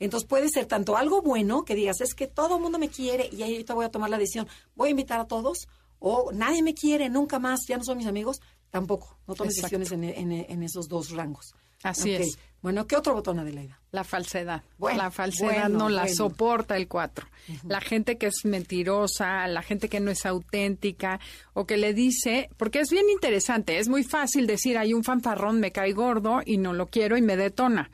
Entonces 0.00 0.28
puede 0.28 0.48
ser 0.48 0.66
tanto 0.66 0.96
algo 0.96 1.22
bueno 1.22 1.64
que 1.64 1.74
digas, 1.74 2.00
es 2.00 2.14
que 2.14 2.26
todo 2.26 2.56
el 2.56 2.62
mundo 2.62 2.78
me 2.78 2.88
quiere 2.88 3.28
y 3.32 3.42
ahí 3.42 3.52
ahorita 3.52 3.74
voy 3.74 3.84
a 3.84 3.90
tomar 3.90 4.10
la 4.10 4.18
decisión, 4.18 4.46
voy 4.76 4.88
a 4.88 4.90
invitar 4.92 5.20
a 5.20 5.26
todos, 5.26 5.68
o 5.98 6.30
nadie 6.32 6.62
me 6.62 6.74
quiere, 6.74 7.08
nunca 7.10 7.38
más, 7.38 7.60
ya 7.68 7.76
no 7.76 7.84
son 7.84 7.98
mis 7.98 8.06
amigos, 8.06 8.40
tampoco. 8.70 9.18
No 9.26 9.34
tomes 9.34 9.56
Exacto. 9.56 9.78
decisiones 9.78 10.14
en, 10.16 10.32
en- 10.32 10.46
en 10.50 10.62
esos 10.62 10.88
dos 10.88 11.10
rangos. 11.10 11.54
Así 11.82 12.10
es. 12.12 12.38
Bueno, 12.60 12.86
¿qué 12.86 12.96
otro 12.96 13.14
botón, 13.14 13.38
Adelaida? 13.38 13.80
La 13.92 14.04
falsedad. 14.04 14.62
Bueno, 14.78 14.98
la 14.98 15.10
falsedad 15.10 15.62
bueno, 15.62 15.78
no 15.78 15.88
la 15.88 16.02
bueno. 16.02 16.16
soporta 16.16 16.76
el 16.76 16.88
4. 16.88 17.26
La 17.66 17.80
gente 17.80 18.18
que 18.18 18.26
es 18.26 18.44
mentirosa, 18.44 19.46
la 19.46 19.62
gente 19.62 19.88
que 19.88 20.00
no 20.00 20.10
es 20.10 20.26
auténtica 20.26 21.20
o 21.54 21.66
que 21.66 21.76
le 21.76 21.94
dice, 21.94 22.50
porque 22.56 22.80
es 22.80 22.90
bien 22.90 23.08
interesante, 23.10 23.78
es 23.78 23.88
muy 23.88 24.02
fácil 24.02 24.46
decir, 24.46 24.76
hay 24.76 24.92
un 24.92 25.04
fanfarrón, 25.04 25.60
me 25.60 25.72
cae 25.72 25.92
gordo 25.92 26.40
y 26.44 26.58
no 26.58 26.72
lo 26.74 26.88
quiero 26.88 27.16
y 27.16 27.22
me 27.22 27.36
detona. 27.36 27.90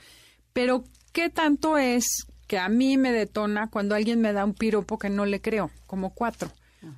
Pero, 0.52 0.84
¿qué 1.12 1.28
tanto 1.28 1.78
es 1.78 2.26
que 2.46 2.58
a 2.58 2.68
mí 2.68 2.96
me 2.96 3.12
detona 3.12 3.68
cuando 3.70 3.94
alguien 3.94 4.20
me 4.20 4.32
da 4.32 4.44
un 4.44 4.54
piropo 4.54 4.98
que 4.98 5.10
no 5.10 5.26
le 5.26 5.40
creo, 5.40 5.70
como 5.86 6.10
4? 6.14 6.50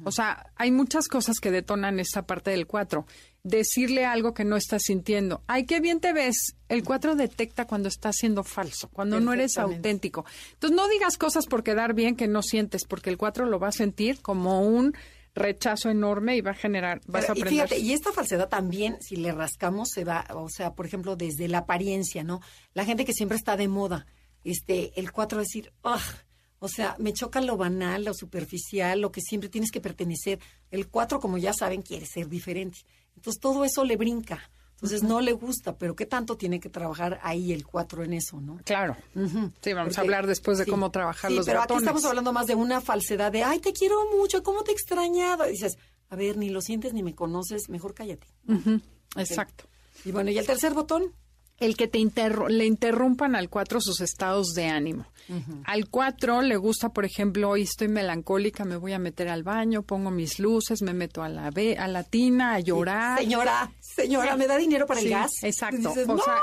O 0.05 0.11
sea, 0.11 0.51
hay 0.57 0.73
muchas 0.73 1.07
cosas 1.07 1.39
que 1.39 1.51
detonan 1.51 2.01
esta 2.01 2.23
parte 2.23 2.51
del 2.51 2.67
4. 2.67 3.07
Decirle 3.49 4.05
algo 4.05 4.35
que 4.35 4.45
no 4.45 4.57
estás 4.57 4.83
sintiendo. 4.83 5.45
Ay, 5.47 5.67
qué 5.67 5.79
bien 5.79 6.01
te 6.01 6.13
ves. 6.13 6.57
El 6.69 6.83
4 6.83 7.15
detecta 7.15 7.65
cuando 7.65 7.89
estás 7.89 8.17
siendo 8.17 8.43
falso, 8.43 8.89
cuando 8.89 9.21
no 9.21 9.33
eres 9.33 9.57
auténtico. 9.57 10.25
Entonces, 10.55 10.77
no 10.77 10.89
digas 10.89 11.17
cosas 11.17 11.47
por 11.47 11.63
quedar 11.63 11.95
bien 11.95 12.17
que 12.17 12.27
no 12.27 12.43
sientes, 12.43 12.83
porque 12.89 13.09
el 13.09 13.17
4 13.17 13.47
lo 13.47 13.61
va 13.61 13.69
a 13.69 13.73
sentir 13.73 14.21
como 14.21 14.63
un 14.63 14.97
rechazo 15.33 15.91
enorme 15.91 16.37
y 16.37 16.41
va 16.41 16.51
a 16.51 16.55
generar, 16.55 17.01
vas 17.07 17.27
Pero, 17.27 17.35
a 17.35 17.37
y 17.37 17.41
aprender. 17.43 17.69
fíjate, 17.69 17.79
y 17.79 17.93
esta 17.93 18.11
falsedad 18.11 18.49
también, 18.49 18.97
si 19.01 19.15
le 19.15 19.31
rascamos, 19.31 19.91
se 19.91 20.03
va, 20.03 20.27
o 20.35 20.49
sea, 20.49 20.75
por 20.75 20.87
ejemplo, 20.87 21.15
desde 21.15 21.47
la 21.47 21.59
apariencia, 21.59 22.25
¿no? 22.25 22.41
La 22.75 22.85
gente 22.85 23.05
que 23.05 23.13
siempre 23.13 23.37
está 23.37 23.57
de 23.57 23.69
moda, 23.69 24.07
este, 24.43 24.99
el 24.99 25.13
4 25.13 25.39
decir, 25.39 25.73
¡ah! 25.85 26.03
O 26.59 26.69
sea, 26.69 26.97
me 26.99 27.13
choca 27.13 27.41
lo 27.43 27.57
banal, 27.57 28.07
lo 28.07 28.15
superficial, 28.15 29.01
lo 29.03 29.13
que 29.13 29.21
siempre 29.21 29.51
tienes 29.51 29.71
que 29.71 29.81
pertenecer. 29.83 30.41
El 30.71 30.89
4, 30.89 31.21
como 31.21 31.37
ya 31.39 31.53
saben, 31.53 31.83
quiere 31.83 32.07
ser 32.07 32.29
diferente. 32.29 32.79
Entonces, 33.17 33.41
todo 33.41 33.65
eso 33.65 33.85
le 33.85 33.97
brinca. 33.97 34.51
Entonces, 34.75 35.03
no 35.03 35.23
le 35.23 35.33
gusta, 35.33 35.79
pero 35.79 35.97
¿qué 35.97 36.05
tanto 36.05 36.37
tiene 36.37 36.61
que 36.61 36.69
trabajar 36.69 37.19
ahí 37.23 37.51
el 37.51 37.67
4 37.67 38.05
en 38.05 38.13
eso, 38.13 38.41
no? 38.43 38.59
Claro. 38.63 38.95
Sí, 39.63 39.73
vamos 39.73 39.97
a 39.97 40.01
hablar 40.03 40.27
después 40.27 40.59
de 40.59 40.65
sí, 40.65 40.71
cómo 40.71 40.91
trabajar 40.91 41.31
sí, 41.31 41.37
los 41.39 41.47
pero 41.47 41.63
aquí 41.63 41.75
estamos 41.75 42.05
hablando 42.05 42.31
más 42.35 42.47
de 42.47 42.55
una 42.55 42.83
falsedad 42.83 43.33
de, 43.33 43.43
ay, 43.43 43.59
te 43.59 43.73
quiero 43.73 43.97
mucho, 44.15 44.43
¿cómo 44.43 44.63
te 44.65 44.73
he 44.73 44.75
extrañado? 44.75 45.49
Y 45.49 45.53
dices, 45.53 45.79
a 46.11 46.17
ver, 46.17 46.37
ni 46.37 46.51
lo 46.51 46.61
sientes 46.61 46.93
ni 46.93 47.03
me 47.03 47.15
conoces, 47.15 47.71
mejor 47.71 47.95
cállate. 47.95 48.27
Exacto. 49.17 49.65
Y 50.05 50.13
bueno, 50.13 50.31
¿y 50.31 50.37
el 50.37 50.47
tercer 50.47 50.75
botón? 50.75 51.11
El 51.59 51.77
que 51.77 51.89
te 51.89 51.99
le 52.49 52.67
interrumpan 52.67 53.35
al 53.35 53.49
4 53.49 53.81
sus 53.81 54.01
estados 54.01 54.49
de 54.55 54.67
ánimo. 54.67 55.07
Al 55.65 55.89
4 55.89 56.43
le 56.43 56.57
gusta, 56.57 56.91
por 56.91 57.05
ejemplo, 57.05 57.51
hoy 57.51 57.63
estoy 57.63 57.89
melancólica, 57.89 58.65
me 58.65 58.77
voy 58.77 58.93
a 58.93 58.99
meter 58.99 59.29
al 59.29 59.43
baño, 59.43 59.83
pongo 59.83 60.11
mis 60.11 60.39
luces, 60.39 60.83
me 60.83 60.95
meto 60.95 61.23
a 61.23 61.29
la, 61.29 61.49
a 61.49 61.89
la 61.89 62.05
tina 62.05 62.55
a 62.55 62.61
llorar. 62.61 63.19
Señora, 63.19 63.73
señora, 63.97 64.37
¿me 64.37 64.47
da 64.47 64.57
dinero 64.57 64.87
para 64.87 65.01
Sí, 65.01 65.07
el 65.07 65.13
gas? 65.13 65.31
Exacto. 65.43 65.77
Y 65.77 65.87
dices, 65.87 66.09
o, 66.09 66.15
"No". 66.15 66.23
sea, 66.23 66.39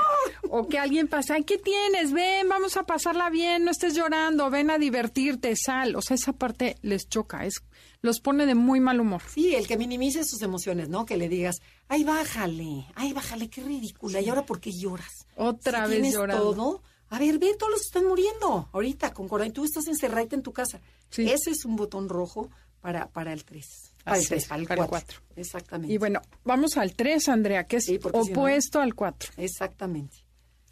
o 0.50 0.68
que 0.68 0.78
alguien 0.78 1.08
pasa, 1.08 1.36
¿qué 1.42 1.56
tienes? 1.58 2.12
Ven, 2.12 2.48
vamos 2.48 2.76
a 2.76 2.82
pasarla 2.82 3.30
bien, 3.30 3.64
no 3.64 3.70
estés 3.70 3.94
llorando, 3.94 4.50
ven 4.50 4.70
a 4.70 4.78
divertirte, 4.78 5.54
sal. 5.56 5.96
O 5.96 6.02
sea, 6.02 6.16
esa 6.16 6.32
parte 6.32 6.76
les 6.82 7.08
choca, 7.08 7.46
es, 7.46 7.62
los 8.02 8.20
pone 8.20 8.44
de 8.46 8.54
muy 8.54 8.80
mal 8.80 9.00
humor. 9.00 9.22
Sí, 9.32 9.54
el 9.54 9.66
que 9.66 9.76
minimice 9.78 10.24
sus 10.24 10.42
emociones, 10.42 10.88
¿no? 10.90 11.06
Que 11.06 11.16
le 11.16 11.28
digas, 11.28 11.56
ay, 11.88 12.04
bájale, 12.04 12.86
ay, 12.94 13.12
bájale, 13.12 13.48
qué 13.48 13.62
ridícula. 13.62 14.20
¿Y 14.20 14.28
ahora 14.28 14.44
por 14.44 14.60
qué 14.60 14.70
lloras? 14.72 15.26
Otra 15.36 15.84
Si 15.84 15.90
vez 15.90 16.00
tienes 16.00 16.14
llorando. 16.14 16.42
todo, 16.54 16.82
a 17.08 17.18
ver, 17.18 17.38
ve, 17.38 17.54
todos 17.58 17.70
los 17.72 17.80
que 17.80 17.86
están 17.86 18.06
muriendo 18.06 18.68
ahorita 18.72 19.12
con 19.14 19.28
coronavirus. 19.28 19.54
Tú 19.54 19.64
estás 19.64 19.86
encerrada 19.86 20.26
en 20.32 20.42
tu 20.42 20.52
casa. 20.52 20.80
Sí. 21.10 21.22
Ese 21.30 21.50
es 21.50 21.64
un 21.64 21.76
botón 21.76 22.08
rojo 22.08 22.50
para, 22.80 23.08
para 23.08 23.32
el 23.32 23.44
3. 23.44 23.93
Para 24.04 24.16
el 24.18 24.20
Así 24.20 24.28
3, 24.28 24.42
es, 24.42 24.48
para 24.48 24.60
el 24.60 24.66
para 24.68 24.82
el 24.82 24.88
4. 24.88 24.90
cuatro. 25.18 25.40
Exactamente. 25.40 25.92
Y 25.94 25.98
bueno, 25.98 26.20
vamos 26.44 26.76
al 26.76 26.94
3, 26.94 27.28
Andrea, 27.30 27.64
que 27.64 27.76
es 27.78 27.84
Sí, 27.86 27.98
porque 27.98 28.22
si 28.24 28.30
no- 28.32 28.38
opuesto 28.40 28.80
al 28.80 28.94
4. 28.94 29.32
Exactamente. 29.38 30.18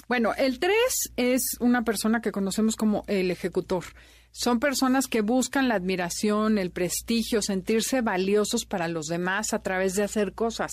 Bueno, 0.09 0.35
el 0.37 0.59
3 0.59 0.75
es 1.17 1.57
una 1.61 1.83
persona 1.83 2.21
que 2.21 2.33
conocemos 2.33 2.77
como 2.77 3.05
el 3.07 3.31
ejecutor. 3.31 3.85
Son 4.31 4.61
personas 4.61 5.07
que 5.07 5.23
buscan 5.23 5.69
la 5.69 5.75
admiración, 5.77 6.59
el 6.59 6.71
prestigio, 6.71 7.41
sentirse 7.43 8.01
valiosos 8.03 8.67
para 8.67 8.89
los 8.89 9.07
demás 9.07 9.55
a 9.55 9.61
través 9.63 9.95
de 9.95 10.03
hacer 10.03 10.35
cosas. 10.35 10.73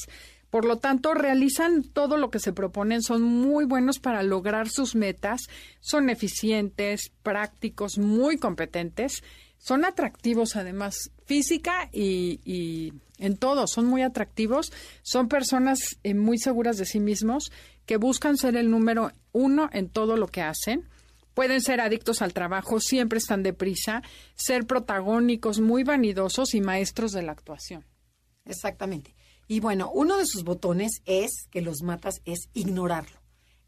Por 0.49 0.65
lo 0.65 0.77
tanto, 0.79 1.13
realizan 1.13 1.83
todo 1.83 2.17
lo 2.17 2.31
que 2.31 2.39
se 2.39 2.53
proponen, 2.53 3.03
son 3.03 3.21
muy 3.21 3.65
buenos 3.65 3.99
para 3.99 4.23
lograr 4.23 4.67
sus 4.67 4.95
metas, 4.95 5.41
son 5.79 6.09
eficientes, 6.09 7.11
prácticos, 7.21 7.97
muy 7.99 8.37
competentes, 8.37 9.23
son 9.59 9.85
atractivos 9.85 10.55
además 10.55 11.11
física 11.25 11.89
y, 11.91 12.93
en 13.19 13.37
todo, 13.37 13.67
son 13.67 13.85
muy 13.85 14.01
atractivos, 14.01 14.71
son 15.03 15.27
personas 15.27 15.99
eh, 16.03 16.15
muy 16.15 16.39
seguras 16.39 16.77
de 16.77 16.85
sí 16.85 16.99
mismos 16.99 17.51
que 17.85 17.97
buscan 17.97 18.37
ser 18.37 18.55
el 18.55 18.71
número 18.71 19.11
uno 19.31 19.69
en 19.71 19.89
todo 19.89 20.17
lo 20.17 20.27
que 20.27 20.41
hacen. 20.41 20.87
Pueden 21.33 21.61
ser 21.61 21.81
adictos 21.81 22.21
al 22.21 22.33
trabajo, 22.33 22.79
siempre 22.79 23.19
están 23.19 23.43
deprisa, 23.43 24.01
ser 24.35 24.65
protagónicos, 24.65 25.59
muy 25.59 25.83
vanidosos 25.83 26.53
y 26.53 26.61
maestros 26.61 27.11
de 27.11 27.21
la 27.21 27.33
actuación. 27.33 27.85
Exactamente. 28.45 29.15
Y 29.47 29.59
bueno, 29.59 29.91
uno 29.93 30.17
de 30.17 30.25
sus 30.25 30.43
botones 30.43 31.01
es 31.05 31.47
que 31.51 31.61
los 31.61 31.81
matas, 31.81 32.21
es 32.25 32.49
ignorarlo. 32.53 33.19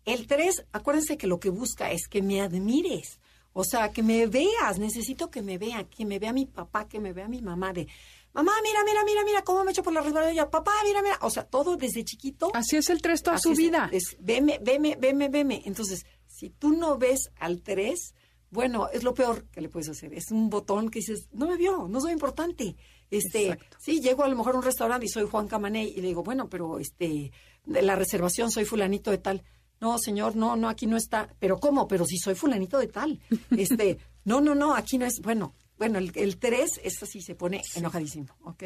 El 0.06 0.27
3, 0.27 0.65
acuérdense 0.71 1.17
que 1.17 1.27
lo 1.27 1.39
que 1.39 1.49
busca 1.49 1.91
es 1.91 2.08
que 2.08 2.21
me 2.21 2.41
admires. 2.41 3.20
O 3.53 3.63
sea, 3.63 3.91
que 3.91 4.01
me 4.01 4.27
veas, 4.27 4.79
necesito 4.79 5.29
que 5.29 5.41
me 5.41 5.57
vea, 5.57 5.83
que 5.83 6.05
me 6.05 6.19
vea 6.19 6.31
mi 6.31 6.45
papá, 6.45 6.87
que 6.87 6.99
me 6.99 7.11
vea 7.11 7.27
mi 7.27 7.41
mamá 7.41 7.73
de, 7.73 7.87
mamá, 8.33 8.51
mira, 8.63 8.83
mira, 8.85 9.03
mira, 9.03 9.23
mira, 9.25 9.41
cómo 9.43 9.63
me 9.63 9.71
echo 9.71 9.83
por 9.83 9.93
la 9.93 10.01
resbaladilla, 10.01 10.49
papá, 10.49 10.71
mira, 10.85 11.01
mira. 11.01 11.17
O 11.21 11.29
sea, 11.29 11.43
todo 11.43 11.75
desde 11.75 12.03
chiquito. 12.03 12.51
Así 12.53 12.77
es 12.77 12.89
el 12.89 13.01
3 13.01 13.23
toda 13.23 13.39
su 13.39 13.51
es, 13.51 13.57
vida. 13.57 13.89
Es, 13.91 14.15
veme, 14.19 14.59
veme, 14.61 14.97
veme, 14.99 15.29
veme. 15.29 15.61
Entonces, 15.65 16.05
si 16.27 16.49
tú 16.49 16.71
no 16.71 16.97
ves 16.97 17.31
al 17.39 17.61
3, 17.61 18.13
bueno, 18.49 18.89
es 18.91 19.03
lo 19.03 19.13
peor 19.13 19.45
que 19.45 19.61
le 19.61 19.69
puedes 19.69 19.89
hacer. 19.89 20.13
Es 20.13 20.31
un 20.31 20.49
botón 20.49 20.89
que 20.89 20.99
dices, 20.99 21.27
no 21.31 21.47
me 21.47 21.57
vio, 21.57 21.87
no 21.87 21.99
soy 22.01 22.13
importante. 22.13 22.75
Este, 23.09 23.49
Exacto. 23.49 23.77
sí, 23.79 23.99
llego 23.99 24.23
a 24.23 24.29
lo 24.29 24.37
mejor 24.37 24.55
a 24.55 24.59
un 24.59 24.63
restaurante 24.63 25.05
y 25.05 25.09
soy 25.09 25.27
Juan 25.27 25.47
Camané 25.47 25.83
y 25.83 26.01
le 26.01 26.09
digo, 26.09 26.23
bueno, 26.23 26.49
pero 26.49 26.79
este, 26.79 27.31
de 27.65 27.81
la 27.81 27.95
reservación 27.95 28.51
soy 28.51 28.65
fulanito 28.65 29.11
de 29.11 29.17
tal. 29.17 29.43
No, 29.82 29.98
señor, 29.98 30.36
no, 30.36 30.56
no, 30.56 30.70
aquí 30.70 30.86
no 30.86 30.96
está. 30.96 31.28
Pero 31.39 31.60
¿cómo? 31.60 31.88
Pero 31.88 32.06
si 32.06 32.17
soy 32.17 32.36
fulanito 32.36 32.78
de 32.78 32.88
tal. 32.88 33.20
Este, 33.58 33.98
no, 34.26 34.39
no, 34.39 34.56
no, 34.56 34.76
aquí 34.76 34.98
no 34.98 35.06
es. 35.06 35.20
Bueno, 35.22 35.56
bueno, 35.78 35.98
el, 35.98 36.12
el 36.15 36.38
3 36.38 36.82
es 36.84 37.04
así, 37.04 37.22
se 37.22 37.36
pone 37.36 37.62
enojadísimo, 37.76 38.28
¿ok? 38.44 38.63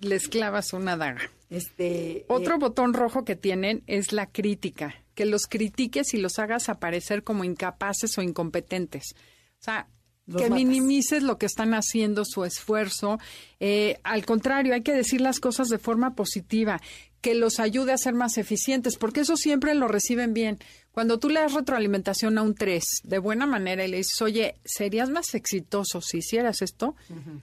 Les 0.00 0.28
clavas 0.28 0.72
una 0.72 0.96
daga. 0.96 1.30
Este, 1.50 2.24
Otro 2.28 2.54
eh, 2.54 2.58
botón 2.58 2.94
rojo 2.94 3.24
que 3.24 3.36
tienen 3.36 3.82
es 3.86 4.12
la 4.12 4.30
crítica, 4.30 4.94
que 5.14 5.26
los 5.26 5.46
critiques 5.46 6.14
y 6.14 6.18
los 6.18 6.38
hagas 6.38 6.68
aparecer 6.68 7.24
como 7.24 7.44
incapaces 7.44 8.16
o 8.16 8.22
incompetentes. 8.22 9.14
O 9.60 9.62
sea, 9.62 9.88
que 10.26 10.44
matas. 10.44 10.50
minimices 10.50 11.22
lo 11.22 11.36
que 11.36 11.46
están 11.46 11.74
haciendo, 11.74 12.24
su 12.24 12.44
esfuerzo. 12.44 13.18
Eh, 13.60 13.98
al 14.04 14.24
contrario, 14.24 14.74
hay 14.74 14.82
que 14.82 14.92
decir 14.92 15.20
las 15.20 15.40
cosas 15.40 15.68
de 15.68 15.78
forma 15.78 16.14
positiva, 16.14 16.80
que 17.20 17.34
los 17.34 17.58
ayude 17.60 17.92
a 17.92 17.98
ser 17.98 18.14
más 18.14 18.38
eficientes, 18.38 18.96
porque 18.96 19.20
eso 19.20 19.36
siempre 19.36 19.74
lo 19.74 19.88
reciben 19.88 20.34
bien. 20.34 20.58
Cuando 20.92 21.18
tú 21.18 21.28
le 21.28 21.40
das 21.40 21.52
retroalimentación 21.54 22.38
a 22.38 22.42
un 22.42 22.54
3 22.54 22.84
de 23.04 23.18
buena 23.18 23.46
manera 23.46 23.84
y 23.84 23.88
le 23.88 23.96
dices, 23.98 24.20
oye, 24.22 24.54
serías 24.64 25.10
más 25.10 25.34
exitoso 25.34 26.00
si 26.00 26.18
hicieras 26.18 26.62
esto, 26.62 26.94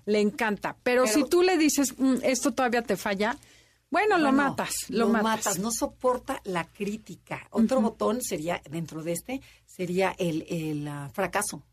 le 0.05 0.19
encanta. 0.21 0.75
Pero, 0.83 1.03
Pero- 1.03 1.13
si 1.13 1.29
tú 1.29 1.41
le 1.41 1.57
dices, 1.57 1.93
"Mm, 1.97 2.15
esto 2.23 2.51
todavía 2.53 2.81
te 2.83 2.95
falla, 2.97 3.37
bueno, 3.91 4.17
lo 4.17 4.31
matas, 4.33 4.73
lo, 4.89 5.07
matas. 5.09 5.59
no 5.59 5.71
soporta 5.71 6.41
la 6.43 6.65
crítica. 6.65 7.47
Otro 7.51 7.79
botón 7.81 8.21
sería, 8.21 8.61
dentro 8.69 9.03
de 9.03 9.13
este, 9.13 9.41
sería 9.65 10.13
el, 10.17 10.45
el, 10.49 10.87
ah, 10.87 11.09
fracaso. 11.13 11.63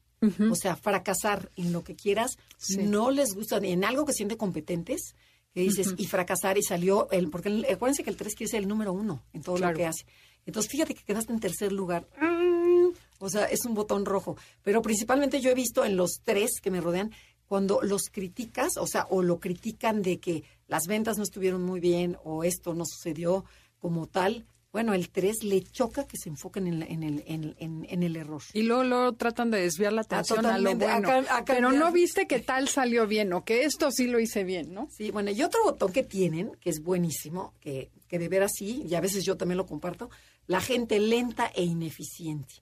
O 0.50 0.54
sea, 0.54 0.76
fracasar 0.76 1.50
en 1.56 1.72
lo 1.72 1.82
que 1.82 1.96
quieras. 1.96 2.38
Sí. 2.56 2.76
No 2.76 3.10
les 3.10 3.34
gusta, 3.34 3.56
en 3.56 3.84
algo 3.84 4.06
que 4.06 4.12
siente 4.12 4.36
competentes, 4.36 5.16
que 5.54 5.60
dices, 5.60 5.94
y 5.98 6.06
fracasar, 6.06 6.56
y 6.58 6.62
salió, 6.62 7.10
el, 7.10 7.28
porque 7.30 7.48
el- 7.50 7.66
acuérdense 7.70 8.02
que 8.02 8.10
el 8.10 8.16
3 8.16 8.34
quiere 8.34 8.50
ser 8.50 8.60
el 8.60 8.68
número 8.68 8.92
uno 8.92 9.22
en 9.32 9.42
todo 9.42 9.56
Claro. 9.56 9.72
lo 9.72 9.76
que 9.78 9.86
hace. 9.86 10.04
Entonces, 10.46 10.70
fíjate 10.72 10.94
que 10.94 11.04
quedaste 11.04 11.32
en 11.32 11.40
tercer 11.40 11.72
lugar. 11.72 12.06
Mm, 12.20 12.88
O 13.20 13.28
sea, 13.30 13.44
es 13.44 13.64
un 13.64 13.74
botón 13.74 14.04
rojo. 14.04 14.36
Pero 14.64 14.82
principalmente 14.82 15.40
yo 15.40 15.50
he 15.50 15.54
visto 15.54 15.84
en 15.84 15.96
los 15.96 16.20
tres 16.24 16.50
que 16.60 16.72
me 16.72 16.80
rodean, 16.80 17.12
cuando 17.46 17.80
los 17.82 18.04
criticas, 18.10 18.76
o 18.78 18.86
sea, 18.88 19.06
o 19.10 19.22
lo 19.22 19.38
critican 19.38 20.02
de 20.02 20.18
que 20.18 20.42
las 20.66 20.84
ventas 20.88 21.18
no 21.18 21.22
estuvieron 21.22 21.62
muy 21.62 21.78
bien 21.78 22.16
o 22.24 22.42
esto 22.44 22.74
no 22.74 22.84
sucedió 22.84 23.44
como 23.78 24.06
tal, 24.08 24.44
bueno, 24.72 24.94
el 24.94 25.10
3 25.10 25.44
le 25.44 25.62
choca 25.62 26.06
que 26.06 26.16
se 26.16 26.28
enfoquen 26.30 26.66
en, 26.66 26.80
la- 26.80 26.86
en 26.86 27.02
el, 27.02 27.22
en, 27.26 27.54
en- 27.58 27.86
en 27.88 28.02
el 28.02 28.16
error. 28.16 28.40
Y 28.54 28.62
luego, 28.62 28.84
luego 28.84 29.12
tratan 29.12 29.50
de 29.50 29.60
desviar 29.60 29.92
la 29.92 30.00
atención 30.02 30.46
a 30.46 30.56
lo 30.58 30.74
bueno. 30.76 31.08
A 31.08 31.24
ca- 31.24 31.36
a 31.38 31.44
Pero 31.44 31.70
no 31.72 31.92
viste 31.92 32.26
que 32.26 32.38
tal 32.40 32.68
salió 32.68 33.06
bien 33.06 33.32
o 33.34 33.44
que 33.44 33.64
esto 33.64 33.90
sí 33.90 34.06
lo 34.06 34.18
hice 34.18 34.44
bien, 34.44 34.72
¿no? 34.72 34.88
Sí, 34.90 35.10
bueno, 35.10 35.30
y 35.30 35.42
otro 35.42 35.62
botón 35.64 35.92
que 35.92 36.02
tienen, 36.02 36.52
que 36.60 36.70
es 36.70 36.82
buenísimo, 36.82 37.52
que, 37.60 37.90
que 38.08 38.18
de 38.18 38.28
veras 38.28 38.52
sí, 38.56 38.82
y 38.88 38.94
a 38.94 39.00
veces 39.00 39.24
yo 39.24 39.36
también 39.36 39.58
lo 39.58 39.66
comparto, 39.66 40.08
la 40.46 40.60
gente 40.60 40.98
lenta 41.00 41.52
e 41.54 41.62
ineficiente. 41.64 42.54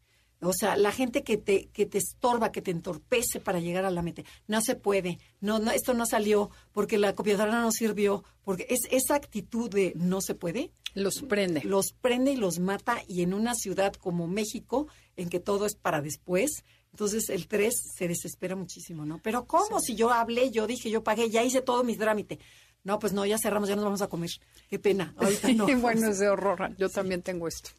O 0.42 0.52
sea, 0.54 0.76
la 0.76 0.90
gente 0.90 1.22
que 1.22 1.36
te, 1.36 1.66
que 1.66 1.84
te 1.84 1.98
estorba, 1.98 2.50
que 2.50 2.62
te 2.62 2.70
entorpece 2.70 3.40
para 3.40 3.60
llegar 3.60 3.84
a 3.84 3.90
la 3.90 4.00
meta. 4.02 4.22
No 4.48 4.60
se 4.62 4.74
puede, 4.74 5.18
no, 5.40 5.58
no, 5.58 5.70
esto 5.70 5.92
no 5.92 6.06
salió, 6.06 6.50
porque 6.72 6.96
la 6.96 7.14
copiadora 7.14 7.60
no 7.60 7.70
sirvió, 7.72 8.24
porque 8.42 8.66
es 8.70 8.80
esa 8.90 9.16
actitud 9.16 9.68
de 9.70 9.92
no 9.96 10.20
se 10.22 10.34
puede, 10.34 10.72
Los 10.94 11.22
prende. 11.22 11.62
los 11.64 11.92
prende 11.92 12.32
y 12.32 12.36
los 12.36 12.58
mata, 12.58 13.02
y 13.06 13.22
en 13.22 13.34
una 13.34 13.54
ciudad 13.54 13.92
como 13.92 14.26
México, 14.28 14.88
en 15.16 15.28
que 15.28 15.40
todo 15.40 15.66
es 15.66 15.74
para 15.74 16.00
después, 16.00 16.64
entonces 16.92 17.28
el 17.28 17.46
3 17.46 17.74
se 17.96 18.08
desespera 18.08 18.56
muchísimo, 18.56 19.04
¿no? 19.04 19.20
Pero 19.22 19.44
¿cómo? 19.44 19.78
Si 19.78 19.94
yo 19.94 20.10
hablé, 20.10 20.50
yo 20.50 20.66
dije, 20.66 20.90
yo 20.90 21.04
pagué, 21.04 21.28
ya 21.30 21.44
hice 21.44 21.60
todo 21.60 21.84
mi 21.84 21.96
trámite. 21.96 22.38
No, 22.82 22.98
pues 22.98 23.12
no, 23.12 23.26
ya 23.26 23.36
cerramos, 23.38 23.68
ya 23.68 23.76
nos 23.76 23.84
vamos 23.84 24.00
a 24.02 24.08
comer. 24.08 24.30
Qué 24.70 24.78
pena. 24.78 25.14
Ahorita 25.18 25.48
no. 25.54 25.66
bueno, 25.80 26.08
es 26.08 26.18
de 26.18 26.30
horror. 26.30 26.74
Yo 26.78 26.88
también 26.88 27.20
tengo 27.22 27.46
esto. 27.46 27.70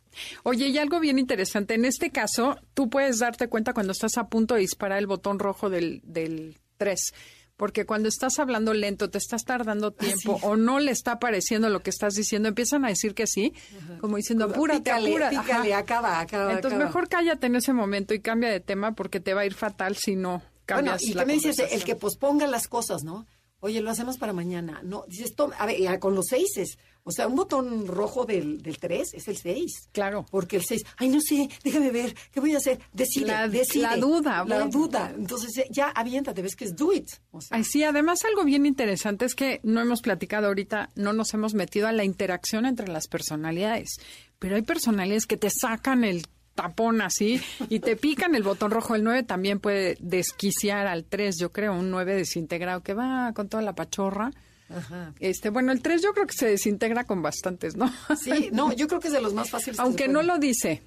Oye, 0.44 0.68
y 0.68 0.78
algo 0.78 1.00
bien 1.00 1.20
interesante. 1.20 1.76
En 1.76 1.86
este 1.86 2.12
caso, 2.12 2.58
tú 2.74 2.90
puedes 2.90 3.20
darte 3.20 3.48
cuenta 3.48 3.74
cuando 3.74 3.92
estás 3.92 4.18
a 4.18 4.28
punto 4.28 4.56
de 4.56 4.62
disparar 4.62 5.00
el 5.00 5.08
botón 5.08 5.40
rojo 5.40 5.70
del, 5.70 6.02
del 6.04 6.58
3. 6.78 7.14
Porque 7.58 7.86
cuando 7.86 8.10
estás 8.10 8.40
hablando 8.40 8.74
lento, 8.74 9.12
te 9.12 9.20
estás 9.20 9.44
tardando 9.44 9.92
tiempo 9.92 10.40
sí. 10.40 10.46
o 10.48 10.56
no 10.56 10.80
le 10.80 10.90
está 10.90 11.20
pareciendo 11.20 11.70
lo 11.70 11.82
que 11.82 11.92
estás 11.92 12.16
diciendo, 12.16 12.50
empiezan 12.50 12.86
a 12.86 12.88
decir 12.88 13.14
que 13.14 13.28
sí, 13.28 13.54
como 14.00 14.18
diciendo, 14.18 14.46
apúrate, 14.46 14.80
pícale, 14.80 15.10
apúrate. 15.10 15.38
Pícale, 15.38 15.74
acaba, 15.76 16.20
acaba. 16.20 16.54
Entonces, 16.54 16.78
acaba. 16.78 16.86
mejor 16.86 17.08
cállate 17.08 17.46
en 17.46 17.58
ese 17.58 17.72
momento 17.72 18.16
y 18.16 18.20
cambia 18.20 18.50
de 18.50 18.62
tema 18.62 18.94
porque 18.94 19.20
te 19.20 19.36
va 19.36 19.42
a 19.42 19.46
ir 19.46 19.54
fatal 19.54 19.96
si 19.96 20.16
no 20.16 20.40
Bueno, 20.40 20.52
cambias 20.66 21.04
¿y 21.04 21.14
la 21.14 21.22
qué 21.22 21.28
me 21.28 21.34
dices? 21.34 21.60
El 21.60 21.84
que 21.84 21.96
posponga 21.96 22.48
las 22.48 22.68
cosas, 22.68 23.04
¿no? 23.04 23.28
Oye, 23.62 23.80
lo 23.82 23.90
hacemos 23.92 24.18
para 24.18 24.34
mañana. 24.34 24.82
No, 24.84 25.06
dices, 25.08 25.34
toma, 25.36 25.56
a 25.56 25.66
ver, 25.66 26.00
con 26.00 26.14
los 26.16 26.26
seises. 26.28 26.78
O 27.04 27.12
sea, 27.12 27.28
un 27.28 27.36
botón 27.36 27.88
rojo 27.88 28.26
del, 28.26 28.62
del 28.62 28.78
3 28.78 29.14
es 29.16 29.28
el 29.28 29.38
6. 29.38 29.90
Claro. 29.92 30.26
Porque 30.30 30.58
el 30.58 30.64
6, 30.64 30.84
ay, 30.98 31.10
no 31.10 31.20
sé, 31.20 31.50
déjame 31.64 31.90
ver, 31.92 32.14
¿qué 32.32 32.40
voy 32.40 32.54
a 32.54 32.58
hacer? 32.58 32.80
Decide, 32.94 33.26
La- 33.28 33.48
decide. 33.48 33.84
la 33.84 33.98
duda, 33.98 34.38
La 34.38 34.44
bueno. 34.44 34.70
duda. 34.70 35.12
Entonces, 35.18 35.58
eh, 35.58 35.68
ya 35.72 35.88
aviéntate, 35.90 36.42
ves 36.44 36.56
que 36.56 36.66
es 36.66 36.76
do 36.76 36.94
it. 36.94 37.08
O 37.32 37.42
sea, 37.42 37.58
Ay, 37.58 37.64
sí, 37.64 37.84
además 37.84 38.20
algo 38.26 38.44
bien 38.44 38.66
interesante 38.68 39.26
es 39.26 39.34
que 39.34 39.62
no 39.64 39.82
hemos 39.82 40.02
platicado 40.02 40.48
ahorita, 40.48 40.92
no 40.96 41.14
nos 41.14 41.34
hemos 41.34 41.54
metido 41.56 41.88
a 41.88 41.92
la 41.92 42.04
interacción 42.04 42.66
entre 42.68 42.88
las 42.88 43.08
personalidades, 43.08 43.90
pero 44.38 44.56
hay 44.56 44.62
personalidades 44.62 45.26
que 45.26 45.38
te 45.38 45.50
sacan 45.50 46.04
el 46.04 46.26
tapón 46.62 47.02
así 47.02 47.42
y 47.70 47.80
te 47.80 47.96
pican 47.96 48.36
el 48.36 48.44
botón 48.44 48.72
rojo. 48.72 48.96
El 48.96 49.04
9 49.04 49.24
también 49.24 49.60
puede 49.60 49.98
desquiciar 50.00 50.88
al 50.88 51.06
3, 51.06 51.38
yo 51.40 51.52
creo, 51.52 51.74
un 51.74 51.90
9 51.90 52.16
desintegrado 52.16 52.82
que 52.82 52.94
va 52.94 53.32
con 53.34 53.50
toda 53.50 53.64
la 53.64 53.74
pachorra. 53.74 54.32
Ajá. 54.70 55.14
Este, 55.20 55.50
bueno, 55.50 55.72
el 55.72 55.82
3 55.82 56.02
yo 56.02 56.14
creo 56.14 56.28
que 56.28 56.34
se 56.34 56.48
desintegra 56.48 57.04
con 57.06 57.22
bastantes, 57.22 57.76
¿no? 57.76 57.92
Sí, 58.20 58.50
no, 58.54 58.74
yo 58.74 58.88
creo 58.88 59.00
que 59.00 59.08
es 59.08 59.14
de 59.14 59.22
los 59.22 59.34
más 59.34 59.50
fáciles. 59.50 59.80
Aunque 59.80 60.08
no 60.08 60.22
lo 60.22 60.38
dice, 60.38 60.84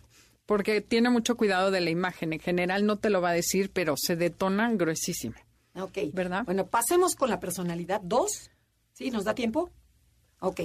porque 0.46 0.80
tiene 0.80 1.10
mucho 1.10 1.36
cuidado 1.36 1.70
de 1.70 1.80
la 1.80 1.90
imagen. 1.90 2.32
En 2.32 2.40
general 2.40 2.86
no 2.86 2.96
te 2.96 3.10
lo 3.10 3.20
va 3.20 3.30
a 3.30 3.34
decir, 3.34 3.70
pero 3.72 3.94
se 3.96 4.16
detona 4.16 4.70
gruesísima. 4.72 5.36
Ok. 5.74 5.98
¿Verdad? 6.12 6.44
Bueno, 6.44 6.66
pasemos 6.66 7.16
con 7.16 7.30
la 7.30 7.40
personalidad 7.40 8.00
2. 8.02 8.50
¿Sí? 8.92 9.10
¿Nos 9.10 9.24
da 9.24 9.34
tiempo? 9.34 9.70
Ok. 10.38 10.60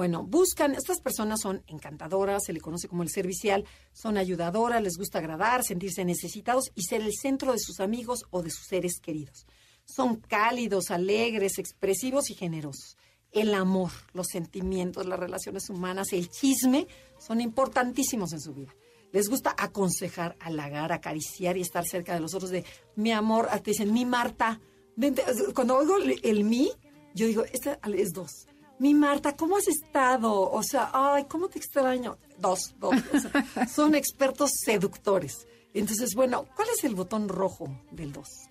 Bueno, 0.00 0.24
buscan, 0.24 0.74
estas 0.74 0.98
personas 1.02 1.42
son 1.42 1.62
encantadoras, 1.66 2.44
se 2.46 2.54
le 2.54 2.60
conoce 2.62 2.88
como 2.88 3.02
el 3.02 3.10
servicial, 3.10 3.66
son 3.92 4.16
ayudadoras, 4.16 4.82
les 4.82 4.96
gusta 4.96 5.18
agradar, 5.18 5.62
sentirse 5.62 6.06
necesitados 6.06 6.72
y 6.74 6.84
ser 6.84 7.02
el 7.02 7.12
centro 7.12 7.52
de 7.52 7.58
sus 7.58 7.80
amigos 7.80 8.24
o 8.30 8.40
de 8.40 8.48
sus 8.48 8.64
seres 8.66 8.98
queridos. 8.98 9.44
Son 9.84 10.16
cálidos, 10.16 10.90
alegres, 10.90 11.58
expresivos 11.58 12.30
y 12.30 12.34
generosos. 12.34 12.96
El 13.30 13.52
amor, 13.52 13.90
los 14.14 14.28
sentimientos, 14.28 15.04
las 15.04 15.20
relaciones 15.20 15.68
humanas, 15.68 16.14
el 16.14 16.30
chisme 16.30 16.86
son 17.18 17.42
importantísimos 17.42 18.32
en 18.32 18.40
su 18.40 18.54
vida. 18.54 18.74
Les 19.12 19.28
gusta 19.28 19.54
aconsejar, 19.58 20.34
halagar, 20.40 20.92
acariciar 20.92 21.58
y 21.58 21.60
estar 21.60 21.84
cerca 21.84 22.14
de 22.14 22.20
los 22.20 22.32
otros 22.32 22.50
de 22.50 22.64
mi 22.96 23.12
amor, 23.12 23.50
te 23.62 23.72
dicen 23.72 23.92
mi 23.92 24.06
Marta. 24.06 24.62
Vente". 24.96 25.22
Cuando 25.54 25.76
oigo 25.76 25.98
el, 25.98 26.44
mi, 26.44 26.70
yo 27.14 27.26
digo, 27.26 27.44
esta 27.44 27.78
es 27.92 28.14
dos. 28.14 28.46
Mi 28.80 28.94
Marta, 28.94 29.36
¿cómo 29.36 29.58
has 29.58 29.68
estado? 29.68 30.50
O 30.50 30.62
sea, 30.62 30.88
ay, 30.94 31.26
¿cómo 31.28 31.48
te 31.48 31.58
extraño? 31.58 32.16
Dos, 32.38 32.74
dos. 32.78 32.94
O 33.12 33.20
sea, 33.20 33.68
son 33.68 33.94
expertos 33.94 34.52
seductores. 34.64 35.46
Entonces, 35.74 36.14
bueno, 36.14 36.46
¿cuál 36.56 36.68
es 36.74 36.82
el 36.84 36.94
botón 36.94 37.28
rojo 37.28 37.68
del 37.90 38.10
dos? 38.10 38.48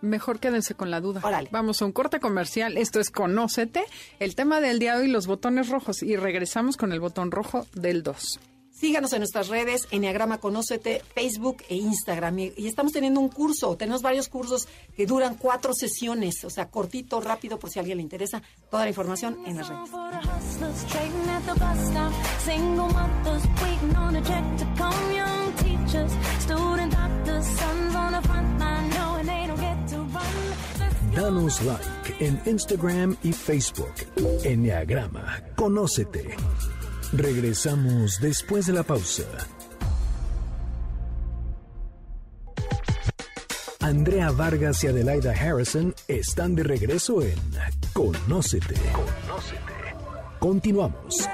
Mejor 0.00 0.40
quédense 0.40 0.74
con 0.74 0.90
la 0.90 1.02
duda. 1.02 1.20
Órale. 1.22 1.50
Vamos 1.52 1.82
a 1.82 1.84
un 1.84 1.92
corte 1.92 2.20
comercial. 2.20 2.78
Esto 2.78 3.00
es 3.00 3.10
Conócete, 3.10 3.84
el 4.18 4.34
tema 4.34 4.62
del 4.62 4.78
día 4.78 4.96
de 4.96 5.02
hoy, 5.02 5.08
los 5.08 5.26
botones 5.26 5.68
rojos. 5.68 6.02
Y 6.02 6.16
regresamos 6.16 6.78
con 6.78 6.92
el 6.92 7.00
botón 7.00 7.30
rojo 7.30 7.66
del 7.74 8.02
2. 8.02 8.40
Síganos 8.78 9.14
en 9.14 9.20
nuestras 9.20 9.48
redes, 9.48 9.88
Enneagrama 9.90 10.36
Conócete, 10.36 11.02
Facebook 11.14 11.62
e 11.70 11.76
Instagram. 11.76 12.38
Y, 12.38 12.66
estamos 12.66 12.92
teniendo 12.92 13.20
un 13.20 13.30
curso, 13.30 13.74
tenemos 13.74 14.02
varios 14.02 14.28
cursos 14.28 14.68
que 14.94 15.06
duran 15.06 15.36
cuatro 15.36 15.72
sesiones, 15.72 16.44
o 16.44 16.50
sea, 16.50 16.68
cortito, 16.68 17.22
rápido, 17.22 17.58
por 17.58 17.70
si 17.70 17.78
a 17.78 17.80
alguien 17.80 17.96
le 17.96 18.02
interesa. 18.02 18.42
Toda 18.70 18.82
la 18.82 18.90
información 18.90 19.38
en 19.46 19.56
las 19.56 19.68
redes. 19.70 19.90
Danos 31.14 31.62
like 31.62 32.26
en 32.26 32.42
Instagram 32.44 33.16
y 33.22 33.32
Facebook. 33.32 33.94
Enneagrama, 34.44 35.42
conócete. 35.56 36.36
Regresamos 37.12 38.20
después 38.20 38.66
de 38.66 38.72
la 38.72 38.82
pausa. 38.82 39.24
Andrea 43.80 44.32
Vargas 44.32 44.82
y 44.82 44.88
Adelaida 44.88 45.30
Harrison 45.30 45.94
están 46.08 46.56
de 46.56 46.64
regreso 46.64 47.22
en 47.22 47.38
Conócete. 47.92 48.74
Continuamos. 50.40 51.28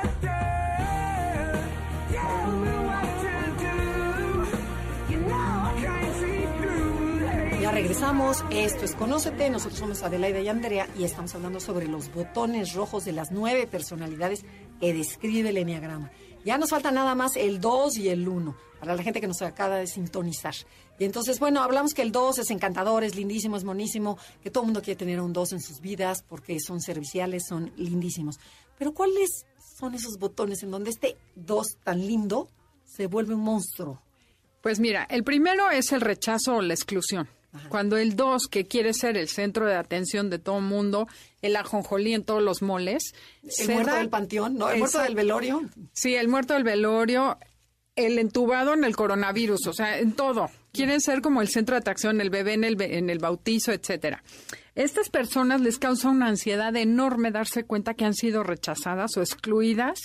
Ya 7.63 7.71
regresamos, 7.71 8.45
esto 8.51 8.85
es 8.85 8.95
Conócete, 8.97 9.49
nosotros 9.49 9.79
somos 9.79 10.03
Adelaida 10.03 10.41
y 10.41 10.49
Andrea 10.49 10.89
y 10.99 11.05
estamos 11.05 11.35
hablando 11.35 11.59
sobre 11.59 11.87
los 11.87 12.13
botones 12.13 12.75
rojos 12.75 13.05
de 13.05 13.13
las 13.13 13.31
nueve 13.31 13.67
personalidades 13.67 14.45
que 14.83 14.93
describe 14.93 15.51
el 15.51 15.59
Enneagrama. 15.59 16.11
Ya 16.45 16.59
nos 16.59 16.71
falta 16.71 16.91
nada 16.91 17.15
más 17.15 17.37
el 17.37 17.61
2 17.61 17.99
y 17.99 18.09
el 18.09 18.27
1, 18.27 18.57
para 18.81 18.97
la 18.97 19.03
gente 19.05 19.21
que 19.21 19.29
nos 19.29 19.41
acaba 19.41 19.77
de 19.77 19.87
sintonizar. 19.87 20.57
Y 20.99 21.05
entonces, 21.05 21.39
bueno, 21.39 21.63
hablamos 21.63 21.95
que 21.95 22.03
el 22.03 22.11
2 22.11 22.41
es 22.41 22.51
encantador, 22.51 23.05
es 23.05 23.15
lindísimo, 23.15 23.57
es 23.57 23.63
monísimo, 23.63 24.19
que 24.43 24.51
todo 24.51 24.65
el 24.65 24.67
mundo 24.67 24.83
quiere 24.83 24.99
tener 24.99 25.21
un 25.21 25.33
2 25.33 25.53
en 25.53 25.61
sus 25.61 25.81
vidas 25.81 26.25
porque 26.29 26.59
son 26.59 26.81
serviciales, 26.81 27.45
son 27.49 27.73
lindísimos. 27.77 28.41
Pero 28.77 28.93
¿cuáles 28.93 29.47
son 29.79 29.95
esos 29.95 30.19
botones 30.19 30.65
en 30.65 30.73
donde 30.73 30.91
este 30.91 31.17
2 31.37 31.77
tan 31.85 32.05
lindo 32.05 32.49
se 32.85 33.07
vuelve 33.07 33.35
un 33.35 33.43
monstruo? 33.43 34.03
Pues 34.63 34.81
mira, 34.81 35.07
el 35.09 35.23
primero 35.23 35.71
es 35.71 35.93
el 35.93 36.01
rechazo 36.01 36.57
o 36.57 36.61
la 36.61 36.75
exclusión. 36.75 37.29
Cuando 37.69 37.97
el 37.99 38.17
2, 38.17 38.49
que 38.49 38.67
quiere 38.67 38.95
ser 38.95 39.17
el 39.19 39.29
centro 39.29 39.67
de 39.67 39.75
atención 39.75 40.31
de 40.31 40.39
todo 40.39 40.59
el 40.59 40.65
mundo, 40.65 41.07
el 41.43 41.55
ajonjolí 41.57 42.15
en 42.15 42.25
todos 42.25 42.43
los 42.43 42.63
moles. 42.63 43.13
El 43.43 43.51
se 43.51 43.73
muerto 43.75 43.91
da- 43.93 43.99
del 43.99 44.09
panteón, 44.09 44.57
¿no? 44.57 44.71
El 44.71 44.79
muerto 44.79 45.01
del 45.01 45.15
velorio. 45.15 45.63
Sí, 45.93 46.15
el 46.15 46.29
muerto 46.29 46.55
del 46.55 46.65
velorio, 46.65 47.39
el 47.95 48.19
entubado 48.19 48.73
en 48.73 48.85
el 48.85 48.97
coronavirus, 48.97 49.67
o 49.67 49.73
sea, 49.75 49.99
en 49.99 50.13
todo. 50.13 50.51
Quieren 50.73 51.03
ser 51.03 51.21
como 51.21 51.43
el 51.43 51.49
centro 51.49 51.75
de 51.75 51.81
atracción, 51.81 52.23
el 52.23 52.31
bebé 52.31 52.55
en 52.55 52.65
el, 52.65 52.81
en 52.81 53.11
el 53.11 53.19
bautizo, 53.19 53.73
etcétera. 53.73 54.23
Estas 54.75 55.11
personas 55.11 55.61
les 55.61 55.79
causa 55.79 56.09
una 56.09 56.29
ansiedad 56.29 56.75
enorme 56.77 57.31
darse 57.31 57.65
cuenta 57.65 57.93
que 57.93 58.07
han 58.07 58.15
sido 58.15 58.43
rechazadas 58.43 59.15
o 59.19 59.21
excluidas 59.21 59.99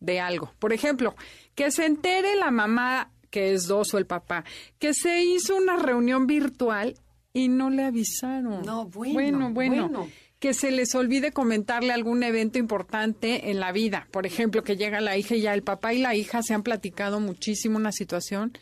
de 0.00 0.20
algo. 0.20 0.54
Por 0.58 0.72
ejemplo, 0.72 1.14
que 1.54 1.70
se 1.70 1.84
entere 1.84 2.34
la 2.36 2.50
mamá 2.50 3.10
que 3.34 3.52
es 3.52 3.66
dos 3.66 3.92
o 3.94 3.98
el 3.98 4.06
papá, 4.06 4.44
que 4.78 4.94
se 4.94 5.24
hizo 5.24 5.56
una 5.56 5.74
reunión 5.76 6.28
virtual 6.28 6.94
y 7.32 7.48
no 7.48 7.68
le 7.68 7.82
avisaron. 7.82 8.62
No, 8.64 8.84
bueno, 8.86 9.12
Bueno, 9.14 9.50
bueno. 9.50 9.88
bueno. 9.88 10.08
Que 10.38 10.54
se 10.54 10.70
les 10.70 10.94
olvide 10.94 11.32
comentarle 11.32 11.92
algún 11.92 12.22
evento 12.22 12.60
importante 12.60 13.50
en 13.50 13.58
la 13.58 13.72
vida. 13.72 14.06
Por 14.12 14.24
ejemplo, 14.24 14.62
que 14.62 14.76
llega 14.76 15.00
la 15.00 15.16
hija 15.16 15.34
y 15.34 15.40
ya 15.40 15.52
el 15.52 15.64
papá 15.64 15.94
y 15.94 15.98
la 15.98 16.14
hija 16.14 16.42
se 16.44 16.54
han 16.54 16.62
platicado 16.62 17.18
muchísimo 17.18 17.76
una 17.76 17.90
situación 17.90 18.56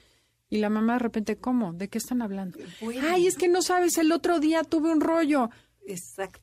y 0.48 0.56
la 0.58 0.70
mamá 0.70 0.94
de 0.94 0.98
repente, 1.00 1.36
¿cómo? 1.36 1.74
¿De 1.74 1.88
qué 1.88 1.98
están 1.98 2.22
hablando? 2.22 2.58
Bueno. 2.80 3.06
Ay, 3.10 3.26
es 3.26 3.36
que 3.36 3.48
no 3.48 3.60
sabes, 3.60 3.98
el 3.98 4.10
otro 4.10 4.40
día 4.40 4.62
tuve 4.64 4.90
un 4.90 5.02
rollo. 5.02 5.50
Exacto. 5.86 6.40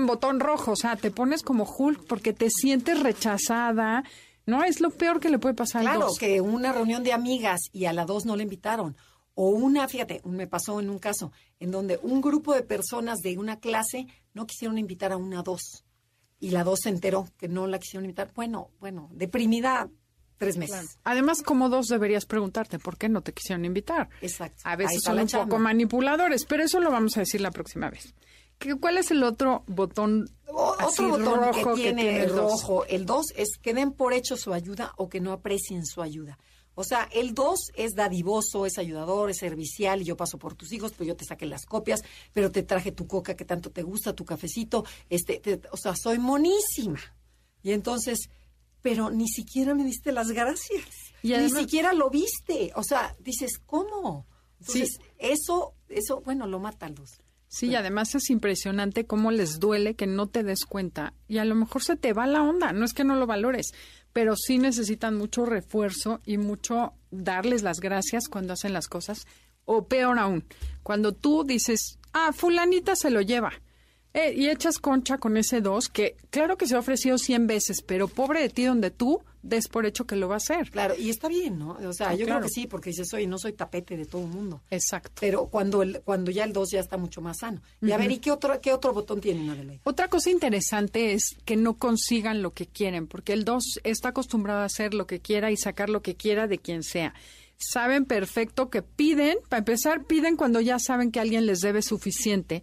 Botón 0.00 0.40
rojo. 0.40 0.72
O 0.72 0.76
sea, 0.76 0.96
te 0.96 1.10
pones 1.10 1.42
como 1.42 1.64
Hulk 1.64 2.04
porque 2.06 2.34
te 2.34 2.50
sientes 2.50 3.00
rechazada. 3.02 4.04
No, 4.46 4.62
es 4.62 4.80
lo 4.80 4.90
peor 4.90 5.20
que 5.20 5.30
le 5.30 5.38
puede 5.38 5.54
pasar 5.54 5.82
Claro, 5.82 6.00
dos. 6.00 6.18
que 6.18 6.40
una 6.40 6.72
reunión 6.72 7.02
de 7.02 7.12
amigas 7.12 7.60
y 7.72 7.86
a 7.86 7.92
la 7.92 8.04
dos 8.04 8.26
no 8.26 8.36
le 8.36 8.42
invitaron. 8.42 8.96
O 9.34 9.48
una, 9.48 9.88
fíjate, 9.88 10.20
me 10.24 10.46
pasó 10.46 10.78
en 10.80 10.90
un 10.90 10.98
caso 10.98 11.32
en 11.58 11.70
donde 11.70 11.98
un 12.02 12.20
grupo 12.20 12.54
de 12.54 12.62
personas 12.62 13.18
de 13.20 13.36
una 13.38 13.58
clase 13.58 14.06
no 14.32 14.46
quisieron 14.46 14.78
invitar 14.78 15.12
a 15.12 15.16
una 15.16 15.42
dos. 15.42 15.84
Y 16.38 16.50
la 16.50 16.62
dos 16.62 16.80
se 16.82 16.90
enteró 16.90 17.26
que 17.38 17.48
no 17.48 17.66
la 17.66 17.78
quisieron 17.78 18.04
invitar. 18.04 18.30
Bueno, 18.34 18.70
bueno, 18.80 19.08
deprimida 19.12 19.88
tres 20.36 20.56
meses. 20.56 20.98
Además, 21.04 21.42
como 21.42 21.68
dos 21.68 21.86
deberías 21.86 22.26
preguntarte 22.26 22.78
por 22.78 22.98
qué 22.98 23.08
no 23.08 23.22
te 23.22 23.32
quisieron 23.32 23.64
invitar. 23.64 24.08
Exacto. 24.20 24.60
A 24.64 24.76
veces 24.76 25.02
son 25.02 25.18
un 25.18 25.26
chamba. 25.26 25.46
poco 25.46 25.58
manipuladores, 25.58 26.44
pero 26.44 26.62
eso 26.64 26.80
lo 26.80 26.90
vamos 26.90 27.16
a 27.16 27.20
decir 27.20 27.40
la 27.40 27.50
próxima 27.50 27.88
vez. 27.88 28.14
¿Qué- 28.58 28.74
¿Cuál 28.76 28.98
es 28.98 29.10
el 29.10 29.22
otro 29.22 29.62
botón 29.66 30.28
O- 30.48 30.74
otro 30.82 31.08
botón 31.08 31.40
rojo 31.40 31.74
que 31.74 31.82
tiene, 31.82 32.22
el 32.22 32.30
rojo, 32.30 32.84
el 32.86 33.04
2 33.06 33.26
es 33.36 33.58
que 33.60 33.74
den 33.74 33.92
por 33.92 34.12
hecho 34.12 34.36
su 34.36 34.52
ayuda 34.52 34.92
o 34.96 35.08
que 35.08 35.20
no 35.20 35.32
aprecien 35.32 35.84
su 35.84 36.00
ayuda. 36.02 36.38
O 36.76 36.82
sea, 36.82 37.08
el 37.12 37.34
2 37.34 37.70
es 37.76 37.94
dadivoso, 37.94 38.66
es 38.66 38.78
ayudador, 38.78 39.30
es 39.30 39.36
servicial, 39.38 40.02
y 40.02 40.06
yo 40.06 40.16
paso 40.16 40.38
por 40.38 40.54
tus 40.56 40.72
hijos, 40.72 40.92
pero 40.92 41.08
yo 41.08 41.16
te 41.16 41.24
saqué 41.24 41.46
las 41.46 41.66
copias, 41.66 42.02
pero 42.32 42.50
te 42.50 42.62
traje 42.64 42.90
tu 42.90 43.06
coca 43.06 43.36
que 43.36 43.44
tanto 43.44 43.70
te 43.70 43.82
gusta, 43.82 44.12
tu 44.12 44.24
cafecito, 44.24 44.84
este, 45.08 45.38
te- 45.38 45.60
o 45.70 45.76
sea, 45.76 45.94
soy 45.94 46.18
monísima. 46.18 46.98
Y 47.62 47.70
entonces, 47.72 48.28
pero 48.82 49.10
ni 49.10 49.28
siquiera 49.28 49.74
me 49.74 49.84
diste 49.84 50.10
las 50.12 50.28
gracias. 50.32 50.84
Y 51.22 51.28
ni 51.32 51.48
siquiera 51.50 51.92
lo 51.92 52.10
viste. 52.10 52.72
O 52.76 52.82
sea, 52.82 53.16
dices, 53.20 53.58
¿cómo? 53.64 54.26
Entonces, 54.60 54.90
Sí. 54.98 55.02
eso, 55.18 55.74
eso, 55.88 56.20
bueno, 56.22 56.46
lo 56.46 56.58
mata 56.58 56.86
al 56.86 56.94
2. 56.94 57.10
Sí, 57.54 57.68
y 57.68 57.76
además 57.76 58.16
es 58.16 58.30
impresionante 58.30 59.06
cómo 59.06 59.30
les 59.30 59.60
duele 59.60 59.94
que 59.94 60.08
no 60.08 60.26
te 60.26 60.42
des 60.42 60.64
cuenta 60.64 61.14
y 61.28 61.38
a 61.38 61.44
lo 61.44 61.54
mejor 61.54 61.84
se 61.84 61.94
te 61.94 62.12
va 62.12 62.26
la 62.26 62.42
onda, 62.42 62.72
no 62.72 62.84
es 62.84 62.92
que 62.92 63.04
no 63.04 63.14
lo 63.14 63.28
valores, 63.28 63.72
pero 64.12 64.34
sí 64.34 64.58
necesitan 64.58 65.14
mucho 65.14 65.46
refuerzo 65.46 66.20
y 66.26 66.36
mucho 66.36 66.94
darles 67.12 67.62
las 67.62 67.78
gracias 67.78 68.26
cuando 68.26 68.54
hacen 68.54 68.72
las 68.72 68.88
cosas 68.88 69.24
o 69.66 69.86
peor 69.86 70.18
aún, 70.18 70.44
cuando 70.82 71.14
tú 71.14 71.44
dices, 71.44 72.00
ah, 72.12 72.32
fulanita 72.32 72.96
se 72.96 73.10
lo 73.10 73.20
lleva. 73.20 73.52
Eh, 74.14 74.32
y 74.34 74.48
echas 74.48 74.78
concha 74.78 75.18
con 75.18 75.36
ese 75.36 75.60
dos 75.60 75.88
que 75.88 76.16
claro 76.30 76.56
que 76.56 76.66
se 76.66 76.76
ha 76.76 76.78
ofrecido 76.78 77.18
100 77.18 77.46
veces, 77.46 77.82
pero 77.82 78.08
pobre 78.08 78.40
de 78.40 78.48
ti 78.48 78.64
donde 78.64 78.90
tú 78.90 79.20
des 79.42 79.68
por 79.68 79.84
hecho 79.84 80.06
que 80.06 80.16
lo 80.16 80.26
va 80.28 80.34
a 80.34 80.36
hacer. 80.38 80.70
Claro, 80.70 80.94
y 80.98 81.10
está 81.10 81.28
bien, 81.28 81.58
¿no? 81.58 81.72
O 81.86 81.92
sea, 81.92 82.08
Ah, 82.10 82.14
yo 82.14 82.24
claro. 82.24 82.40
creo 82.40 82.48
que 82.48 82.54
sí, 82.54 82.66
porque 82.66 82.88
dices, 82.90 83.12
oye, 83.12 83.26
no 83.26 83.36
soy 83.38 83.52
tapete 83.52 83.94
de 83.96 84.06
todo 84.06 84.22
el 84.22 84.28
mundo. 84.28 84.62
Exacto. 84.70 85.12
Pero 85.20 85.46
cuando 85.48 85.82
el, 85.82 86.00
cuando 86.02 86.30
ya 86.30 86.44
el 86.44 86.54
2 86.54 86.70
ya 86.70 86.80
está 86.80 86.96
mucho 86.96 87.20
más 87.20 87.40
sano. 87.40 87.60
Y 87.82 87.92
a 87.92 87.98
ver, 87.98 88.10
¿y 88.10 88.18
qué 88.18 88.30
otro, 88.30 88.58
qué 88.62 88.72
otro 88.72 88.94
botón 88.94 89.20
tienen, 89.20 89.50
Adelaide? 89.50 89.80
Otra 89.84 90.08
cosa 90.08 90.30
interesante 90.30 91.12
es 91.12 91.36
que 91.44 91.56
no 91.56 91.74
consigan 91.74 92.40
lo 92.40 92.54
que 92.54 92.66
quieren, 92.66 93.06
porque 93.06 93.34
el 93.34 93.44
2 93.44 93.80
está 93.84 94.08
acostumbrado 94.10 94.60
a 94.60 94.64
hacer 94.64 94.94
lo 94.94 95.06
que 95.06 95.20
quiera 95.20 95.50
y 95.50 95.58
sacar 95.58 95.90
lo 95.90 96.00
que 96.00 96.14
quiera 96.14 96.46
de 96.46 96.56
quien 96.58 96.82
sea. 96.82 97.12
Saben 97.58 98.06
perfecto 98.06 98.70
que 98.70 98.80
piden, 98.82 99.36
para 99.50 99.58
empezar, 99.58 100.04
piden 100.06 100.36
cuando 100.36 100.60
ya 100.62 100.78
saben 100.78 101.10
que 101.12 101.20
alguien 101.20 101.44
les 101.44 101.60
debe 101.60 101.82
suficiente, 101.82 102.62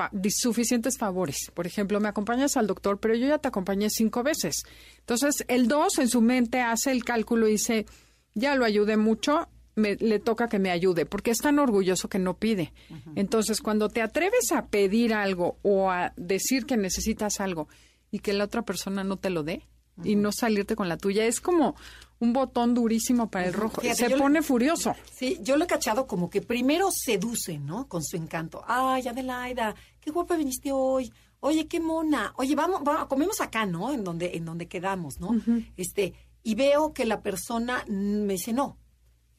fa- 0.00 0.10
suficientes 0.30 0.96
favores. 0.98 1.50
Por 1.54 1.66
ejemplo, 1.66 2.00
me 2.00 2.08
acompañas 2.08 2.56
al 2.56 2.66
doctor, 2.66 2.98
pero 3.00 3.14
yo 3.14 3.26
ya 3.28 3.38
te 3.38 3.48
acompañé 3.48 3.88
cinco 3.90 4.22
veces. 4.22 4.62
Entonces, 5.00 5.44
el 5.48 5.68
2 5.68 5.98
en 5.98 6.08
su 6.08 6.20
mente 6.22 6.60
hace 6.60 6.90
el 6.92 7.04
cálculo 7.04 7.48
y 7.48 7.52
dice, 7.52 7.86
ya 8.34 8.54
lo 8.54 8.64
ayudé 8.64 8.96
mucho, 8.96 9.48
me- 9.76 9.96
le 9.96 10.18
toca 10.18 10.48
que 10.48 10.58
me 10.58 10.70
ayude, 10.70 11.04
porque 11.06 11.30
es 11.30 11.38
tan 11.38 11.58
orgulloso 11.58 12.08
que 12.08 12.18
no 12.18 12.38
pide. 12.38 12.72
Entonces, 13.14 13.60
cuando 13.60 13.88
te 13.88 14.02
atreves 14.02 14.52
a 14.52 14.66
pedir 14.66 15.12
algo 15.14 15.58
o 15.62 15.90
a 15.90 16.12
decir 16.16 16.64
que 16.66 16.76
necesitas 16.76 17.40
algo 17.40 17.68
y 18.10 18.18
que 18.20 18.32
la 18.32 18.44
otra 18.44 18.62
persona 18.62 19.04
no 19.04 19.16
te 19.18 19.30
lo 19.30 19.42
dé 19.42 19.66
y 20.02 20.16
no 20.16 20.32
salirte 20.32 20.76
con 20.76 20.88
la 20.88 20.96
tuya, 20.96 21.26
es 21.26 21.40
como 21.40 21.76
un 22.20 22.32
botón 22.32 22.74
durísimo 22.74 23.30
para 23.30 23.46
el 23.46 23.52
rojo. 23.54 23.80
Fíjate, 23.80 23.96
Se 24.04 24.08
le- 24.10 24.16
pone 24.18 24.42
furioso. 24.42 24.94
Sí, 25.12 25.38
yo 25.42 25.56
lo 25.56 25.64
he 25.64 25.66
cachado 25.66 26.06
como 26.06 26.30
que 26.30 26.40
primero 26.42 26.90
seduce, 26.92 27.58
¿no? 27.58 27.88
Con 27.88 28.02
su 28.04 28.16
encanto. 28.16 28.62
Ay, 28.66 29.08
Adelaida, 29.08 29.74
qué 30.00 30.10
guapa 30.10 30.36
viniste 30.36 30.70
hoy. 30.72 31.10
Oye, 31.40 31.66
qué 31.66 31.80
mona. 31.80 32.34
Oye, 32.36 32.54
vamos, 32.54 32.82
vamos, 32.84 33.06
comemos 33.06 33.40
acá, 33.40 33.64
¿no? 33.66 33.92
En 33.92 34.04
donde, 34.04 34.36
en 34.36 34.44
donde 34.44 34.68
quedamos, 34.68 35.18
¿no? 35.18 35.30
Este, 35.76 36.12
y 36.42 36.54
veo 36.54 36.92
que 36.92 37.06
la 37.06 37.22
persona 37.22 37.84
me 37.88 38.34
dice 38.34 38.52
no. 38.52 38.76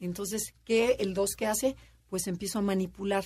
Entonces, 0.00 0.54
¿qué 0.64 0.96
el 0.98 1.14
dos 1.14 1.36
que 1.36 1.46
hace? 1.46 1.76
Pues 2.08 2.26
empiezo 2.26 2.58
a 2.58 2.62
manipular. 2.62 3.24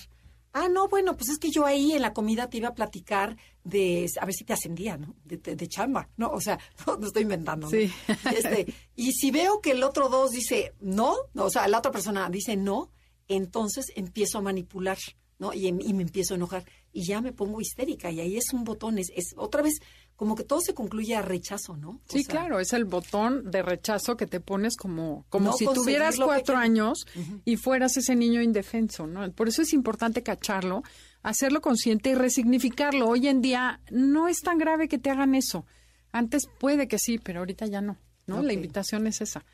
Ah, 0.53 0.67
no, 0.69 0.87
bueno, 0.87 1.15
pues 1.15 1.29
es 1.29 1.37
que 1.37 1.51
yo 1.51 1.65
ahí 1.65 1.91
en 1.91 2.01
la 2.01 2.13
comida 2.13 2.49
te 2.49 2.57
iba 2.57 2.69
a 2.69 2.73
platicar 2.73 3.37
de, 3.63 4.09
a 4.19 4.25
ver 4.25 4.33
si 4.33 4.43
te 4.43 4.53
ascendía, 4.53 4.97
¿no? 4.97 5.15
De, 5.23 5.37
de- 5.37 5.55
de 5.55 5.67
chamba, 5.67 6.09
¿no? 6.17 6.29
O 6.31 6.41
sea, 6.41 6.57
no, 6.87 6.97
no 6.97 7.07
estoy 7.07 7.23
inventando. 7.23 7.67
¿no? 7.67 7.71
Sí. 7.71 7.91
Este, 8.35 8.73
y 8.95 9.11
si 9.13 9.29
veo 9.31 9.61
que 9.61 9.71
el 9.71 9.83
otro 9.83 10.09
dos 10.09 10.31
dice 10.31 10.73
no, 10.79 11.15
o 11.35 11.49
sea, 11.49 11.67
la 11.67 11.77
otra 11.79 11.91
persona 11.91 12.29
dice 12.29 12.55
no, 12.57 12.89
entonces 13.27 13.91
empiezo 13.95 14.37
a 14.37 14.41
manipular 14.41 14.97
¿no? 15.39 15.53
Y, 15.53 15.67
y 15.67 15.93
me 15.93 16.01
empiezo 16.01 16.33
a 16.33 16.37
enojar 16.37 16.65
y 16.91 17.05
ya 17.05 17.21
me 17.21 17.31
pongo 17.31 17.61
histérica 17.61 18.09
y 18.09 18.19
ahí 18.21 18.37
es 18.37 18.53
un 18.53 18.63
botón, 18.63 18.97
es, 18.97 19.11
es 19.15 19.35
otra 19.37 19.61
vez 19.61 19.79
como 20.17 20.35
que 20.35 20.43
todo 20.43 20.59
se 20.61 20.73
concluye 20.73 21.15
a 21.15 21.21
rechazo, 21.21 21.77
¿no? 21.77 21.89
O 21.91 22.01
Sí, 22.09 22.23
sea, 22.23 22.31
claro, 22.31 22.59
es 22.59 22.73
el 22.73 22.85
botón 22.85 23.49
de 23.51 23.61
rechazo 23.61 24.17
que 24.17 24.25
te 24.25 24.39
pones 24.39 24.75
como, 24.75 25.25
como 25.29 25.51
No 25.51 25.53
si 25.53 25.65
tuvieras 25.65 26.17
que 26.17 26.23
cuatro 26.23 26.57
años 26.57 27.05
y 27.45 27.55
fueras 27.55 27.95
ese 27.97 28.15
niño 28.15 28.41
indefenso, 28.41 29.05
¿no? 29.05 29.31
Por 29.31 29.47
eso 29.47 29.61
es 29.61 29.73
importante 29.73 30.23
cacharlo, 30.23 30.81
hacerlo 31.21 31.61
consciente 31.61 32.09
y 32.09 32.15
resignificarlo. 32.15 33.07
Hoy 33.07 33.27
en 33.27 33.41
día 33.41 33.79
no 33.91 34.27
es 34.27 34.41
tan 34.41 34.57
grave 34.57 34.87
que 34.87 34.97
te 34.97 35.11
hagan 35.11 35.35
eso. 35.35 35.65
Antes 36.11 36.47
puede 36.59 36.87
que 36.87 36.97
sí, 36.97 37.19
pero 37.19 37.39
ahorita 37.39 37.67
ya 37.67 37.81
no, 37.81 37.97
¿no? 38.25 38.41
La 38.41 38.53
invitación 38.53 39.05
es 39.05 39.21
esa. 39.21 39.45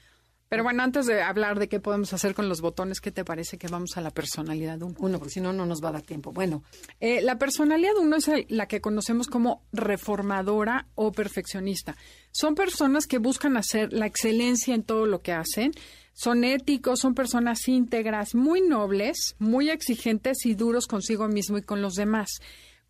Pero 0.53 0.63
bueno, 0.65 0.83
antes 0.83 1.07
de 1.07 1.19
hablar 1.23 1.57
de 1.57 1.67
qué 1.67 1.79
podemos 1.79 2.13
hacer 2.13 2.35
con 2.35 2.47
los 2.47 2.61
botones, 2.61 3.01
¿qué 3.01 3.09
te 3.09 3.25
parece 3.25 3.57
que 3.57 3.67
vamos 3.67 3.97
a 3.97 4.01
la 4.01 4.11
personalidad 4.11 4.79
uno? 4.83 4.93
Uno, 4.99 5.17
porque 5.17 5.33
si 5.33 5.41
no, 5.41 5.51
no 5.51 5.65
nos 5.65 5.83
va 5.83 5.89
a 5.89 5.93
dar 5.93 6.03
tiempo. 6.03 6.31
Bueno, 6.31 6.61
Eh, 6.99 7.21
la 7.23 7.39
personalidad 7.39 7.93
uno 7.99 8.17
es 8.17 8.27
el- 8.27 8.45
la 8.49 8.67
que 8.67 8.79
conocemos 8.79 9.25
como 9.25 9.63
reformadora 9.71 10.85
o 10.93 11.11
perfeccionista. 11.11 11.95
Son 12.31 12.53
personas 12.53 13.07
que 13.07 13.17
buscan 13.17 13.57
hacer 13.57 13.91
la 13.93 14.05
excelencia 14.05 14.75
en 14.75 14.83
todo 14.83 15.07
lo 15.07 15.23
que 15.23 15.31
hacen. 15.31 15.71
Son 16.13 16.43
éticos, 16.43 16.99
son 16.99 17.15
personas 17.15 17.67
íntegras, 17.67 18.35
muy 18.35 18.61
nobles, 18.61 19.35
muy 19.39 19.71
exigentes 19.71 20.45
y 20.45 20.53
duros 20.53 20.85
consigo 20.85 21.27
mismo 21.27 21.57
y 21.57 21.63
con 21.63 21.81
los 21.81 21.95
demás. 21.95 22.29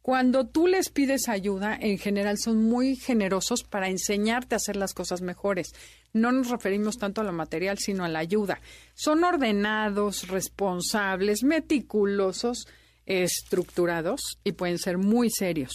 Cuando 0.03 0.45
tú 0.45 0.67
les 0.67 0.89
pides 0.89 1.29
ayuda, 1.29 1.77
en 1.79 1.97
general 1.97 2.37
son 2.37 2.61
muy 2.61 2.97
generosos 2.97 3.63
para 3.63 3.87
enseñarte 3.87 4.53
a 4.53 4.57
hacer 4.57 4.75
las 4.75 4.93
cosas 4.93 5.21
mejores. 5.21 5.69
No 6.11 6.33
nos 6.33 6.49
referimos 6.49 6.97
tanto 6.97 7.21
a 7.21 7.23
lo 7.23 7.31
material, 7.31 7.77
sino 7.77 8.03
a 8.03 8.09
la 8.09 8.19
ayuda. 8.19 8.59
Son 8.95 9.23
ordenados, 9.23 10.27
responsables, 10.27 11.43
meticulosos, 11.43 12.67
estructurados 13.05 14.39
y 14.43 14.51
pueden 14.51 14.77
ser 14.77 14.97
muy 14.97 15.29
serios. 15.29 15.71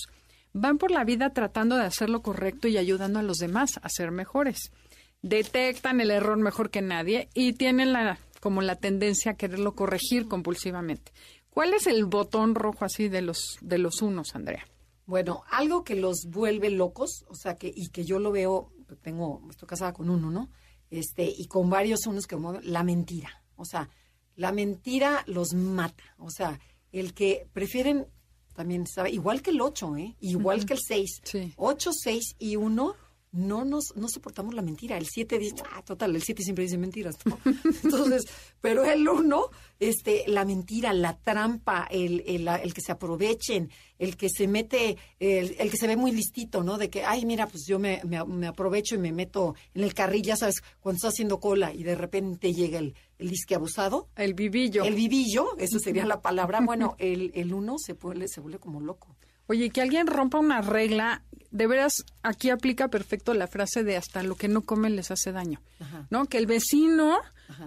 Van 0.53 0.76
por 0.76 0.91
la 0.91 1.05
vida 1.05 1.31
tratando 1.33 1.76
de 1.76 1.85
hacer 1.85 2.11
lo 2.11 2.20
correcto 2.20 2.68
y 2.68 2.76
ayudando 2.76 3.20
a 3.20 3.22
los 3.22 3.39
demás 3.39 3.81
a 3.81 3.89
ser 3.89 4.11
mejores. 4.11 4.72
Detectan 5.22 6.03
el 6.03 6.11
error 6.11 6.37
mejor 6.37 6.68
que 6.68 6.83
nadie 6.83 7.31
y 7.33 7.55
tienen 7.55 7.95
la, 7.95 8.18
como 8.41 8.61
la 8.61 8.76
tendencia 8.76 9.33
a 9.33 9.37
quererlo 9.37 9.74
corregir 9.74 10.29
compulsivamente. 10.29 11.12
¿Cuál 11.59 11.75
es 11.75 11.89
el 11.89 12.05
botón 12.05 12.55
rojo 12.55 12.85
así 12.85 13.09
de 13.09 13.21
los, 13.21 13.59
de 13.61 13.79
los 13.79 14.01
unos, 14.01 14.37
Andrea? 14.37 14.65
Bueno, 15.07 15.43
algo 15.51 15.83
que 15.83 15.97
los 15.97 16.27
vuelve 16.29 16.71
locos, 16.71 17.25
o 17.27 17.35
sea, 17.35 17.57
que 17.57 17.73
y 17.75 17.89
que 17.89 18.05
yo 18.05 18.21
lo 18.21 18.31
veo, 18.31 18.71
tengo, 19.03 19.43
estoy 19.51 19.67
casada 19.67 19.93
con 19.93 20.09
uno, 20.09 20.31
¿no? 20.31 20.51
Este, 20.89 21.25
y 21.25 21.49
con 21.49 21.69
varios 21.69 22.07
unos 22.07 22.29
que 22.29 22.37
mueven, 22.37 22.61
la 22.63 22.85
mentira. 22.85 23.43
O 23.57 23.65
sea, 23.65 23.91
la 24.37 24.53
mentira 24.53 25.25
los 25.27 25.53
mata. 25.53 26.05
O 26.19 26.31
sea, 26.31 26.61
el 26.93 27.13
que 27.13 27.49
prefieren 27.53 28.07
también, 28.55 28.87
¿sabe? 28.87 29.11
Igual 29.11 29.43
que 29.43 29.51
el 29.51 29.61
8, 29.61 29.97
¿eh? 29.97 30.17
Igual 30.21 30.65
que 30.65 30.75
el 30.75 30.81
6. 30.81 31.23
Sí. 31.25 31.55
8, 31.57 31.91
6 31.93 32.37
y 32.39 32.55
1 32.55 32.95
no 33.39 33.64
nos 33.64 33.95
no 33.97 34.09
soportamos 34.09 34.55
la 34.55 34.62
mentira. 34.62 34.99
El 34.99 35.07
7 35.07 35.39
dice, 35.39 35.62
ah, 35.72 35.82
total, 35.82 36.14
el 36.14 36.22
7 36.22 36.43
siempre 36.43 36.64
dice 36.64 36.76
mentiras. 36.76 37.16
¿no? 37.24 37.39
Entonces, 37.84 38.24
pero 38.61 38.84
el 38.84 39.09
1, 39.09 39.41
este, 39.78 40.24
la 40.26 40.45
mentira, 40.45 40.93
la 40.93 41.16
trampa, 41.16 41.86
el, 41.91 42.22
el, 42.26 42.49
el 42.49 42.74
que 42.74 42.80
se 42.80 42.93
aprovechen, 42.93 43.70
el 43.99 44.16
que 44.16 44.28
se 44.28 44.49
mete, 44.49 44.97
el, 45.20 45.57
el 45.59 45.70
que 45.70 45.76
se 45.76 45.86
ve 45.86 45.97
muy 45.97 46.12
listito, 46.12 46.62
¿no? 46.62 46.78
De 46.78 46.91
que, 46.91 47.05
ay, 47.05 47.24
mira, 47.24 47.47
pues 47.47 47.64
yo 47.66 47.78
me, 47.78 48.01
me, 48.05 48.24
me 48.24 48.47
aprovecho 48.49 48.97
y 48.97 48.99
me 48.99 49.12
meto 49.12 49.55
en 49.74 49.84
el 49.84 49.95
carril, 49.95 50.22
ya 50.22 50.36
sabes, 50.36 50.62
cuando 50.80 50.97
estás 50.97 51.14
haciendo 51.14 51.41
cola 51.41 51.72
y 51.72 51.84
de 51.84 51.95
repente 51.95 52.53
llega 52.53 52.78
el, 52.78 52.95
el 53.18 53.30
disque 53.30 53.55
abusado. 53.55 54.09
El 54.16 54.34
vivillo. 54.34 54.84
El 54.84 54.95
vivillo, 54.95 55.57
eso 55.59 55.78
sería 55.82 56.05
la 56.05 56.20
palabra. 56.20 56.61
Bueno, 56.61 56.97
el, 56.99 57.30
el 57.34 57.55
uno 57.55 57.76
se, 57.78 57.93
vuelve, 57.95 58.28
se 58.28 58.41
vuelve 58.41 58.59
como 58.59 58.80
loco. 58.80 59.16
Oye, 59.47 59.70
que 59.70 59.80
alguien 59.80 60.07
rompa 60.07 60.39
una 60.39 60.61
regla, 60.61 61.24
de 61.51 61.67
veras, 61.67 61.93
aquí 62.23 62.51
aplica 62.51 62.89
perfecto 62.89 63.35
la 63.35 63.47
frase 63.47 63.85
de 63.85 63.97
hasta 63.97 64.23
lo 64.23 64.37
que 64.37 64.49
no 64.49 64.63
comen 64.63 64.97
les 64.97 65.11
hace 65.11 65.33
daño, 65.33 65.61
Ajá. 65.81 66.07
¿no? 66.11 66.27
Que 66.27 66.39
el 66.39 66.47
vecino 66.47 67.19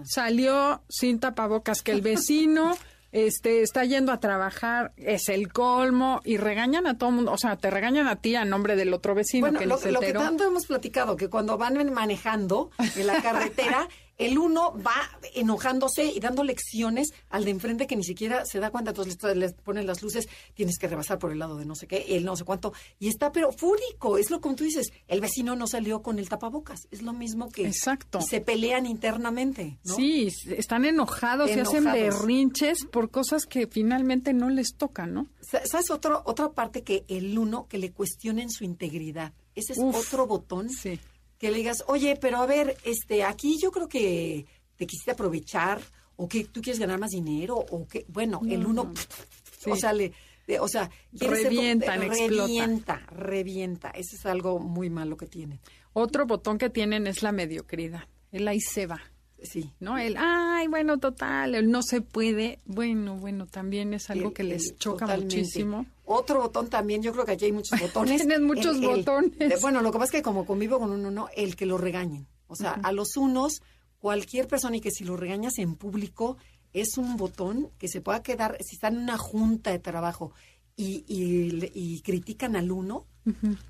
salió 0.04 0.82
sin 0.88 1.18
tapabocas, 1.18 1.82
que 1.82 1.92
el 1.92 2.00
vecino 2.00 2.76
este, 3.12 3.62
está 3.62 3.84
yendo 3.84 4.12
a 4.12 4.20
trabajar, 4.20 4.92
es 4.96 5.28
el 5.28 5.52
colmo, 5.52 6.20
y 6.24 6.36
regañan 6.36 6.86
a 6.86 6.96
todo 6.96 7.10
el 7.10 7.16
mundo, 7.16 7.32
o 7.32 7.38
sea, 7.38 7.56
te 7.56 7.70
regañan 7.70 8.06
a 8.08 8.16
ti 8.16 8.34
a 8.36 8.44
nombre 8.44 8.76
del 8.76 8.92
otro 8.94 9.14
vecino 9.14 9.46
Bueno, 9.46 9.58
que 9.58 9.66
lo, 9.66 9.76
les 9.76 9.92
lo 9.92 10.00
que 10.00 10.12
tanto 10.12 10.44
hemos 10.44 10.66
platicado, 10.66 11.16
que 11.16 11.28
cuando 11.28 11.58
van 11.58 11.92
manejando 11.92 12.70
en 12.96 13.06
la 13.06 13.20
carretera, 13.22 13.88
el 14.26 14.38
uno 14.38 14.74
va 14.84 14.94
enojándose 15.34 16.04
y 16.04 16.20
dando 16.20 16.44
lecciones 16.44 17.12
al 17.30 17.44
de 17.44 17.50
enfrente 17.50 17.86
que 17.86 17.96
ni 17.96 18.04
siquiera 18.04 18.44
se 18.44 18.58
da 18.60 18.70
cuenta, 18.70 18.90
entonces 18.90 19.18
les, 19.36 19.52
ponen 19.54 19.86
las 19.86 20.02
luces, 20.02 20.28
tienes 20.54 20.78
que 20.78 20.88
rebasar 20.88 21.18
por 21.18 21.32
el 21.32 21.38
lado 21.38 21.56
de 21.56 21.64
no 21.66 21.74
sé 21.74 21.86
qué, 21.86 22.16
el 22.16 22.24
no 22.24 22.36
sé 22.36 22.44
cuánto, 22.44 22.72
y 22.98 23.08
está 23.08 23.32
pero 23.32 23.52
fúrico, 23.52 24.18
es 24.18 24.30
lo 24.30 24.40
como 24.40 24.54
tú 24.54 24.64
dices, 24.64 24.92
el 25.08 25.20
vecino 25.20 25.56
no 25.56 25.66
salió 25.66 26.02
con 26.02 26.18
el 26.18 26.28
tapabocas, 26.28 26.86
es 26.90 27.02
lo 27.02 27.12
mismo 27.12 27.48
que... 27.50 27.66
Exacto. 27.66 28.20
se 28.20 28.40
pelean 28.40 28.86
internamente, 28.86 29.78
¿no? 29.84 29.94
Sí, 29.96 30.28
están 30.56 30.84
enojados, 30.84 31.48
y 31.50 31.54
hacen 31.60 31.86
Enojados. 31.88 32.20
berrinches 32.20 32.84
por 32.86 33.10
cosas 33.10 33.46
que 33.46 33.66
finalmente 33.66 34.32
no 34.32 34.48
les 34.50 34.74
tocan, 34.76 35.14
¿no? 35.14 35.26
Sa- 35.40 35.64
¿Sabes 35.66 35.90
otro, 35.90 36.22
otra 36.24 36.50
parte 36.52 36.82
que 36.82 37.04
el 37.08 37.38
uno 37.38 37.66
que 37.68 37.78
le 37.78 37.92
cuestionen 37.92 38.50
su 38.50 38.64
integridad? 38.64 39.32
Ese 39.54 39.72
es 39.74 39.78
Uf, 39.78 39.94
otro 39.96 40.26
botón 40.26 40.70
sí. 40.70 40.98
Que 41.42 41.50
le 41.50 41.56
digas, 41.58 41.82
oye, 41.88 42.14
pero 42.20 42.38
a 42.38 42.46
ver, 42.46 42.76
este, 42.84 43.24
aquí 43.24 43.58
yo 43.60 43.72
creo 43.72 43.88
que 43.88 44.46
te 44.76 44.86
quisiste 44.86 45.10
aprovechar 45.10 45.80
o 46.14 46.28
que 46.28 46.44
tú 46.44 46.62
quieres 46.62 46.78
ganar 46.78 47.00
más 47.00 47.10
dinero 47.10 47.56
o 47.56 47.84
que, 47.88 48.04
bueno, 48.06 48.40
el 48.48 48.64
uno, 48.64 48.92
o 49.72 49.76
sea, 49.76 49.92
le, 49.92 50.12
de- 50.46 50.60
o 50.60 50.68
sea, 50.68 50.88
ser 51.12 51.28
explotan. 52.06 52.46
revienta, 52.46 52.96
revienta. 53.10 53.90
Ese 53.90 54.14
es 54.14 54.24
algo 54.24 54.60
muy 54.60 54.88
malo 54.88 55.16
que 55.16 55.26
tienen. 55.26 55.58
Otro 55.94 56.26
botón 56.26 56.58
que 56.58 56.70
tienen 56.70 57.08
es 57.08 57.24
la 57.24 57.32
mediocridad. 57.32 58.04
El 58.30 58.46
ahí 58.46 58.60
se 58.60 58.86
va. 58.86 59.00
Sí. 59.44 59.70
¿no? 59.80 59.98
El, 59.98 60.16
ay, 60.18 60.68
bueno, 60.68 60.98
total, 60.98 61.54
el 61.54 61.70
no 61.70 61.82
se 61.82 62.00
puede. 62.00 62.58
Bueno, 62.64 63.16
bueno, 63.16 63.46
también 63.46 63.92
es 63.94 64.08
algo 64.10 64.28
El- 64.28 64.34
que 64.34 64.44
les 64.44 64.70
el- 64.70 64.76
choca 64.78 65.06
totalmente. 65.06 65.36
muchísimo. 65.36 65.86
Otro 66.04 66.40
botón 66.40 66.68
también, 66.68 67.02
yo 67.02 67.12
creo 67.12 67.24
que 67.24 67.32
aquí 67.32 67.46
hay 67.46 67.52
muchos 67.52 67.78
botones. 67.80 68.18
Tienes 68.20 68.40
muchos 68.40 68.80
botones. 68.80 69.60
bueno, 69.60 69.82
lo 69.82 69.90
que 69.92 69.98
pasa 69.98 70.16
es 70.16 70.20
que 70.20 70.22
como 70.22 70.44
convivo 70.46 70.78
con 70.78 70.90
un 70.90 71.04
uno, 71.06 71.28
el 71.36 71.56
que 71.56 71.66
lo 71.66 71.78
regañen. 71.78 72.26
O 72.46 72.54
sea, 72.56 72.72
a 72.82 72.92
los 72.92 73.16
unos, 73.16 73.62
cualquier 73.98 74.46
persona 74.48 74.76
y 74.76 74.80
que 74.80 74.90
si 74.90 75.04
lo 75.04 75.16
regañas 75.16 75.58
en 75.58 75.74
público, 75.76 76.36
es 76.74 76.96
un 76.98 77.16
botón 77.16 77.70
que 77.78 77.88
se 77.88 78.00
pueda 78.00 78.22
quedar, 78.22 78.56
si 78.60 78.76
están 78.76 78.96
en 78.96 79.02
una 79.02 79.16
junta 79.18 79.70
de 79.70 79.78
trabajo 79.78 80.32
y, 80.76 81.04
y, 81.06 81.70
y 81.74 82.00
critican 82.02 82.56
al 82.56 82.70
uno, 82.72 83.06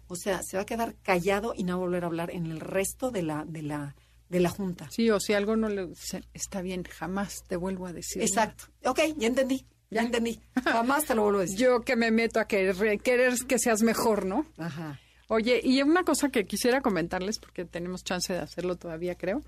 o 0.08 0.16
sea, 0.16 0.40
se 0.42 0.56
va 0.56 0.62
a 0.62 0.66
quedar 0.66 0.94
callado 1.02 1.52
y 1.56 1.64
no 1.64 1.72
va 1.76 1.82
a 1.84 1.86
volver 1.86 2.04
a 2.04 2.06
hablar 2.06 2.30
en 2.30 2.46
el 2.46 2.58
resto 2.60 3.10
de 3.10 3.22
la, 3.22 3.44
de 3.44 3.62
la, 3.62 3.94
de 4.32 4.40
la 4.40 4.48
junta. 4.48 4.88
Sí, 4.90 5.10
o 5.10 5.20
si 5.20 5.34
algo 5.34 5.56
no 5.56 5.68
le 5.68 5.88
está 6.32 6.62
bien, 6.62 6.82
jamás 6.84 7.44
te 7.46 7.56
vuelvo 7.56 7.86
a 7.86 7.92
decir. 7.92 8.22
nada". 8.22 8.26
Exacto. 8.26 8.64
Ok, 8.88 9.00
ya 9.16 9.28
entendí. 9.28 9.64
Ya 9.90 10.00
entendí. 10.00 10.40
Jamás 10.64 11.04
te 11.04 11.14
lo 11.14 11.22
vuelvo 11.24 11.40
a 11.40 11.42
decir. 11.42 11.58
Yo 11.58 11.82
que 11.82 11.96
me 11.96 12.10
meto 12.10 12.40
a 12.40 12.46
querer, 12.46 12.98
querer 13.00 13.34
que 13.46 13.58
seas 13.58 13.82
mejor, 13.82 14.24
¿no? 14.24 14.46
Ajá. 14.56 14.98
Oye, 15.28 15.60
y 15.62 15.82
una 15.82 16.02
cosa 16.02 16.30
que 16.30 16.46
quisiera 16.46 16.80
comentarles, 16.80 17.38
porque 17.38 17.66
tenemos 17.66 18.02
chance 18.02 18.32
de 18.32 18.38
hacerlo 18.38 18.76
todavía, 18.76 19.16
creo, 19.16 19.42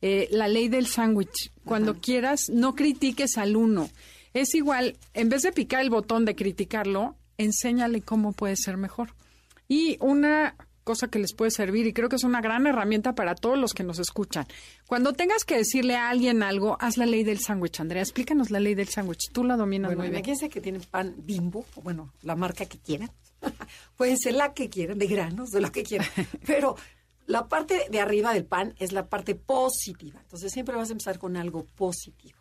eh, 0.00 0.26
la 0.30 0.48
ley 0.48 0.68
del 0.68 0.86
sándwich. 0.86 1.52
Cuando 1.64 2.00
quieras, 2.00 2.48
no 2.50 2.74
critiques 2.74 3.36
al 3.36 3.56
uno. 3.56 3.90
Es 4.32 4.54
igual, 4.54 4.96
en 5.12 5.28
vez 5.28 5.42
de 5.42 5.52
picar 5.52 5.82
el 5.82 5.90
botón 5.90 6.24
de 6.24 6.34
criticarlo, 6.34 7.16
enséñale 7.36 8.00
cómo 8.00 8.32
puede 8.32 8.56
ser 8.56 8.78
mejor. 8.78 9.14
Y 9.68 9.98
una 10.00 10.56
cosa 10.90 11.06
que 11.06 11.20
les 11.20 11.34
puede 11.34 11.52
servir, 11.52 11.86
y 11.86 11.92
creo 11.92 12.08
que 12.08 12.16
es 12.16 12.24
una 12.24 12.40
gran 12.40 12.66
herramienta 12.66 13.14
para 13.14 13.36
todos 13.36 13.56
los 13.56 13.74
que 13.74 13.84
nos 13.84 14.00
escuchan. 14.00 14.44
Cuando 14.88 15.12
tengas 15.12 15.44
que 15.44 15.56
decirle 15.56 15.94
a 15.94 16.10
alguien 16.10 16.42
algo, 16.42 16.76
haz 16.80 16.96
la 16.96 17.06
ley 17.06 17.22
del 17.22 17.38
sándwich, 17.38 17.78
Andrea. 17.78 18.02
Explícanos 18.02 18.50
la 18.50 18.58
ley 18.58 18.74
del 18.74 18.88
sándwich. 18.88 19.30
Tú 19.32 19.44
la 19.44 19.56
dominas 19.56 19.90
Bueno, 19.90 20.00
muy 20.00 20.08
bien. 20.08 20.18
imagínense 20.18 20.48
que 20.48 20.60
tienen 20.60 20.82
pan 20.82 21.14
bimbo, 21.18 21.64
o 21.76 21.80
bueno, 21.82 22.12
la 22.22 22.34
marca 22.34 22.64
que 22.66 22.78
quieran. 22.78 23.08
Pueden 23.96 24.18
ser 24.18 24.34
la 24.34 24.52
que 24.52 24.68
quieran, 24.68 24.98
de 24.98 25.06
granos, 25.06 25.50
de 25.50 25.60
lo 25.60 25.70
que 25.70 25.84
quieran. 25.84 26.08
Pero 26.44 26.74
la 27.26 27.46
parte 27.46 27.86
de 27.88 28.00
arriba 28.00 28.34
del 28.34 28.46
pan 28.46 28.74
es 28.80 28.90
la 28.90 29.08
parte 29.08 29.36
positiva. 29.36 30.18
Entonces 30.20 30.50
siempre 30.52 30.74
vas 30.74 30.88
a 30.88 30.92
empezar 30.92 31.20
con 31.20 31.36
algo 31.36 31.66
positivo. 31.76 32.40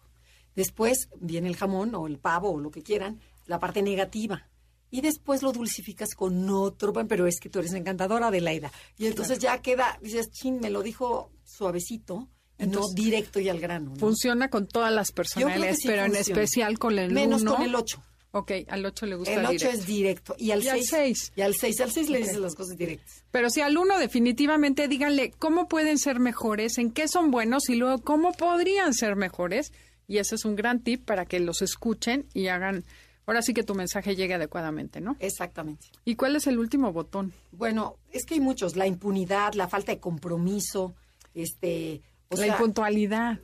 Después 0.56 1.10
viene 1.20 1.50
el 1.50 1.56
jamón 1.56 1.94
o 1.94 2.08
el 2.08 2.18
pavo 2.18 2.52
o 2.52 2.60
lo 2.60 2.72
que 2.72 2.82
quieran, 2.82 3.20
la 3.46 3.60
parte 3.60 3.84
negativa. 3.84 4.48
Y 4.92 5.02
después 5.02 5.44
lo 5.44 5.52
dulcificas 5.52 6.16
con 6.16 6.50
otro 6.50 6.92
pan, 6.94 7.08
pero 7.08 7.28
es 7.28 7.40
que 7.40 7.50
tú 7.50 7.60
eres 7.60 7.74
encantadora, 7.74 8.28
Adelaida. 8.28 8.72
Y 8.98 9.06
entonces 9.08 9.40
ya 9.40 9.62
queda, 9.62 10.00
dices, 10.02 10.32
chin, 10.32 10.60
me 10.60 10.70
lo 10.70 10.82
dijo 10.82 11.32
suavecito 11.44 12.28
y 12.58 12.64
Entonces, 12.64 12.92
no 12.96 12.96
directo 13.04 13.40
y 13.40 13.50
al 13.50 13.60
grano. 13.60 13.92
¿no? 13.92 13.96
Funciona 13.98 14.50
con 14.50 14.68
todas 14.68 14.92
las 14.92 15.12
personalidades, 15.12 15.78
sí 15.80 15.88
pero 15.88 16.06
en 16.06 16.16
especial 16.16 16.80
con 16.80 16.98
el 16.98 17.12
Menos 17.12 17.42
uno. 17.42 17.56
con 17.56 17.66
el 17.66 17.76
8. 17.76 18.04
Ok, 18.32 18.52
al 18.68 18.86
8 18.86 19.06
le 19.08 19.16
gusta 19.16 19.34
El 19.34 19.40
8 19.46 19.50
directo. 19.52 19.70
es 19.80 19.86
directo. 19.88 20.36
Y 20.38 20.52
al 20.52 20.64
Y 20.64 20.70
al 20.70 20.78
6. 20.78 20.88
seis. 20.90 21.32
Y 21.36 21.42
al 21.42 21.56
6. 21.56 21.82
Al 21.82 21.92
6 21.92 22.10
le 22.10 22.18
dices 22.20 22.38
las 22.38 22.54
cosas 22.56 22.78
directas. 22.78 23.24
Pero 23.32 23.50
si 23.50 23.62
al 23.62 23.76
uno 23.78 23.98
definitivamente 23.98 24.88
díganle 24.88 25.32
cómo 25.32 25.68
pueden 25.68 25.98
ser 25.98 26.20
mejores, 26.20 26.78
en 26.78 26.92
qué 26.92 27.08
son 27.08 27.32
buenos 27.32 27.70
y 27.70 27.76
luego 27.76 28.04
cómo 28.04 28.32
podrían 28.34 28.94
ser 28.94 29.16
mejores. 29.16 29.72
Y 30.08 30.18
ese 30.18 30.36
es 30.36 30.46
un 30.46 30.56
gran 30.56 30.82
tip 30.84 31.06
para 31.06 31.26
que 31.26 31.40
los 31.40 31.62
escuchen 31.64 32.28
y 32.34 32.48
hagan, 32.48 32.84
Ahora 33.30 33.44
sí 33.44 33.54
que 33.54 33.62
tu 33.62 33.76
mensaje 33.76 34.16
llegue 34.16 34.34
adecuadamente, 34.34 35.02
¿no? 35.02 35.16
Exactamente. 35.20 35.86
¿Y 36.04 36.16
cuál 36.16 36.36
es 36.36 36.48
el 36.48 36.58
último 36.58 36.92
botón? 36.92 37.32
Bueno, 37.52 37.98
es 38.12 38.26
que 38.26 38.34
hay 38.34 38.40
muchos, 38.40 38.76
la 38.76 38.88
impunidad, 38.88 39.54
la 39.54 39.68
falta 39.68 39.92
de 39.92 40.00
compromiso, 40.00 40.96
este, 41.36 42.02
o 42.30 42.36
la 42.38 42.44
sea, 42.44 42.54
impuntualidad. 42.54 43.38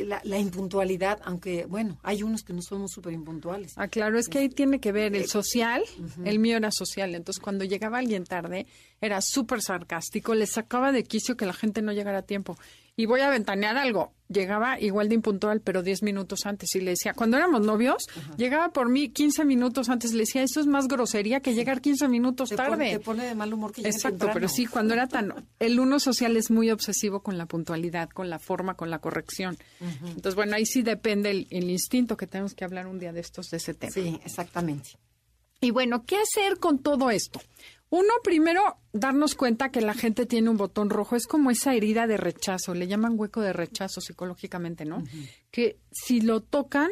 la, 0.00 0.20
la 0.24 0.38
impuntualidad, 0.38 1.20
aunque 1.24 1.64
bueno, 1.64 1.98
hay 2.02 2.22
unos 2.22 2.42
que 2.42 2.52
no 2.52 2.60
somos 2.60 2.90
súper 2.90 3.14
impuntuales. 3.14 3.72
Ah, 3.76 3.88
claro, 3.88 4.18
es 4.18 4.28
que 4.28 4.40
ahí 4.40 4.50
tiene 4.50 4.78
que 4.78 4.92
ver 4.92 5.16
el 5.16 5.26
social, 5.26 5.82
el 6.22 6.38
mío 6.38 6.58
era 6.58 6.70
social, 6.70 7.14
entonces 7.14 7.42
cuando 7.42 7.64
llegaba 7.64 7.96
alguien 7.96 8.24
tarde 8.24 8.66
era 9.00 9.20
súper 9.22 9.62
sarcástico, 9.62 10.34
le 10.34 10.46
sacaba 10.46 10.92
de 10.92 11.04
quicio 11.04 11.36
que 11.36 11.46
la 11.46 11.52
gente 11.52 11.82
no 11.82 11.92
llegara 11.92 12.18
a 12.18 12.22
tiempo. 12.22 12.58
Y 12.96 13.06
voy 13.06 13.22
a 13.22 13.30
ventanear 13.30 13.78
algo, 13.78 14.12
llegaba 14.28 14.78
igual 14.78 15.08
de 15.08 15.14
impuntual, 15.14 15.62
pero 15.62 15.82
10 15.82 16.02
minutos 16.02 16.44
antes, 16.44 16.74
y 16.74 16.80
le 16.80 16.90
decía, 16.90 17.14
cuando 17.14 17.38
éramos 17.38 17.62
novios, 17.62 18.04
llegaba 18.36 18.72
por 18.72 18.90
mí 18.90 19.08
15 19.08 19.46
minutos 19.46 19.88
antes, 19.88 20.12
le 20.12 20.20
decía, 20.20 20.42
esto 20.42 20.60
es 20.60 20.66
más 20.66 20.86
grosería 20.86 21.40
que 21.40 21.54
llegar 21.54 21.80
15 21.80 22.08
minutos 22.08 22.50
te, 22.50 22.56
pone, 22.56 22.68
tarde. 22.68 22.90
te 22.90 23.00
pone 23.00 23.24
de 23.24 23.34
mal 23.34 23.54
humor 23.54 23.72
que 23.72 23.80
llegue 23.80 23.94
Exacto, 23.94 24.18
temprano. 24.18 24.34
pero 24.34 24.48
sí, 24.48 24.66
cuando 24.66 24.92
era 24.92 25.06
tan... 25.06 25.48
El 25.58 25.80
uno 25.80 25.98
social 25.98 26.36
es 26.36 26.50
muy 26.50 26.70
obsesivo 26.70 27.22
con 27.22 27.38
la 27.38 27.46
puntualidad, 27.46 28.10
con 28.10 28.28
la 28.28 28.38
forma, 28.38 28.74
con 28.74 28.90
la 28.90 28.98
corrección. 28.98 29.56
Entonces, 29.80 30.34
bueno, 30.34 30.56
ahí 30.56 30.66
sí 30.66 30.82
depende 30.82 31.30
el, 31.30 31.46
el 31.50 31.70
instinto 31.70 32.18
que 32.18 32.26
tenemos 32.26 32.54
que 32.54 32.64
hablar 32.66 32.86
un 32.86 32.98
día 32.98 33.14
de 33.14 33.20
estos, 33.20 33.48
de 33.48 33.56
ese 33.56 33.72
tema. 33.72 33.92
Sí, 33.92 34.20
exactamente. 34.26 34.90
Y 35.62 35.70
bueno, 35.70 36.04
¿qué 36.04 36.16
hacer 36.16 36.58
con 36.58 36.78
todo 36.78 37.10
esto? 37.10 37.40
Uno, 37.90 38.12
primero, 38.22 38.62
darnos 38.92 39.34
cuenta 39.34 39.70
que 39.70 39.80
la 39.80 39.94
gente 39.94 40.24
tiene 40.24 40.48
un 40.48 40.56
botón 40.56 40.90
rojo. 40.90 41.16
Es 41.16 41.26
como 41.26 41.50
esa 41.50 41.74
herida 41.74 42.06
de 42.06 42.16
rechazo, 42.16 42.72
le 42.72 42.86
llaman 42.86 43.18
hueco 43.18 43.40
de 43.40 43.52
rechazo 43.52 44.00
psicológicamente, 44.00 44.84
¿no? 44.84 45.02
Que 45.50 45.76
si 45.90 46.20
lo 46.20 46.40
tocan, 46.40 46.90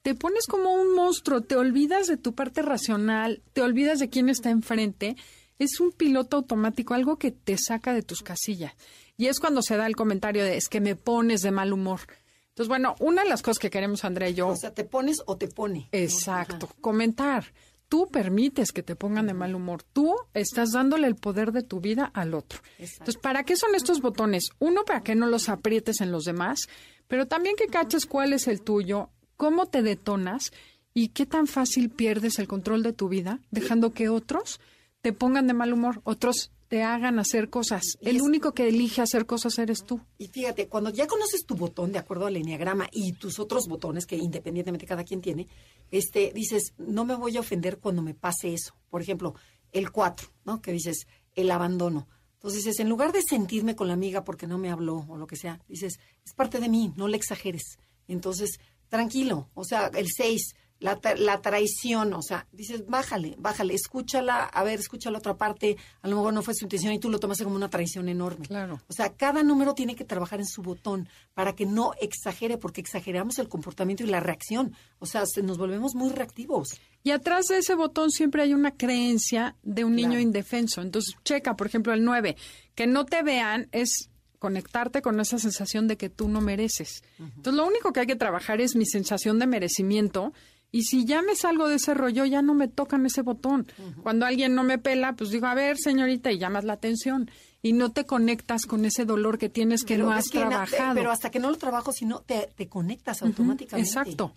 te 0.00 0.14
pones 0.14 0.46
como 0.46 0.72
un 0.72 0.94
monstruo, 0.94 1.42
te 1.42 1.56
olvidas 1.56 2.06
de 2.06 2.16
tu 2.16 2.34
parte 2.34 2.62
racional, 2.62 3.42
te 3.52 3.60
olvidas 3.60 3.98
de 3.98 4.08
quién 4.08 4.30
está 4.30 4.48
enfrente. 4.48 5.16
Es 5.58 5.80
un 5.80 5.92
piloto 5.92 6.38
automático, 6.38 6.94
algo 6.94 7.18
que 7.18 7.30
te 7.30 7.56
saca 7.58 7.92
de 7.92 8.02
tus 8.02 8.22
casillas. 8.22 8.72
Y 9.18 9.26
es 9.26 9.38
cuando 9.38 9.60
se 9.60 9.76
da 9.76 9.86
el 9.86 9.96
comentario 9.96 10.42
de, 10.42 10.56
es 10.56 10.68
que 10.68 10.80
me 10.80 10.96
pones 10.96 11.42
de 11.42 11.50
mal 11.50 11.74
humor. 11.74 12.00
Entonces, 12.48 12.68
bueno, 12.68 12.96
una 13.00 13.22
de 13.22 13.28
las 13.28 13.42
cosas 13.42 13.58
que 13.58 13.70
queremos, 13.70 14.04
Andrea 14.04 14.28
y 14.28 14.34
yo, 14.34 14.48
O 14.48 14.56
sea, 14.56 14.74
te 14.74 14.84
pones 14.84 15.22
o 15.26 15.36
te 15.36 15.48
pone. 15.48 15.88
Exacto, 15.92 16.68
comentar. 16.80 17.44
Tú 17.92 18.08
permites 18.10 18.72
que 18.72 18.82
te 18.82 18.96
pongan 18.96 19.26
de 19.26 19.34
mal 19.34 19.54
humor. 19.54 19.82
Tú 19.82 20.16
estás 20.32 20.70
dándole 20.70 21.06
el 21.06 21.14
poder 21.14 21.52
de 21.52 21.62
tu 21.62 21.82
vida 21.82 22.10
al 22.14 22.32
otro. 22.32 22.60
Entonces, 22.78 23.18
¿para 23.18 23.44
qué 23.44 23.54
son 23.54 23.74
estos 23.74 24.00
botones? 24.00 24.48
Uno, 24.60 24.86
para 24.86 25.02
que 25.02 25.14
no 25.14 25.26
los 25.26 25.50
aprietes 25.50 26.00
en 26.00 26.10
los 26.10 26.24
demás, 26.24 26.70
pero 27.06 27.26
también 27.26 27.54
que 27.54 27.66
caches 27.66 28.06
cuál 28.06 28.32
es 28.32 28.48
el 28.48 28.62
tuyo, 28.62 29.10
cómo 29.36 29.66
te 29.66 29.82
detonas 29.82 30.52
y 30.94 31.08
qué 31.08 31.26
tan 31.26 31.46
fácil 31.46 31.90
pierdes 31.90 32.38
el 32.38 32.48
control 32.48 32.82
de 32.82 32.94
tu 32.94 33.10
vida, 33.10 33.40
dejando 33.50 33.92
que 33.92 34.08
otros 34.08 34.58
te 35.02 35.12
pongan 35.12 35.46
de 35.46 35.52
mal 35.52 35.74
humor, 35.74 36.00
otros 36.04 36.50
te 36.72 36.82
hagan 36.82 37.18
hacer 37.18 37.50
cosas. 37.50 37.82
Y 38.00 38.08
El 38.08 38.16
es- 38.16 38.22
único 38.22 38.54
que 38.54 38.66
elige 38.66 39.02
hacer 39.02 39.26
cosas 39.26 39.58
eres 39.58 39.84
tú. 39.84 40.00
Y 40.16 40.28
fíjate, 40.28 40.68
cuando 40.68 40.88
ya 40.88 41.06
conoces 41.06 41.44
tu 41.44 41.54
botón 41.54 41.92
de 41.92 41.98
acuerdo 41.98 42.24
al 42.24 42.34
enneagrama 42.38 42.88
y 42.90 43.12
tus 43.12 43.38
otros 43.38 43.66
botones, 43.68 44.06
que 44.06 44.16
independientemente 44.16 44.86
cada 44.86 45.04
quien 45.04 45.20
tiene, 45.20 45.48
este, 45.90 46.32
dices, 46.34 46.72
no 46.78 47.04
me 47.04 47.14
voy 47.14 47.36
a 47.36 47.40
ofender 47.40 47.76
cuando 47.78 48.00
me 48.00 48.14
pase 48.14 48.54
eso. 48.54 48.74
Por 48.88 49.02
ejemplo, 49.02 49.34
el 49.70 49.92
4, 49.92 50.28
¿no? 50.46 50.62
Que 50.62 50.72
dices, 50.72 51.06
el 51.34 51.50
abandono. 51.50 52.08
Entonces 52.36 52.64
dices, 52.64 52.80
en 52.80 52.88
lugar 52.88 53.12
de 53.12 53.20
sentirme 53.20 53.76
con 53.76 53.88
la 53.88 53.92
amiga 53.92 54.24
porque 54.24 54.46
no 54.46 54.56
me 54.56 54.70
habló 54.70 55.04
o 55.10 55.18
lo 55.18 55.26
que 55.26 55.36
sea, 55.36 55.60
dices, 55.68 56.00
es 56.24 56.32
parte 56.32 56.58
de 56.58 56.70
mí, 56.70 56.94
no 56.96 57.06
le 57.06 57.18
exageres. 57.18 57.76
Entonces, 58.08 58.58
tranquilo. 58.88 59.50
O 59.52 59.64
sea, 59.64 59.88
el 59.88 60.06
6, 60.08 60.54
la, 60.82 61.00
tra- 61.00 61.16
la 61.16 61.40
traición, 61.40 62.12
o 62.12 62.22
sea, 62.22 62.46
dices, 62.52 62.84
bájale, 62.86 63.34
bájale, 63.38 63.74
escúchala, 63.74 64.44
a 64.44 64.64
ver, 64.64 64.80
escucha 64.80 65.10
la 65.10 65.18
otra 65.18 65.34
parte, 65.36 65.76
a 66.02 66.08
lo 66.08 66.16
mejor 66.16 66.34
no 66.34 66.42
fue 66.42 66.54
su 66.54 66.64
intención 66.64 66.92
y 66.92 66.98
tú 66.98 67.08
lo 67.08 67.18
tomaste 67.20 67.44
como 67.44 67.56
una 67.56 67.70
traición 67.70 68.08
enorme. 68.08 68.46
Claro. 68.46 68.80
O 68.88 68.92
sea, 68.92 69.14
cada 69.14 69.42
número 69.42 69.74
tiene 69.74 69.94
que 69.94 70.04
trabajar 70.04 70.40
en 70.40 70.46
su 70.46 70.60
botón 70.62 71.08
para 71.34 71.54
que 71.54 71.64
no 71.66 71.92
exagere, 72.00 72.58
porque 72.58 72.80
exageramos 72.80 73.38
el 73.38 73.48
comportamiento 73.48 74.02
y 74.04 74.08
la 74.08 74.20
reacción. 74.20 74.74
O 74.98 75.06
sea, 75.06 75.24
se 75.26 75.42
nos 75.42 75.56
volvemos 75.56 75.94
muy 75.94 76.10
reactivos. 76.10 76.80
Y 77.04 77.10
atrás 77.10 77.46
de 77.46 77.58
ese 77.58 77.74
botón 77.74 78.10
siempre 78.10 78.42
hay 78.42 78.52
una 78.54 78.72
creencia 78.72 79.56
de 79.62 79.84
un 79.84 79.94
niño 79.96 80.18
indefenso. 80.20 80.82
Entonces, 80.82 81.14
checa, 81.24 81.56
por 81.56 81.66
ejemplo, 81.66 81.92
el 81.92 82.04
9. 82.04 82.36
Que 82.74 82.86
no 82.86 83.04
te 83.04 83.22
vean 83.22 83.68
es 83.72 84.08
conectarte 84.38 85.02
con 85.02 85.20
esa 85.20 85.38
sensación 85.38 85.86
de 85.86 85.96
que 85.96 86.08
tú 86.10 86.28
no 86.28 86.40
mereces. 86.40 87.02
Entonces, 87.18 87.54
lo 87.54 87.66
único 87.66 87.92
que 87.92 88.00
hay 88.00 88.06
que 88.06 88.16
trabajar 88.16 88.60
es 88.60 88.74
mi 88.74 88.86
sensación 88.86 89.38
de 89.38 89.46
merecimiento. 89.46 90.32
Y 90.72 90.82
si 90.84 91.04
ya 91.04 91.20
me 91.22 91.36
salgo 91.36 91.68
de 91.68 91.76
ese 91.76 91.92
rollo, 91.94 92.24
ya 92.24 92.40
no 92.42 92.54
me 92.54 92.66
tocan 92.66 93.04
ese 93.06 93.20
botón. 93.22 93.66
Cuando 94.02 94.24
alguien 94.26 94.54
no 94.54 94.64
me 94.64 94.78
pela, 94.78 95.12
pues 95.12 95.30
digo, 95.30 95.46
a 95.46 95.54
ver, 95.54 95.76
señorita, 95.78 96.32
y 96.32 96.38
llamas 96.38 96.64
la 96.64 96.72
atención. 96.72 97.30
Y 97.60 97.74
no 97.74 97.92
te 97.92 98.06
conectas 98.06 98.64
con 98.66 98.84
ese 98.86 99.04
dolor 99.04 99.38
que 99.38 99.48
tienes 99.50 99.84
que 99.84 99.94
Pero 99.94 100.06
no 100.06 100.12
has 100.12 100.28
que 100.30 100.38
trabajado. 100.38 100.94
pero 100.94 101.10
hasta 101.12 101.30
que 101.30 101.38
no 101.38 101.50
lo 101.50 101.58
trabajo, 101.58 101.92
si 101.92 102.06
no, 102.06 102.20
te, 102.20 102.48
te 102.56 102.68
conectas 102.68 103.22
automáticamente. 103.22 103.86
Exacto. 103.88 104.34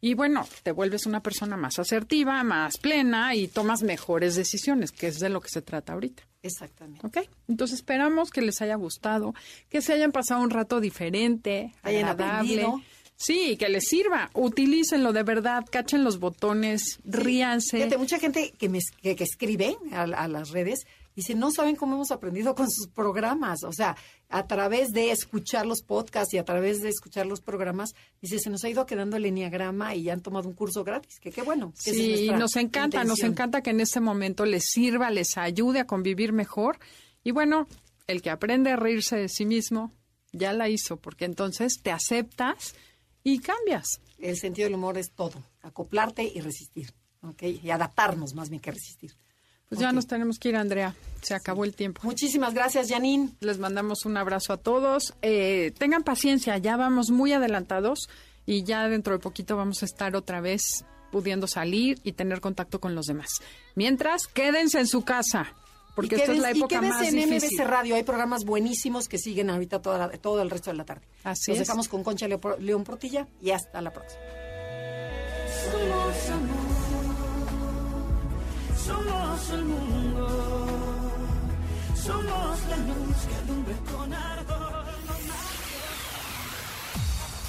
Y 0.00 0.14
bueno, 0.14 0.46
te 0.62 0.70
vuelves 0.70 1.06
una 1.06 1.22
persona 1.24 1.56
más 1.56 1.80
asertiva, 1.80 2.44
más 2.44 2.76
plena 2.78 3.34
y 3.34 3.48
tomas 3.48 3.82
mejores 3.82 4.36
decisiones, 4.36 4.92
que 4.92 5.08
es 5.08 5.18
de 5.18 5.28
lo 5.28 5.40
que 5.40 5.48
se 5.48 5.60
trata 5.60 5.94
ahorita. 5.94 6.22
Exactamente. 6.42 7.04
¿Ok? 7.04 7.18
Entonces 7.48 7.78
esperamos 7.80 8.30
que 8.30 8.40
les 8.42 8.62
haya 8.62 8.76
gustado, 8.76 9.34
que 9.68 9.82
se 9.82 9.92
hayan 9.94 10.12
pasado 10.12 10.40
un 10.42 10.50
rato 10.50 10.78
diferente, 10.80 11.72
Hayan 11.82 12.04
agradable. 12.10 12.62
aprendido. 12.62 12.80
Sí, 13.18 13.56
que 13.56 13.68
les 13.68 13.84
sirva. 13.84 14.30
Utilícenlo 14.32 15.12
de 15.12 15.24
verdad, 15.24 15.64
cachen 15.68 16.04
los 16.04 16.20
botones, 16.20 17.00
ríanse. 17.04 17.78
Fíjate, 17.78 17.98
mucha 17.98 18.18
gente 18.18 18.52
que, 18.56 18.68
me, 18.68 18.78
que, 19.02 19.16
que 19.16 19.24
escribe 19.24 19.76
a, 19.92 20.02
a 20.02 20.28
las 20.28 20.50
redes 20.50 20.86
dice, 21.18 21.34
no 21.34 21.50
saben 21.50 21.74
cómo 21.74 21.96
hemos 21.96 22.12
aprendido 22.12 22.54
con 22.54 22.70
sus 22.70 22.86
programas. 22.86 23.64
O 23.64 23.72
sea, 23.72 23.96
a 24.28 24.46
través 24.46 24.92
de 24.92 25.10
escuchar 25.10 25.66
los 25.66 25.82
podcasts 25.82 26.32
y 26.32 26.38
a 26.38 26.44
través 26.44 26.80
de 26.80 26.90
escuchar 26.90 27.26
los 27.26 27.40
programas, 27.40 27.90
dice, 28.22 28.38
se 28.38 28.50
nos 28.50 28.62
ha 28.62 28.68
ido 28.68 28.86
quedando 28.86 29.16
el 29.16 29.26
enneagrama 29.26 29.96
y 29.96 30.04
ya 30.04 30.12
han 30.12 30.22
tomado 30.22 30.48
un 30.48 30.54
curso 30.54 30.84
gratis. 30.84 31.18
Que 31.20 31.32
qué 31.32 31.42
bueno. 31.42 31.72
que 31.84 31.92
Sí, 31.92 32.30
nos 32.30 32.54
encanta, 32.54 33.02
nos 33.02 33.24
encanta 33.24 33.62
que 33.62 33.70
en 33.70 33.80
este 33.80 33.98
momento 33.98 34.46
les 34.46 34.66
sirva, 34.66 35.10
les 35.10 35.36
ayude 35.36 35.80
a 35.80 35.86
convivir 35.88 36.32
mejor. 36.32 36.78
Y 37.24 37.32
bueno, 37.32 37.66
el 38.06 38.22
que 38.22 38.30
aprende 38.30 38.70
a 38.70 38.76
reírse 38.76 39.16
de 39.16 39.28
sí 39.28 39.44
mismo, 39.44 39.90
ya 40.32 40.52
la 40.52 40.68
hizo, 40.68 40.98
porque 40.98 41.24
entonces 41.24 41.80
te 41.82 41.90
aceptas 41.90 42.76
y 43.22 43.38
cambias. 43.38 44.00
El 44.18 44.36
sentido 44.36 44.66
del 44.66 44.74
humor 44.74 44.98
es 44.98 45.12
todo, 45.12 45.42
acoplarte 45.62 46.22
y 46.22 46.40
resistir, 46.40 46.92
¿ok? 47.22 47.42
Y 47.62 47.70
adaptarnos 47.70 48.34
más 48.34 48.50
bien 48.50 48.60
que 48.60 48.72
resistir. 48.72 49.12
Pues 49.68 49.80
ya 49.80 49.92
nos 49.92 50.06
tenemos 50.06 50.38
que 50.38 50.48
ir, 50.48 50.56
Andrea. 50.56 50.94
Se 51.20 51.34
acabó 51.34 51.64
el 51.64 51.74
tiempo. 51.74 52.00
Muchísimas 52.02 52.54
gracias, 52.54 52.88
Janine. 52.88 53.30
Les 53.40 53.58
mandamos 53.58 54.06
un 54.06 54.16
abrazo 54.16 54.54
a 54.54 54.56
todos. 54.56 55.14
Eh, 55.20 55.74
tengan 55.78 56.04
paciencia, 56.04 56.56
ya 56.56 56.78
vamos 56.78 57.10
muy 57.10 57.32
adelantados 57.34 58.08
y 58.46 58.62
ya 58.62 58.88
dentro 58.88 59.12
de 59.12 59.18
poquito 59.18 59.56
vamos 59.56 59.82
a 59.82 59.84
estar 59.84 60.16
otra 60.16 60.40
vez 60.40 60.62
pudiendo 61.12 61.46
salir 61.46 61.98
y 62.02 62.12
tener 62.12 62.40
contacto 62.40 62.80
con 62.80 62.94
los 62.94 63.06
demás. 63.06 63.28
Mientras, 63.74 64.26
quédense 64.26 64.80
en 64.80 64.86
su 64.86 65.02
casa, 65.02 65.52
porque 66.02 66.16
esta 66.16 66.32
es 66.32 66.38
la 66.38 66.48
quédense- 66.50 66.56
y 66.56 66.58
época 66.60 66.80
más 66.82 66.98
quédense 67.00 67.22
en 67.22 67.30
difícil. 67.30 67.58
MBC 67.60 67.64
Radio. 67.70 67.94
Hay 67.96 68.02
programas 68.02 68.44
buenísimos 68.44 69.08
que 69.08 69.18
siguen 69.18 69.50
ahorita 69.50 69.80
toda 69.82 69.98
la- 69.98 70.08
todo 70.18 70.42
el 70.42 70.50
resto 70.50 70.70
de 70.70 70.76
la 70.76 70.84
tarde. 70.84 71.06
Así 71.24 71.50
Los 71.50 71.60
es. 71.60 71.66
dejamos 71.66 71.88
con 71.88 72.02
Concha 72.04 72.26
León 72.28 72.84
Portilla 72.84 73.26
y 73.42 73.50
hasta 73.50 73.80
la 73.82 73.92
próxima. 73.92 74.20
Somos 75.72 76.30
amor, 76.30 76.58
somos 78.84 79.50
el 79.50 79.64
mundo, 79.64 80.28
somos 81.94 82.58
la 82.70 82.76
luz 82.76 83.16
que 83.28 83.34
alumbra 83.34 83.76
con 83.92 84.12
ardor. 84.14 84.57